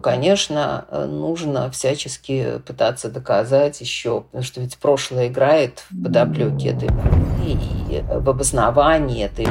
конечно, 0.00 0.86
нужно 1.08 1.70
всячески 1.70 2.58
пытаться 2.66 3.10
доказать 3.10 3.80
еще, 3.80 4.22
потому 4.22 4.44
что 4.44 4.60
ведь 4.60 4.78
прошлое 4.78 5.28
играет 5.28 5.84
в 5.90 6.04
подоплеке 6.04 6.70
этой 6.70 6.88
и 7.46 8.02
в 8.08 8.28
обосновании 8.28 9.24
этой, 9.24 9.46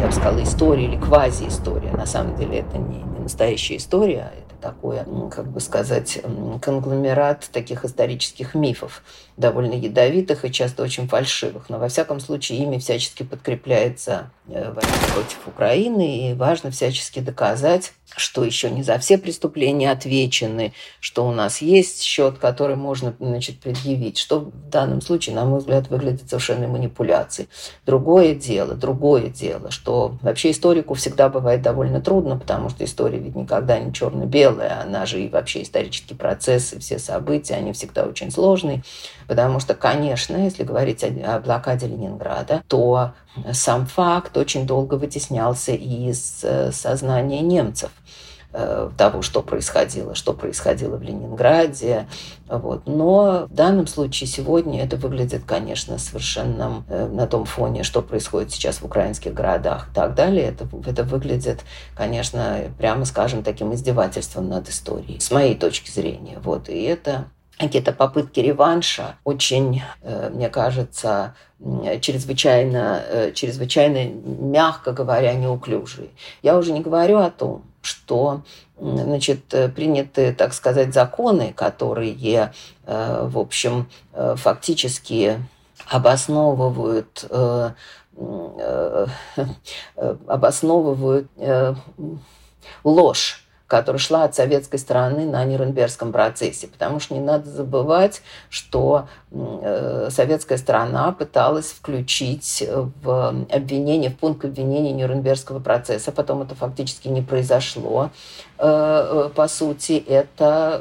я 0.00 0.06
бы 0.06 0.12
сказала, 0.12 0.42
истории 0.42 0.84
или 0.84 0.96
квази-истории. 0.96 1.90
На 1.90 2.06
самом 2.06 2.36
деле 2.36 2.58
это 2.60 2.78
не, 2.78 2.98
не 2.98 3.18
настоящая 3.20 3.76
история, 3.76 4.30
а 4.32 4.44
такое, 4.64 5.06
как 5.30 5.46
бы 5.48 5.60
сказать, 5.60 6.20
конгломерат 6.62 7.48
таких 7.52 7.84
исторических 7.84 8.54
мифов, 8.54 9.02
довольно 9.36 9.74
ядовитых 9.74 10.44
и 10.44 10.52
часто 10.52 10.82
очень 10.82 11.08
фальшивых. 11.08 11.68
Но, 11.68 11.78
во 11.78 11.88
всяком 11.88 12.20
случае, 12.20 12.60
ими 12.60 12.78
всячески 12.78 13.24
подкрепляется 13.24 14.30
э, 14.46 14.70
война 14.70 14.92
против 15.12 15.46
Украины, 15.46 16.30
и 16.30 16.34
важно 16.34 16.70
всячески 16.70 17.18
доказать, 17.18 17.92
что 18.16 18.44
еще 18.44 18.70
не 18.70 18.82
за 18.82 18.98
все 18.98 19.18
преступления 19.18 19.90
отвечены, 19.90 20.72
что 21.00 21.26
у 21.26 21.32
нас 21.32 21.62
есть 21.62 22.02
счет, 22.02 22.38
который 22.38 22.76
можно 22.76 23.14
значит, 23.18 23.58
предъявить, 23.58 24.18
что 24.18 24.40
в 24.40 24.68
данном 24.68 25.00
случае, 25.00 25.34
на 25.34 25.44
мой 25.44 25.58
взгляд, 25.58 25.88
выглядит 25.88 26.28
совершенно 26.28 26.68
манипуляцией. 26.68 27.48
Другое 27.86 28.34
дело, 28.34 28.74
другое 28.74 29.28
дело, 29.28 29.70
что 29.70 30.16
вообще 30.22 30.52
историку 30.52 30.94
всегда 30.94 31.28
бывает 31.28 31.62
довольно 31.62 32.00
трудно, 32.00 32.38
потому 32.38 32.68
что 32.70 32.84
история 32.84 33.18
ведь 33.18 33.34
никогда 33.34 33.78
не 33.80 33.92
черно-белая, 33.92 34.82
она 34.82 35.06
же 35.06 35.20
и 35.20 35.28
вообще 35.28 35.62
исторический 35.62 36.14
процесс, 36.14 36.72
и 36.72 36.78
все 36.78 36.98
события, 37.00 37.54
они 37.54 37.72
всегда 37.72 38.04
очень 38.04 38.30
сложные, 38.30 38.82
потому 39.26 39.60
что, 39.60 39.74
конечно, 39.74 40.36
если 40.36 40.64
говорить 40.64 41.04
о, 41.04 41.36
о 41.36 41.40
блокаде 41.40 41.86
Ленинграда, 41.86 42.62
то 42.68 43.12
сам 43.52 43.86
факт 43.86 44.36
очень 44.36 44.66
долго 44.66 44.94
вытеснялся 44.94 45.72
из 45.72 46.40
э, 46.42 46.72
сознания 46.72 47.40
немцев– 47.40 47.90
Э, 48.56 48.88
того, 48.96 49.20
что 49.20 49.42
происходило, 49.42 50.14
что 50.14 50.32
происходило 50.32 50.96
в 50.96 51.02
Ленинграде. 51.02 52.06
Вот. 52.46 52.86
Но 52.86 53.48
в 53.50 53.52
данном 53.52 53.88
случае 53.88 54.28
сегодня 54.28 54.84
это 54.84 54.96
выглядит, 54.96 55.42
конечно, 55.44 55.98
совершенно 55.98 56.84
э, 56.88 57.08
на 57.08 57.26
том 57.26 57.46
фоне, 57.46 57.82
что 57.82 58.00
происходит 58.00 58.52
сейчас 58.52 58.76
в 58.76 58.84
украинских 58.84 59.34
городах 59.34 59.88
и 59.90 59.94
так 59.94 60.14
далее. 60.14 60.44
Это, 60.44 60.68
это 60.88 61.02
выглядит, 61.02 61.64
конечно, 61.96 62.60
прямо 62.78 63.06
скажем, 63.06 63.42
таким 63.42 63.74
издевательством 63.74 64.48
над 64.48 64.68
историей, 64.68 65.18
с 65.18 65.32
моей 65.32 65.56
точки 65.56 65.90
зрения. 65.90 66.38
Вот. 66.40 66.68
И 66.68 66.80
это 66.80 67.24
какие-то 67.58 67.92
попытки 67.92 68.40
реванша 68.40 69.16
очень, 69.24 69.82
э, 70.02 70.30
мне 70.30 70.48
кажется, 70.48 71.34
чрезвычайно, 72.00 73.30
чрезвычайно, 73.32 74.06
мягко 74.06 74.92
говоря, 74.92 75.32
неуклюжие. 75.34 76.10
Я 76.42 76.58
уже 76.58 76.72
не 76.72 76.80
говорю 76.80 77.18
о 77.18 77.30
том, 77.30 77.62
что 77.80 78.42
значит, 78.78 79.46
приняты, 79.74 80.32
так 80.34 80.52
сказать, 80.52 80.92
законы, 80.92 81.52
которые, 81.52 82.52
э, 82.86 83.26
в 83.26 83.38
общем, 83.38 83.88
э, 84.12 84.34
фактически 84.36 85.38
обосновывают 85.86 87.26
э, 87.30 87.70
обосновывают 89.96 91.28
ложь 92.84 93.43
которая 93.66 93.98
шла 93.98 94.24
от 94.24 94.34
советской 94.34 94.78
стороны 94.78 95.24
на 95.24 95.44
Нюрнбергском 95.44 96.12
процессе. 96.12 96.66
Потому 96.66 97.00
что 97.00 97.14
не 97.14 97.20
надо 97.20 97.48
забывать, 97.48 98.22
что 98.50 99.08
э, 99.30 100.08
советская 100.10 100.58
сторона 100.58 101.12
пыталась 101.12 101.72
включить 101.72 102.62
в 103.02 103.46
обвинение, 103.50 104.10
в 104.10 104.18
пункт 104.18 104.44
обвинения 104.44 104.92
Нюрнбергского 104.92 105.60
процесса. 105.60 106.12
Потом 106.12 106.42
это 106.42 106.54
фактически 106.54 107.08
не 107.08 107.22
произошло. 107.22 108.10
Э, 108.58 109.28
э, 109.28 109.30
по 109.34 109.48
сути, 109.48 110.04
это 110.06 110.80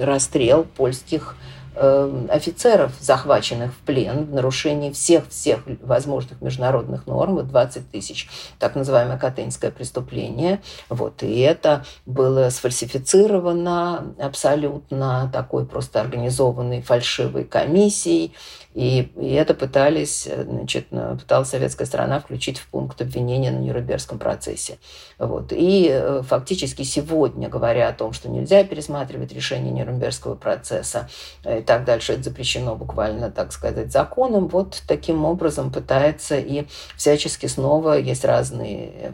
расстрел 0.00 0.64
польских 0.64 1.36
Эм, 1.80 2.28
офицеров, 2.28 2.90
захваченных 2.98 3.72
в 3.72 3.76
плен 3.86 4.24
в 4.24 4.34
нарушении 4.34 4.90
всех-всех 4.90 5.60
возможных 5.80 6.40
международных 6.40 7.06
норм, 7.06 7.36
вот 7.36 7.46
20 7.48 7.88
тысяч, 7.92 8.28
так 8.58 8.74
называемое 8.74 9.16
Катынское 9.16 9.70
преступление. 9.70 10.60
Вот, 10.88 11.22
и 11.22 11.38
это 11.38 11.84
было 12.04 12.50
сфальсифицировано 12.50 14.12
абсолютно 14.18 15.30
такой 15.32 15.66
просто 15.66 16.00
организованной 16.00 16.82
фальшивой 16.82 17.44
комиссией, 17.44 18.34
и, 18.74 19.10
и 19.16 19.32
это 19.32 19.54
пытались, 19.54 20.28
значит, 20.44 20.88
пыталась 20.90 21.48
советская 21.48 21.86
страна 21.86 22.20
включить 22.20 22.58
в 22.58 22.68
пункт 22.68 23.00
обвинения 23.00 23.50
на 23.50 23.58
Нюрнбергском 23.58 24.18
процессе. 24.18 24.78
Вот. 25.18 25.52
И 25.52 25.88
э, 25.90 26.22
фактически 26.22 26.82
сегодня, 26.82 27.48
говоря 27.48 27.88
о 27.88 27.92
том, 27.92 28.12
что 28.12 28.28
нельзя 28.28 28.62
пересматривать 28.64 29.32
решение 29.32 29.72
Нюрнбергского 29.72 30.34
процесса 30.34 31.08
э, 31.44 31.60
и 31.60 31.62
так 31.62 31.84
дальше, 31.84 32.12
это 32.12 32.24
запрещено 32.24 32.76
буквально, 32.76 33.30
так 33.30 33.52
сказать, 33.52 33.90
законом, 33.90 34.48
вот 34.48 34.82
таким 34.86 35.24
образом 35.24 35.72
пытается 35.72 36.38
и 36.38 36.66
всячески 36.96 37.46
снова 37.46 37.98
есть 37.98 38.24
разные, 38.24 39.12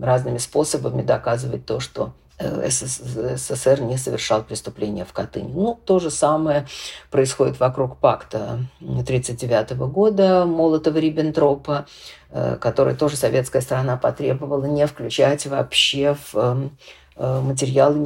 разными 0.00 0.38
способами 0.38 1.02
доказывать 1.02 1.66
то, 1.66 1.80
что 1.80 2.12
Э, 2.14 2.25
СССР 2.38 3.80
не 3.80 3.96
совершал 3.96 4.42
преступления 4.42 5.04
в 5.04 5.12
Катыни. 5.12 5.52
Ну, 5.52 5.78
то 5.84 5.98
же 5.98 6.10
самое 6.10 6.66
происходит 7.10 7.58
вокруг 7.58 7.98
пакта 7.98 8.60
1939 8.80 9.70
года 9.90 10.44
Молотова-Риббентропа, 10.46 11.86
э, 12.30 12.56
который 12.56 12.94
тоже 12.94 13.16
советская 13.16 13.62
страна 13.62 13.96
потребовала 13.96 14.66
не 14.66 14.86
включать 14.86 15.46
вообще 15.46 16.14
в 16.32 16.70
э, 17.16 17.40
материалы, 17.40 17.96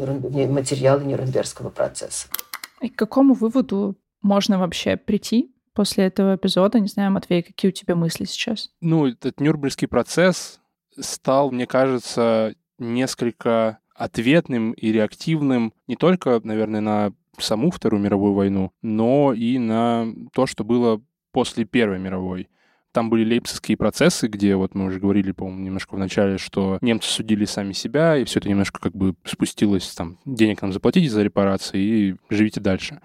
материалы 0.46 1.04
Нюрнбергского 1.04 1.70
процесса. 1.70 2.28
И 2.80 2.88
к 2.88 2.96
какому 2.96 3.34
выводу 3.34 3.96
можно 4.22 4.58
вообще 4.58 4.96
прийти 4.96 5.52
после 5.74 6.06
этого 6.06 6.36
эпизода? 6.36 6.78
Не 6.78 6.88
знаю, 6.88 7.10
Матвей, 7.10 7.42
какие 7.42 7.70
у 7.70 7.74
тебя 7.74 7.96
мысли 7.96 8.24
сейчас? 8.24 8.70
Ну, 8.80 9.08
этот 9.08 9.40
Нюрнбергский 9.40 9.88
процесс 9.88 10.60
стал, 10.98 11.50
мне 11.50 11.66
кажется, 11.66 12.54
несколько 12.78 13.79
ответным 14.00 14.72
и 14.72 14.92
реактивным 14.92 15.74
не 15.86 15.94
только, 15.94 16.40
наверное, 16.42 16.80
на 16.80 17.12
саму 17.38 17.70
Вторую 17.70 18.02
мировую 18.02 18.32
войну, 18.32 18.72
но 18.80 19.34
и 19.34 19.58
на 19.58 20.06
то, 20.32 20.46
что 20.46 20.64
было 20.64 21.02
после 21.32 21.66
Первой 21.66 21.98
мировой. 21.98 22.48
Там 22.92 23.10
были 23.10 23.24
лейпцигские 23.24 23.76
процессы, 23.76 24.26
где, 24.26 24.56
вот 24.56 24.74
мы 24.74 24.86
уже 24.86 24.98
говорили, 24.98 25.32
по-моему, 25.32 25.60
немножко 25.60 25.94
в 25.94 25.98
начале, 25.98 26.38
что 26.38 26.78
немцы 26.80 27.10
судили 27.10 27.44
сами 27.44 27.72
себя, 27.72 28.16
и 28.16 28.24
все 28.24 28.40
это 28.40 28.48
немножко 28.48 28.80
как 28.80 28.92
бы 28.92 29.14
спустилось, 29.24 29.94
там, 29.94 30.18
денег 30.24 30.62
нам 30.62 30.72
заплатите 30.72 31.08
за 31.08 31.22
репарации 31.22 31.80
и 31.80 32.16
живите 32.30 32.60
дальше. 32.60 33.00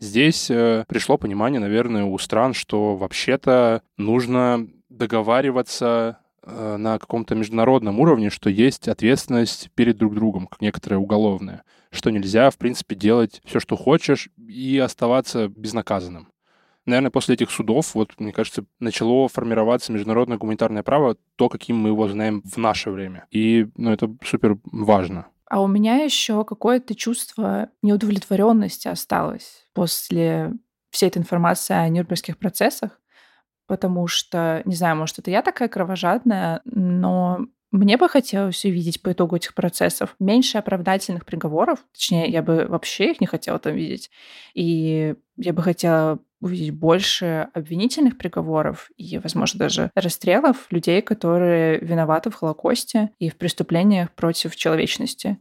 Здесь 0.00 0.50
э, 0.50 0.84
пришло 0.88 1.16
понимание, 1.18 1.60
наверное, 1.60 2.04
у 2.04 2.18
стран, 2.18 2.52
что 2.52 2.96
вообще-то 2.96 3.82
нужно 3.96 4.68
договариваться 4.90 6.18
на 6.44 6.98
каком-то 6.98 7.34
международном 7.34 8.00
уровне, 8.00 8.30
что 8.30 8.50
есть 8.50 8.88
ответственность 8.88 9.70
перед 9.74 9.96
друг 9.96 10.14
другом, 10.14 10.46
как 10.46 10.60
некоторая 10.60 10.98
уголовная, 10.98 11.64
что 11.90 12.10
нельзя, 12.10 12.50
в 12.50 12.58
принципе, 12.58 12.96
делать 12.96 13.40
все, 13.44 13.60
что 13.60 13.76
хочешь, 13.76 14.28
и 14.36 14.78
оставаться 14.78 15.48
безнаказанным. 15.48 16.28
Наверное, 16.84 17.10
после 17.10 17.34
этих 17.34 17.50
судов, 17.50 17.94
вот, 17.94 18.18
мне 18.18 18.32
кажется, 18.32 18.64
начало 18.80 19.28
формироваться 19.28 19.92
международное 19.92 20.36
гуманитарное 20.36 20.82
право, 20.82 21.16
то, 21.36 21.48
каким 21.48 21.76
мы 21.76 21.90
его 21.90 22.08
знаем 22.08 22.42
в 22.44 22.56
наше 22.56 22.90
время. 22.90 23.26
И 23.30 23.68
ну, 23.76 23.92
это 23.92 24.12
супер 24.24 24.58
важно. 24.64 25.26
А 25.46 25.60
у 25.60 25.68
меня 25.68 25.96
еще 26.02 26.44
какое-то 26.44 26.94
чувство 26.94 27.68
неудовлетворенности 27.82 28.88
осталось 28.88 29.66
после 29.74 30.54
всей 30.90 31.08
этой 31.08 31.18
информации 31.18 31.74
о 31.74 31.88
Нюрнбергских 31.88 32.38
процессах 32.38 32.98
потому 33.66 34.06
что, 34.06 34.62
не 34.64 34.74
знаю, 34.74 34.96
может, 34.96 35.18
это 35.18 35.30
я 35.30 35.42
такая 35.42 35.68
кровожадная, 35.68 36.60
но 36.64 37.46
мне 37.72 37.96
бы 37.96 38.06
хотелось 38.08 38.64
увидеть 38.66 39.00
по 39.00 39.12
итогу 39.12 39.36
этих 39.36 39.54
процессов 39.54 40.14
меньше 40.20 40.58
оправдательных 40.58 41.24
приговоров. 41.24 41.78
Точнее, 41.92 42.28
я 42.28 42.42
бы 42.42 42.66
вообще 42.68 43.12
их 43.12 43.20
не 43.20 43.26
хотела 43.26 43.58
там 43.58 43.74
видеть. 43.74 44.10
И 44.52 45.14
я 45.38 45.52
бы 45.54 45.62
хотела 45.62 46.18
увидеть 46.42 46.72
больше 46.74 47.48
обвинительных 47.54 48.18
приговоров 48.18 48.90
и, 48.98 49.18
возможно, 49.18 49.58
даже 49.58 49.90
расстрелов 49.94 50.66
людей, 50.70 51.00
которые 51.00 51.78
виноваты 51.78 52.28
в 52.28 52.34
Холокосте 52.34 53.10
и 53.18 53.30
в 53.30 53.36
преступлениях 53.36 54.10
против 54.12 54.54
человечности. 54.54 55.38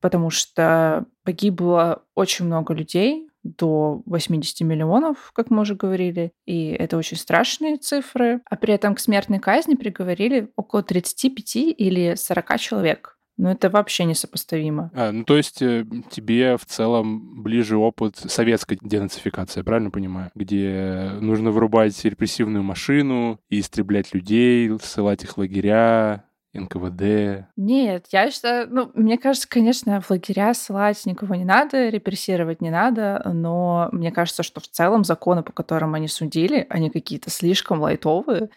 Потому 0.00 0.30
что 0.30 1.04
погибло 1.22 2.02
очень 2.16 2.46
много 2.46 2.74
людей, 2.74 3.29
до 3.42 4.02
80 4.06 4.60
миллионов, 4.60 5.30
как 5.34 5.50
мы 5.50 5.62
уже 5.62 5.74
говорили, 5.74 6.32
и 6.46 6.68
это 6.68 6.96
очень 6.96 7.16
страшные 7.16 7.76
цифры. 7.76 8.40
А 8.44 8.56
при 8.56 8.74
этом 8.74 8.94
к 8.94 9.00
смертной 9.00 9.38
казни 9.38 9.74
приговорили 9.74 10.50
около 10.56 10.82
35 10.82 11.56
или 11.56 12.14
40 12.16 12.58
человек. 12.58 13.16
Ну, 13.40 13.48
это 13.48 13.70
вообще 13.70 14.04
несопоставимо. 14.04 14.90
А, 14.92 15.12
ну, 15.12 15.24
то 15.24 15.34
есть 15.34 15.62
э, 15.62 15.86
тебе 16.10 16.58
в 16.58 16.66
целом 16.66 17.42
ближе 17.42 17.78
опыт 17.78 18.16
советской 18.16 18.78
денацификации, 18.82 19.62
правильно 19.62 19.90
понимаю? 19.90 20.30
Где 20.34 21.12
нужно 21.20 21.50
вырубать 21.50 22.04
репрессивную 22.04 22.62
машину 22.62 23.40
и 23.48 23.60
истреблять 23.60 24.12
людей, 24.12 24.70
ссылать 24.82 25.24
их 25.24 25.30
в 25.30 25.38
лагеря, 25.38 26.26
НКВД? 26.54 27.46
Нет, 27.56 28.06
я 28.10 28.30
считаю, 28.30 28.68
ну, 28.70 28.90
мне 28.94 29.18
кажется, 29.18 29.48
конечно, 29.48 30.00
в 30.00 30.10
лагеря 30.10 30.54
ссылать 30.54 31.04
никого 31.06 31.34
не 31.34 31.44
надо, 31.44 31.88
репрессировать 31.88 32.60
не 32.62 32.70
надо, 32.70 33.22
но 33.32 33.88
мне 33.92 34.10
кажется, 34.10 34.42
что 34.42 34.60
в 34.60 34.68
целом 34.68 35.04
законы, 35.04 35.42
по 35.42 35.52
которым 35.52 35.94
они 35.94 36.08
судили, 36.08 36.66
они 36.70 36.90
какие-то 36.90 37.30
слишком 37.30 37.80
лайтовые. 37.80 38.50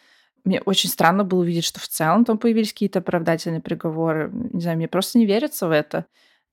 Мне 0.46 0.62
очень 0.62 0.90
странно 0.90 1.24
было 1.24 1.42
увидеть, 1.42 1.66
что 1.66 1.80
в 1.80 1.88
целом 1.88 2.26
там 2.26 2.38
появились 2.38 2.74
какие-то 2.74 3.00
оправдательные 3.00 3.62
приговоры. 3.62 4.30
Не 4.32 4.62
знаю, 4.62 4.78
мне 4.78 4.88
просто 4.88 5.18
не 5.18 5.26
верится 5.26 5.68
в 5.68 5.72
это. 5.72 6.06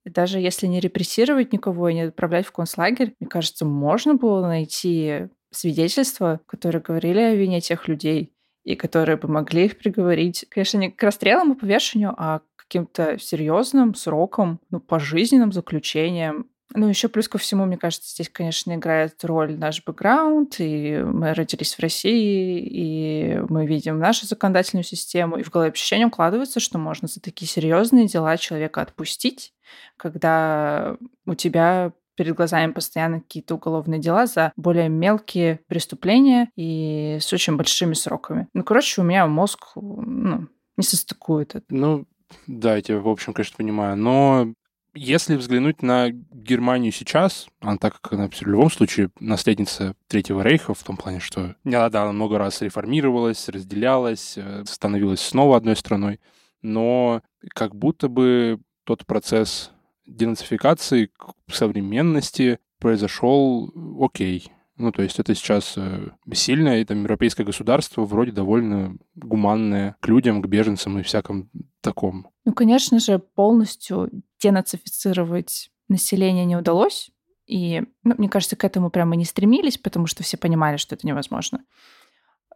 И 0.05 0.11
даже 0.11 0.39
если 0.41 0.67
не 0.67 0.81
репрессировать 0.81 1.53
никого 1.53 1.89
и 1.89 1.95
не 1.95 2.03
отправлять 2.03 2.47
в 2.47 2.53
концлагерь, 2.53 3.15
мне 3.21 3.29
кажется, 3.29 3.65
можно 3.65 4.15
было 4.15 4.47
найти 4.47 5.29
свидетельства, 5.51 6.41
которые 6.47 6.83
говорили 6.83 7.21
о 7.21 7.35
вине 7.35 7.61
тех 7.61 7.89
людей 7.89 8.33
и 8.65 8.77
которые 8.77 9.17
бы 9.17 9.29
могли 9.29 9.67
их 9.67 9.79
приговорить, 9.79 10.47
конечно, 10.51 10.79
не 10.79 10.91
к 10.91 11.03
расстрелам 11.03 11.53
и 11.53 11.59
повешению, 11.59 12.15
а 12.17 12.41
к 12.41 12.43
каким-то 12.57 13.19
серьезным 13.19 13.95
срокам, 13.95 14.61
ну, 14.71 14.81
пожизненным 14.81 15.53
заключением. 15.53 16.47
Ну, 16.73 16.87
еще 16.89 17.09
плюс 17.09 17.29
ко 17.29 17.37
всему, 17.37 17.65
мне 17.65 17.77
кажется, 17.77 18.09
здесь, 18.09 18.29
конечно, 18.29 18.73
играет 18.77 19.25
роль 19.25 19.59
наш 19.59 19.83
бэкграунд, 19.85 20.61
и 20.61 21.03
мы 21.03 21.35
родились 21.35 21.75
в 21.75 21.81
России, 21.81 22.61
и 22.61 23.41
мы 23.49 23.67
видим 23.67 23.99
нашу 23.99 24.27
законодательную 24.27 24.85
систему, 24.85 25.37
и 25.37 25.43
в 25.43 25.51
голове 25.51 25.73
ощущение 25.73 26.07
укладывается, 26.07 26.61
что 26.61 26.79
можно 26.79 27.09
за 27.09 27.21
такие 27.21 27.49
серьезные 27.49 28.07
дела 28.07 28.37
человека 28.37 28.83
отпустить, 28.83 29.53
когда 29.97 30.97
у 31.27 31.35
тебя 31.35 31.93
перед 32.21 32.35
глазами 32.35 32.71
постоянно 32.71 33.23
какие-то 33.23 33.55
уголовные 33.55 33.99
дела 33.99 34.27
за 34.27 34.53
более 34.55 34.91
мелкие 34.91 35.61
преступления 35.69 36.51
и 36.55 37.17
с 37.19 37.33
очень 37.33 37.57
большими 37.57 37.95
сроками. 37.95 38.47
Ну, 38.53 38.63
короче, 38.63 39.01
у 39.01 39.05
меня 39.05 39.27
мозг 39.27 39.69
ну, 39.75 40.47
не 40.77 40.85
состыкует 40.85 41.55
это. 41.55 41.65
Ну, 41.71 42.05
да, 42.47 42.77
я 42.77 42.83
тебя, 42.83 42.99
в 42.99 43.09
общем, 43.09 43.33
конечно, 43.33 43.57
понимаю. 43.57 43.97
Но 43.97 44.53
если 44.93 45.37
взглянуть 45.37 45.81
на 45.81 46.11
Германию 46.11 46.93
сейчас, 46.93 47.49
она 47.61 47.79
так 47.79 47.99
как 47.99 48.13
она 48.13 48.29
в 48.29 48.43
любом 48.43 48.71
случае 48.71 49.09
наследница 49.19 49.95
Третьего 50.07 50.43
Рейха, 50.43 50.75
в 50.75 50.83
том 50.83 50.99
плане, 50.99 51.21
что 51.21 51.57
да, 51.65 51.89
да, 51.89 52.03
она 52.03 52.13
много 52.13 52.37
раз 52.37 52.61
реформировалась, 52.61 53.49
разделялась, 53.49 54.35
э, 54.37 54.65
становилась 54.67 55.23
снова 55.23 55.57
одной 55.57 55.75
страной, 55.75 56.21
но 56.61 57.23
как 57.55 57.75
будто 57.75 58.09
бы 58.09 58.61
тот 58.85 59.07
процесс 59.07 59.71
денацификации 60.17 61.07
к 61.07 61.35
современности 61.53 62.59
произошел 62.79 63.73
окей. 64.01 64.53
Ну, 64.77 64.93
то 64.93 65.03
есть 65.03 65.19
это 65.19 65.35
сейчас 65.35 65.75
э, 65.77 66.09
сильное 66.33 66.83
там, 66.87 67.03
европейское 67.03 67.45
государство, 67.45 68.05
вроде 68.05 68.33
довольно 68.33 68.97
гуманное 69.15 69.97
к 70.01 70.09
людям, 70.09 70.41
к 70.41 70.47
беженцам 70.47 70.99
и 70.99 71.03
всяком 71.03 71.51
таком. 71.83 72.29
Ну, 72.47 72.55
конечно 72.55 72.99
же, 72.99 73.19
полностью 73.19 74.11
денацифицировать 74.41 75.71
население 75.89 76.47
не 76.47 76.57
удалось. 76.57 77.11
И, 77.47 77.83
ну, 78.05 78.15
мне 78.17 78.29
кажется, 78.31 78.57
к 78.57 78.65
этому 78.65 78.91
прямо 78.91 79.17
не 79.17 79.25
стремились, 79.27 79.77
потому 79.77 80.07
что 80.07 80.23
все 80.23 80.39
понимали, 80.39 80.79
что 80.79 80.95
это 80.95 81.07
невозможно. 81.07 81.65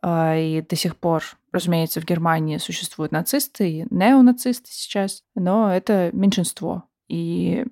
А, 0.01 0.37
и 0.37 0.63
до 0.63 0.77
сих 0.77 0.97
пор, 0.97 1.25
разумеется, 1.53 2.01
в 2.01 2.05
Германии 2.05 2.59
существуют 2.59 3.13
нацисты 3.13 3.71
и 3.71 3.87
неонацисты 3.91 4.71
сейчас, 4.71 5.25
но 5.35 5.75
это 5.75 6.11
меньшинство. 6.13 6.85
И, 7.09 7.65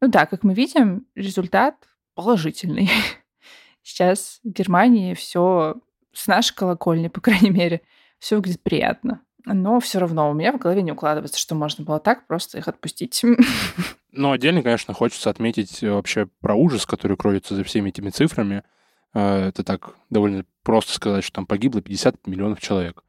ну 0.00 0.08
да, 0.08 0.26
как 0.26 0.42
мы 0.42 0.54
видим, 0.54 1.06
результат 1.14 1.76
положительный. 2.14 2.90
Сейчас 3.82 4.40
в 4.42 4.50
Германии 4.50 5.14
все 5.14 5.76
с 6.12 6.26
нашей 6.26 6.54
колокольни, 6.54 7.08
по 7.08 7.20
крайней 7.20 7.50
мере, 7.50 7.82
все 8.18 8.36
выглядит 8.36 8.62
приятно. 8.62 9.20
Но 9.46 9.78
все 9.80 9.98
равно 9.98 10.30
у 10.30 10.34
меня 10.34 10.52
в 10.52 10.58
голове 10.58 10.80
не 10.80 10.92
укладывается, 10.92 11.38
что 11.38 11.54
можно 11.54 11.84
было 11.84 12.00
так 12.00 12.26
просто 12.26 12.58
их 12.58 12.68
отпустить. 12.68 13.22
Ну, 14.16 14.30
отдельно, 14.30 14.62
конечно, 14.62 14.94
хочется 14.94 15.28
отметить 15.28 15.82
э, 15.82 15.90
вообще 15.90 16.26
про 16.40 16.54
ужас, 16.54 16.86
который 16.86 17.16
кроется 17.16 17.56
за 17.56 17.64
всеми 17.64 17.88
этими 17.88 18.10
цифрами. 18.10 18.62
Э, 19.12 19.48
это 19.48 19.64
так 19.64 19.96
довольно 20.08 20.44
просто 20.62 20.92
сказать, 20.92 21.24
что 21.24 21.32
там 21.32 21.46
погибло 21.46 21.82
50 21.82 22.24
миллионов 22.28 22.60
человек. 22.60 23.02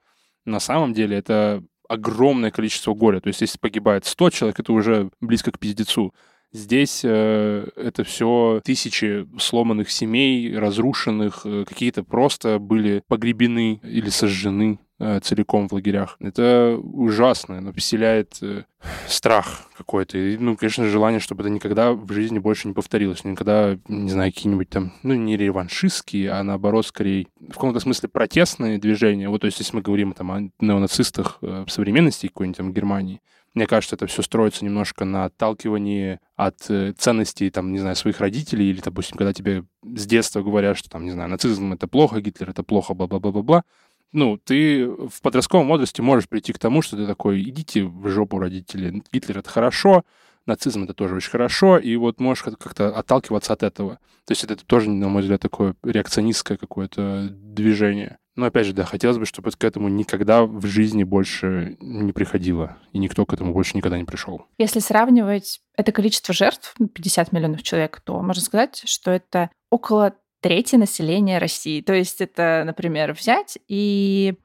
На 0.45 0.59
самом 0.59 0.93
деле 0.93 1.15
это 1.15 1.63
огромное 1.89 2.51
количество 2.51 2.93
горя. 2.93 3.19
То 3.19 3.27
есть 3.27 3.41
если 3.41 3.57
погибает 3.57 4.05
100 4.05 4.29
человек, 4.29 4.59
это 4.59 4.73
уже 4.73 5.09
близко 5.21 5.51
к 5.51 5.59
пиздецу. 5.59 6.13
Здесь 6.51 7.01
э, 7.03 7.67
это 7.75 8.03
все 8.03 8.61
тысячи 8.63 9.27
сломанных 9.37 9.91
семей, 9.91 10.57
разрушенных, 10.57 11.41
э, 11.45 11.65
какие-то 11.67 12.03
просто 12.03 12.59
были 12.59 13.03
погребены 13.07 13.81
или 13.83 14.09
сожжены 14.09 14.79
целиком 14.99 15.67
в 15.67 15.73
лагерях. 15.73 16.17
Это 16.19 16.77
ужасно, 16.81 17.59
но 17.59 17.73
вселяет 17.73 18.37
э, 18.41 18.63
страх 19.07 19.69
какой-то. 19.77 20.17
И, 20.17 20.37
ну, 20.37 20.55
конечно, 20.55 20.87
желание, 20.87 21.19
чтобы 21.19 21.43
это 21.43 21.49
никогда 21.49 21.91
в 21.91 22.11
жизни 22.13 22.39
больше 22.39 22.67
не 22.67 22.73
повторилось. 22.73 23.23
Никогда, 23.23 23.77
не 23.87 24.09
знаю, 24.09 24.31
какие-нибудь 24.31 24.69
там, 24.69 24.93
ну, 25.03 25.13
не 25.13 25.37
реваншистские, 25.37 26.31
а 26.31 26.43
наоборот, 26.43 26.85
скорее, 26.85 27.27
в 27.39 27.53
каком-то 27.53 27.79
смысле 27.79 28.09
протестные 28.09 28.77
движения. 28.77 29.29
Вот, 29.29 29.41
то 29.41 29.47
есть, 29.47 29.59
если 29.59 29.75
мы 29.75 29.81
говорим 29.81 30.13
там 30.13 30.31
о 30.31 30.49
неонацистах 30.59 31.39
э, 31.41 31.65
в 31.67 31.71
современности 31.71 32.27
какой-нибудь 32.27 32.57
там 32.57 32.73
Германии, 32.73 33.21
мне 33.55 33.67
кажется, 33.67 33.95
это 33.95 34.05
все 34.07 34.21
строится 34.21 34.65
немножко 34.65 35.05
на 35.05 35.25
отталкивании 35.25 36.19
от 36.35 36.69
э, 36.69 36.93
ценностей, 36.97 37.49
там, 37.49 37.71
не 37.71 37.79
знаю, 37.79 37.95
своих 37.95 38.19
родителей, 38.19 38.69
или, 38.69 38.81
допустим, 38.81 39.17
когда 39.17 39.33
тебе 39.33 39.63
с 39.81 40.05
детства 40.05 40.41
говорят, 40.41 40.77
что, 40.77 40.89
там, 40.89 41.05
не 41.05 41.11
знаю, 41.11 41.29
нацизм— 41.29 41.71
это 41.73 41.87
плохо, 41.87 42.19
Гитлер— 42.19 42.49
это 42.51 42.63
плохо, 42.63 42.93
бла-бла-бла-бла-бла, 42.93 43.63
ну, 44.11 44.37
ты 44.37 44.87
в 44.87 45.21
подростковом 45.21 45.67
возрасте 45.67 46.01
можешь 46.01 46.29
прийти 46.29 46.53
к 46.53 46.59
тому, 46.59 46.81
что 46.81 46.97
ты 46.97 47.05
такой, 47.05 47.41
идите 47.41 47.83
в 47.83 48.07
жопу, 48.09 48.39
родители, 48.39 49.03
Гитлер— 49.11 49.37
это 49.39 49.49
хорошо, 49.49 50.03
нацизм— 50.45 50.83
это 50.85 50.93
тоже 50.93 51.15
очень 51.15 51.31
хорошо, 51.31 51.77
и 51.77 51.95
вот 51.95 52.19
можешь 52.19 52.43
как-то 52.43 52.95
отталкиваться 52.95 53.53
от 53.53 53.63
этого. 53.63 53.99
То 54.25 54.31
есть 54.31 54.43
это 54.43 54.55
тоже, 54.65 54.89
на 54.89 55.09
мой 55.09 55.21
взгляд, 55.21 55.41
такое 55.41 55.75
реакционистское 55.83 56.57
какое-то 56.57 57.29
движение. 57.31 58.17
Но 58.35 58.47
опять 58.47 58.65
же, 58.65 58.73
да, 58.73 58.83
хотелось 58.83 59.17
бы, 59.17 59.25
чтобы 59.25 59.51
к 59.51 59.63
этому 59.63 59.87
никогда 59.87 60.43
в 60.43 60.65
жизни 60.65 61.03
больше 61.03 61.77
не 61.79 62.11
приходило, 62.11 62.77
и 62.91 62.97
никто 62.99 63.25
к 63.25 63.33
этому 63.33 63.53
больше 63.53 63.77
никогда 63.77 63.97
не 63.97 64.03
пришел. 64.03 64.45
Если 64.57 64.79
сравнивать 64.79 65.61
это 65.77 65.91
количество 65.93 66.33
жертв, 66.33 66.75
50 66.77 67.31
ну, 67.31 67.37
миллионов 67.37 67.63
человек, 67.63 68.01
то 68.03 68.21
можно 68.21 68.41
сказать, 68.41 68.83
что 68.85 69.11
это 69.11 69.49
около 69.69 70.15
трети 70.45 70.75
населения 70.75 71.39
России. 71.39 71.81
То 71.81 71.93
есть 71.93 72.21
это, 72.21 72.61
например, 72.67 73.13
взять 73.13 73.57
и 73.67 74.35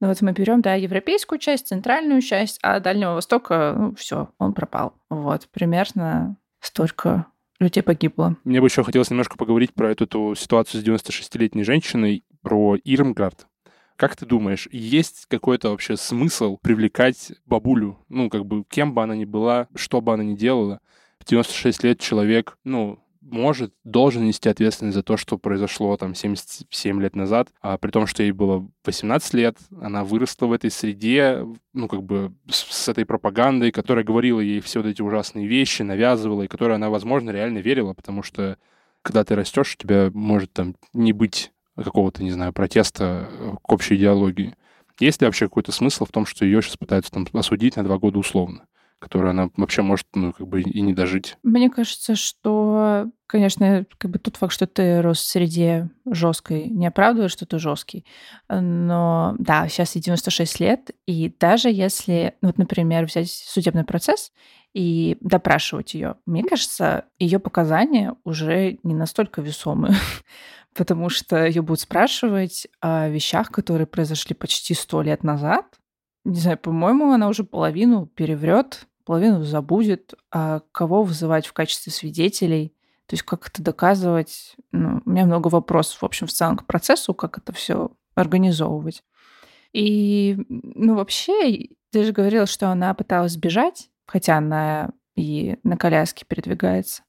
ну 0.00 0.08
вот 0.08 0.20
мы 0.22 0.32
берем, 0.32 0.60
да, 0.60 0.74
европейскую 0.74 1.38
часть, 1.38 1.68
центральную 1.68 2.20
часть, 2.20 2.58
а 2.62 2.80
Дальнего 2.80 3.12
Востока, 3.12 3.76
ну, 3.78 3.94
все, 3.94 4.30
он 4.38 4.54
пропал. 4.54 4.92
Вот, 5.08 5.46
примерно 5.52 6.36
столько 6.58 7.26
людей 7.60 7.84
погибло. 7.84 8.38
Мне 8.42 8.60
бы 8.60 8.66
еще 8.66 8.82
хотелось 8.82 9.10
немножко 9.10 9.36
поговорить 9.36 9.72
про 9.72 9.92
эту, 9.92 10.02
эту 10.02 10.34
ситуацию 10.34 10.82
с 10.82 10.84
96-летней 10.84 11.62
женщиной, 11.62 12.24
про 12.42 12.76
Ирмгард. 12.82 13.46
Как 13.94 14.16
ты 14.16 14.26
думаешь, 14.26 14.66
есть 14.72 15.26
какой-то 15.28 15.70
вообще 15.70 15.96
смысл 15.96 16.56
привлекать 16.60 17.34
бабулю? 17.46 18.00
Ну, 18.08 18.30
как 18.30 18.46
бы, 18.46 18.64
кем 18.68 18.94
бы 18.94 19.04
она 19.04 19.14
ни 19.14 19.26
была, 19.26 19.68
что 19.76 20.00
бы 20.00 20.12
она 20.12 20.24
ни 20.24 20.34
делала, 20.34 20.80
в 21.20 21.24
96 21.24 21.84
лет 21.84 22.00
человек, 22.00 22.58
ну, 22.64 22.98
может, 23.30 23.72
должен 23.84 24.24
нести 24.24 24.48
ответственность 24.48 24.96
за 24.96 25.02
то, 25.02 25.16
что 25.16 25.38
произошло 25.38 25.96
там 25.96 26.14
77 26.14 27.00
лет 27.00 27.16
назад, 27.16 27.48
а 27.60 27.78
при 27.78 27.90
том, 27.90 28.06
что 28.06 28.22
ей 28.22 28.32
было 28.32 28.68
18 28.84 29.34
лет, 29.34 29.56
она 29.80 30.04
выросла 30.04 30.46
в 30.46 30.52
этой 30.52 30.70
среде, 30.70 31.46
ну, 31.72 31.88
как 31.88 32.02
бы 32.02 32.32
с, 32.48 32.56
с 32.56 32.88
этой 32.88 33.04
пропагандой, 33.06 33.72
которая 33.72 34.04
говорила 34.04 34.40
ей 34.40 34.60
все 34.60 34.82
вот 34.82 34.88
эти 34.88 35.02
ужасные 35.02 35.46
вещи, 35.46 35.82
навязывала, 35.82 36.42
и 36.42 36.48
которой 36.48 36.76
она, 36.76 36.90
возможно, 36.90 37.30
реально 37.30 37.58
верила, 37.58 37.94
потому 37.94 38.22
что 38.22 38.58
когда 39.02 39.24
ты 39.24 39.34
растешь, 39.34 39.74
у 39.74 39.82
тебя 39.82 40.10
может 40.12 40.52
там 40.52 40.74
не 40.92 41.12
быть 41.12 41.52
какого-то, 41.76 42.22
не 42.22 42.30
знаю, 42.32 42.52
протеста 42.52 43.28
к 43.62 43.72
общей 43.72 43.96
идеологии. 43.96 44.54
Есть 44.98 45.22
ли 45.22 45.26
вообще 45.26 45.46
какой-то 45.46 45.72
смысл 45.72 46.04
в 46.04 46.12
том, 46.12 46.26
что 46.26 46.44
ее 46.44 46.60
сейчас 46.60 46.76
пытаются 46.76 47.10
там 47.10 47.26
осудить 47.32 47.76
на 47.76 47.84
два 47.84 47.98
года 47.98 48.18
условно? 48.18 48.66
Которую 49.00 49.30
она 49.30 49.50
вообще 49.56 49.82
может, 49.82 50.06
ну, 50.14 50.32
как 50.32 50.46
бы 50.46 50.60
и 50.60 50.80
не 50.80 50.92
дожить. 50.92 51.36
Мне 51.42 51.70
кажется, 51.70 52.14
что, 52.14 53.06
конечно, 53.26 53.86
как 53.98 54.10
бы 54.10 54.18
тот 54.18 54.36
факт, 54.36 54.52
что 54.52 54.66
ты 54.66 55.00
рос 55.00 55.18
в 55.18 55.26
среде 55.26 55.88
жесткой, 56.06 56.68
не 56.68 56.86
оправдывает, 56.86 57.32
что 57.32 57.46
ты 57.46 57.58
жесткий. 57.58 58.04
Но 58.48 59.34
да, 59.38 59.66
сейчас 59.68 59.96
ей 59.96 60.02
96 60.02 60.60
лет, 60.60 60.90
и 61.06 61.34
даже 61.40 61.70
если, 61.70 62.34
ну, 62.42 62.48
вот, 62.48 62.58
например, 62.58 63.06
взять 63.06 63.30
судебный 63.30 63.84
процесс 63.84 64.32
и 64.74 65.16
допрашивать 65.20 65.94
ее, 65.94 66.16
мне 66.26 66.44
кажется, 66.44 67.06
ее 67.18 67.40
показания 67.40 68.14
уже 68.22 68.78
не 68.82 68.94
настолько 68.94 69.40
весомые 69.40 69.96
потому 70.74 71.08
что 71.08 71.44
ее 71.46 71.62
будут 71.62 71.80
спрашивать 71.80 72.68
о 72.80 73.08
вещах, 73.08 73.50
которые 73.50 73.86
произошли 73.86 74.34
почти 74.34 74.74
сто 74.74 75.02
лет 75.02 75.24
назад. 75.24 75.66
Не 76.24 76.38
знаю, 76.38 76.58
по-моему, 76.58 77.12
она 77.12 77.28
уже 77.28 77.44
половину 77.44 78.06
переврет 78.06 78.86
половину 79.10 79.42
забудет, 79.42 80.14
а 80.30 80.60
кого 80.70 81.02
вызывать 81.02 81.44
в 81.44 81.52
качестве 81.52 81.90
свидетелей, 81.92 82.68
то 83.06 83.14
есть 83.14 83.24
как 83.24 83.48
это 83.48 83.60
доказывать. 83.60 84.54
Ну, 84.70 85.02
у 85.04 85.10
меня 85.10 85.26
много 85.26 85.48
вопросов, 85.48 86.02
в 86.02 86.04
общем, 86.04 86.28
в 86.28 86.32
целом 86.32 86.56
к 86.56 86.64
процессу, 86.64 87.12
как 87.12 87.38
это 87.38 87.52
все 87.52 87.90
организовывать. 88.14 89.02
И, 89.72 90.38
ну, 90.48 90.94
вообще, 90.94 91.70
ты 91.90 92.04
же 92.04 92.12
говорила, 92.12 92.46
что 92.46 92.68
она 92.68 92.94
пыталась 92.94 93.32
сбежать, 93.32 93.90
хотя 94.06 94.36
она 94.36 94.90
и 95.16 95.56
на 95.64 95.76
коляске 95.76 96.24
передвигается. 96.24 97.02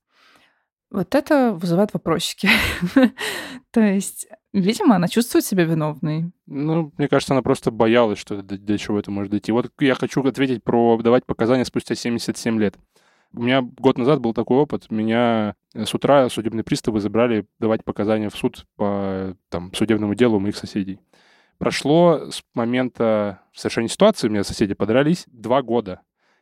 Вот 0.89 1.13
это 1.13 1.53
вызывает 1.53 1.93
вопросики. 1.93 2.49
То 3.69 3.79
есть, 3.79 4.27
видимо, 4.53 4.95
она 4.95 5.07
чувствует 5.07 5.45
себя 5.45 5.63
виновной. 5.63 6.31
Ну, 6.45 6.91
мне 6.97 7.07
кажется, 7.07 7.33
она 7.33 7.41
просто 7.41 7.71
боялась, 7.71 8.19
что 8.19 8.41
до, 8.41 8.57
до 8.57 8.77
чего 8.77 8.99
это 8.99 9.11
может 9.11 9.31
дойти. 9.31 9.51
Вот 9.51 9.71
я 9.79 9.95
хочу 9.95 10.23
ответить 10.23 10.63
про 10.63 10.97
давать 10.97 11.25
показания 11.25 11.65
спустя 11.65 11.95
77 11.95 12.59
лет. 12.59 12.75
У 13.33 13.43
меня 13.43 13.61
год 13.61 13.97
назад 13.97 14.19
был 14.19 14.33
такой 14.33 14.57
опыт. 14.57 14.91
Меня 14.91 15.55
с 15.73 15.93
утра 15.93 16.29
судебные 16.29 16.63
приставы 16.63 16.99
забрали 16.99 17.45
давать 17.59 17.83
показания 17.85 18.29
в 18.29 18.35
суд 18.35 18.65
по 18.75 19.35
там, 19.49 19.73
судебному 19.73 20.15
делу 20.15 20.39
моих 20.39 20.57
соседей. 20.57 20.99
Прошло 21.57 22.31
с 22.31 22.43
момента 22.55 23.41
совершения 23.53 23.87
ситуации, 23.87 24.27
у 24.27 24.31
меня 24.31 24.43
соседи 24.43 24.73
подрались, 24.73 25.25
два 25.27 25.61
года. 25.61 26.01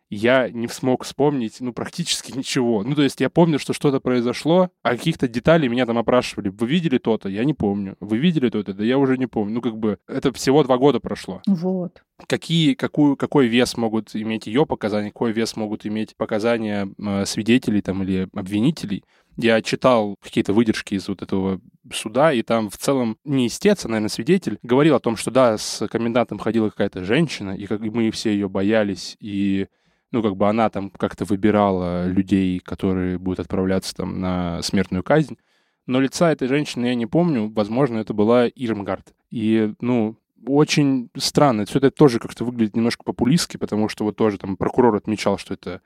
Я 0.10 0.50
не 0.50 0.68
смог 0.68 1.04
вспомнить, 1.04 1.58
ну, 1.60 1.72
практически 1.74 2.36
ничего. 2.36 2.84
Ну, 2.84 2.96
то 2.96 3.04
есть 3.04 3.22
я 3.22 3.30
помню, 3.30 3.60
что 3.60 3.74
что-то 3.74 4.00
произошло, 4.00 4.70
а 4.82 4.96
каких-то 4.96 5.28
деталей 5.28 5.68
меня 5.68 5.86
там 5.86 5.98
опрашивали. 5.98 6.50
Вы 6.50 6.68
видели 6.68 6.98
то-то? 6.98 7.30
Я 7.30 7.44
не 7.44 7.54
помню. 7.54 7.96
Вы 8.00 8.18
видели 8.18 8.50
то-то? 8.50 8.74
Да 8.74 8.84
я 8.84 8.98
уже 8.98 9.18
не 9.18 9.28
помню. 9.28 9.56
Ну, 9.56 9.62
как 9.62 9.78
бы, 9.78 10.00
это 10.08 10.34
всего 10.34 10.64
два 10.64 10.78
года 10.78 11.00
прошло. 11.00 11.42
Вот. 11.46 12.04
Какие, 12.28 12.74
какую, 12.74 13.16
какой 13.16 13.48
вес 13.48 13.78
могут 13.78 14.16
иметь 14.16 14.48
ее 14.48 14.66
показания, 14.66 15.10
какой 15.10 15.32
вес 15.32 15.56
могут 15.56 15.86
иметь 15.86 16.16
показания 16.18 16.90
э, 16.98 17.26
свидетелей 17.26 17.82
там 17.82 18.04
или 18.04 18.28
обвинителей? 18.34 19.04
Я 19.38 19.62
читал 19.62 20.16
какие-то 20.22 20.52
выдержки 20.52 20.96
из 20.96 21.08
вот 21.08 21.22
этого 21.22 21.62
суда, 21.94 22.34
и 22.34 22.42
там 22.42 22.70
в 22.70 22.78
целом 22.78 23.18
не 23.24 23.48
истец, 23.48 23.86
а, 23.86 23.88
наверное, 23.88 24.10
свидетель, 24.10 24.60
говорил 24.64 24.96
о 24.96 25.00
том, 25.00 25.16
что 25.16 25.32
да, 25.32 25.58
с 25.58 25.88
комендантом 25.88 26.40
ходила 26.40 26.70
какая-то 26.70 27.06
женщина, 27.06 27.52
и 27.52 27.66
как 27.66 27.82
и 27.82 27.90
мы 27.90 28.12
все 28.12 28.32
ее 28.32 28.50
боялись, 28.50 29.16
и 29.22 29.68
ну, 30.12 30.24
как 30.24 30.36
бы 30.36 30.48
она 30.48 30.70
там 30.70 30.90
как-то 30.90 31.26
выбирала 31.26 32.08
людей, 32.08 32.60
которые 32.60 33.18
будут 33.18 33.40
отправляться 33.40 33.96
там 33.96 34.20
на 34.20 34.62
смертную 34.62 35.04
казнь. 35.04 35.38
Но 35.86 36.00
лица 36.00 36.32
этой 36.32 36.48
женщины 36.48 36.88
я 36.88 36.96
не 36.96 37.06
помню. 37.06 37.52
Возможно, 37.52 37.98
это 37.98 38.14
была 38.14 38.48
Ирмгард. 38.48 39.14
И, 39.32 39.74
ну, 39.82 40.16
очень 40.46 41.10
странно. 41.18 41.66
Все 41.66 41.80
это 41.80 41.92
тоже 41.92 42.20
как-то 42.20 42.46
выглядит 42.46 42.76
немножко 42.76 43.04
популистски, 43.04 43.58
потому 43.58 43.90
что 43.90 44.04
вот 44.04 44.16
тоже 44.16 44.38
там 44.38 44.58
прокурор 44.58 44.96
отмечал, 44.96 45.38
что 45.38 45.54
это 45.54 45.82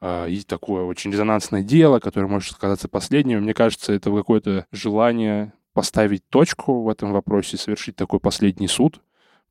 э, 0.00 0.26
есть 0.28 0.46
такое 0.46 0.84
очень 0.84 1.10
резонансное 1.10 1.62
дело, 1.62 2.00
которое 2.00 2.26
может 2.26 2.52
сказаться 2.52 2.88
последним. 2.88 3.42
Мне 3.42 3.54
кажется, 3.54 3.92
это 3.92 4.14
какое-то 4.14 4.66
желание 4.72 5.52
поставить 5.72 6.28
точку 6.28 6.82
в 6.82 6.88
этом 6.88 7.12
вопросе, 7.12 7.56
совершить 7.56 7.96
такой 7.96 8.20
последний 8.20 8.68
суд, 8.68 9.00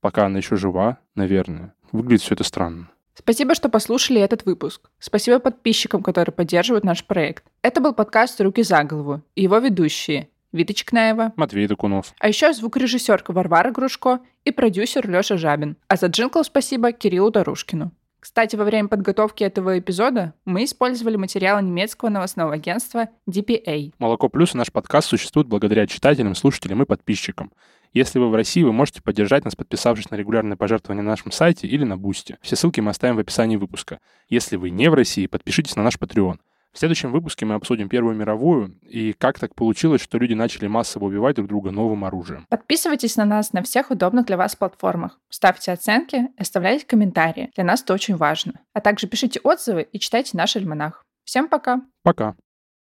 пока 0.01 0.25
она 0.25 0.37
еще 0.37 0.55
жива, 0.55 0.99
наверное. 1.15 1.73
Выглядит 1.91 2.21
все 2.21 2.35
это 2.35 2.43
странно. 2.43 2.89
Спасибо, 3.19 3.53
что 3.53 3.67
послушали 3.67 4.21
этот 4.21 4.45
выпуск. 4.45 4.89
Спасибо 4.97 5.39
подписчикам, 5.39 6.01
которые 6.01 6.33
поддерживают 6.33 6.85
наш 6.85 7.03
проект. 7.03 7.43
Это 7.61 7.81
был 7.81 7.93
подкаст 7.93 8.39
«Руки 8.39 8.63
за 8.63 8.83
голову» 8.85 9.21
и 9.35 9.43
его 9.43 9.57
ведущие 9.57 10.29
Вита 10.53 10.73
Чекнаева, 10.73 11.33
Матвей 11.35 11.67
Докунов. 11.67 12.13
А 12.19 12.29
еще 12.29 12.53
звукорежиссерка 12.53 13.33
Варвара 13.33 13.71
Грушко 13.71 14.21
и 14.45 14.51
продюсер 14.51 15.07
Леша 15.09 15.37
Жабин. 15.37 15.75
А 15.89 15.97
за 15.97 16.07
джингл 16.07 16.43
спасибо 16.45 16.93
Кириллу 16.93 17.29
Дорушкину. 17.29 17.91
Кстати, 18.29 18.55
во 18.55 18.63
время 18.63 18.87
подготовки 18.87 19.43
этого 19.43 19.79
эпизода 19.79 20.35
мы 20.45 20.63
использовали 20.63 21.15
материалы 21.15 21.63
немецкого 21.63 22.09
новостного 22.09 22.53
агентства 22.53 23.09
DPA. 23.27 23.91
«Молоко 23.97 24.29
плюс» 24.29 24.53
и 24.53 24.57
наш 24.59 24.71
подкаст 24.71 25.07
существует 25.07 25.47
благодаря 25.47 25.87
читателям, 25.87 26.35
слушателям 26.35 26.83
и 26.83 26.85
подписчикам. 26.85 27.51
Если 27.91 28.19
вы 28.19 28.29
в 28.29 28.35
России, 28.35 28.61
вы 28.61 28.71
можете 28.71 29.01
поддержать 29.01 29.45
нас, 29.45 29.55
подписавшись 29.55 30.11
на 30.11 30.15
регулярные 30.15 30.57
пожертвования 30.57 31.01
на 31.01 31.09
нашем 31.09 31.31
сайте 31.31 31.65
или 31.65 31.83
на 31.83 31.97
Бусти. 31.97 32.37
Все 32.43 32.55
ссылки 32.55 32.81
мы 32.81 32.91
оставим 32.91 33.15
в 33.15 33.19
описании 33.19 33.55
выпуска. 33.55 33.99
Если 34.27 34.57
вы 34.57 34.69
не 34.69 34.91
в 34.91 34.93
России, 34.93 35.25
подпишитесь 35.25 35.75
на 35.75 35.81
наш 35.81 35.95
Patreon. 35.95 36.37
В 36.71 36.79
следующем 36.79 37.11
выпуске 37.11 37.45
мы 37.45 37.55
обсудим 37.55 37.89
Первую 37.89 38.15
мировую 38.15 38.77
и 38.83 39.13
как 39.13 39.39
так 39.39 39.55
получилось, 39.55 40.01
что 40.01 40.17
люди 40.17 40.33
начали 40.33 40.67
массово 40.67 41.05
убивать 41.05 41.35
друг 41.35 41.47
друга 41.47 41.71
новым 41.71 42.05
оружием. 42.05 42.45
Подписывайтесь 42.49 43.15
на 43.15 43.25
нас 43.25 43.53
на 43.53 43.63
всех 43.63 43.91
удобных 43.91 44.25
для 44.27 44.37
вас 44.37 44.55
платформах. 44.55 45.19
Ставьте 45.29 45.71
оценки, 45.71 46.29
оставляйте 46.37 46.85
комментарии. 46.85 47.51
Для 47.55 47.63
нас 47.63 47.81
это 47.81 47.93
очень 47.93 48.15
важно. 48.15 48.53
А 48.73 48.81
также 48.81 49.07
пишите 49.07 49.39
отзывы 49.43 49.87
и 49.91 49.99
читайте 49.99 50.37
наш 50.37 50.55
альманах. 50.55 51.03
Всем 51.23 51.47
пока! 51.47 51.81
Пока! 52.03 52.35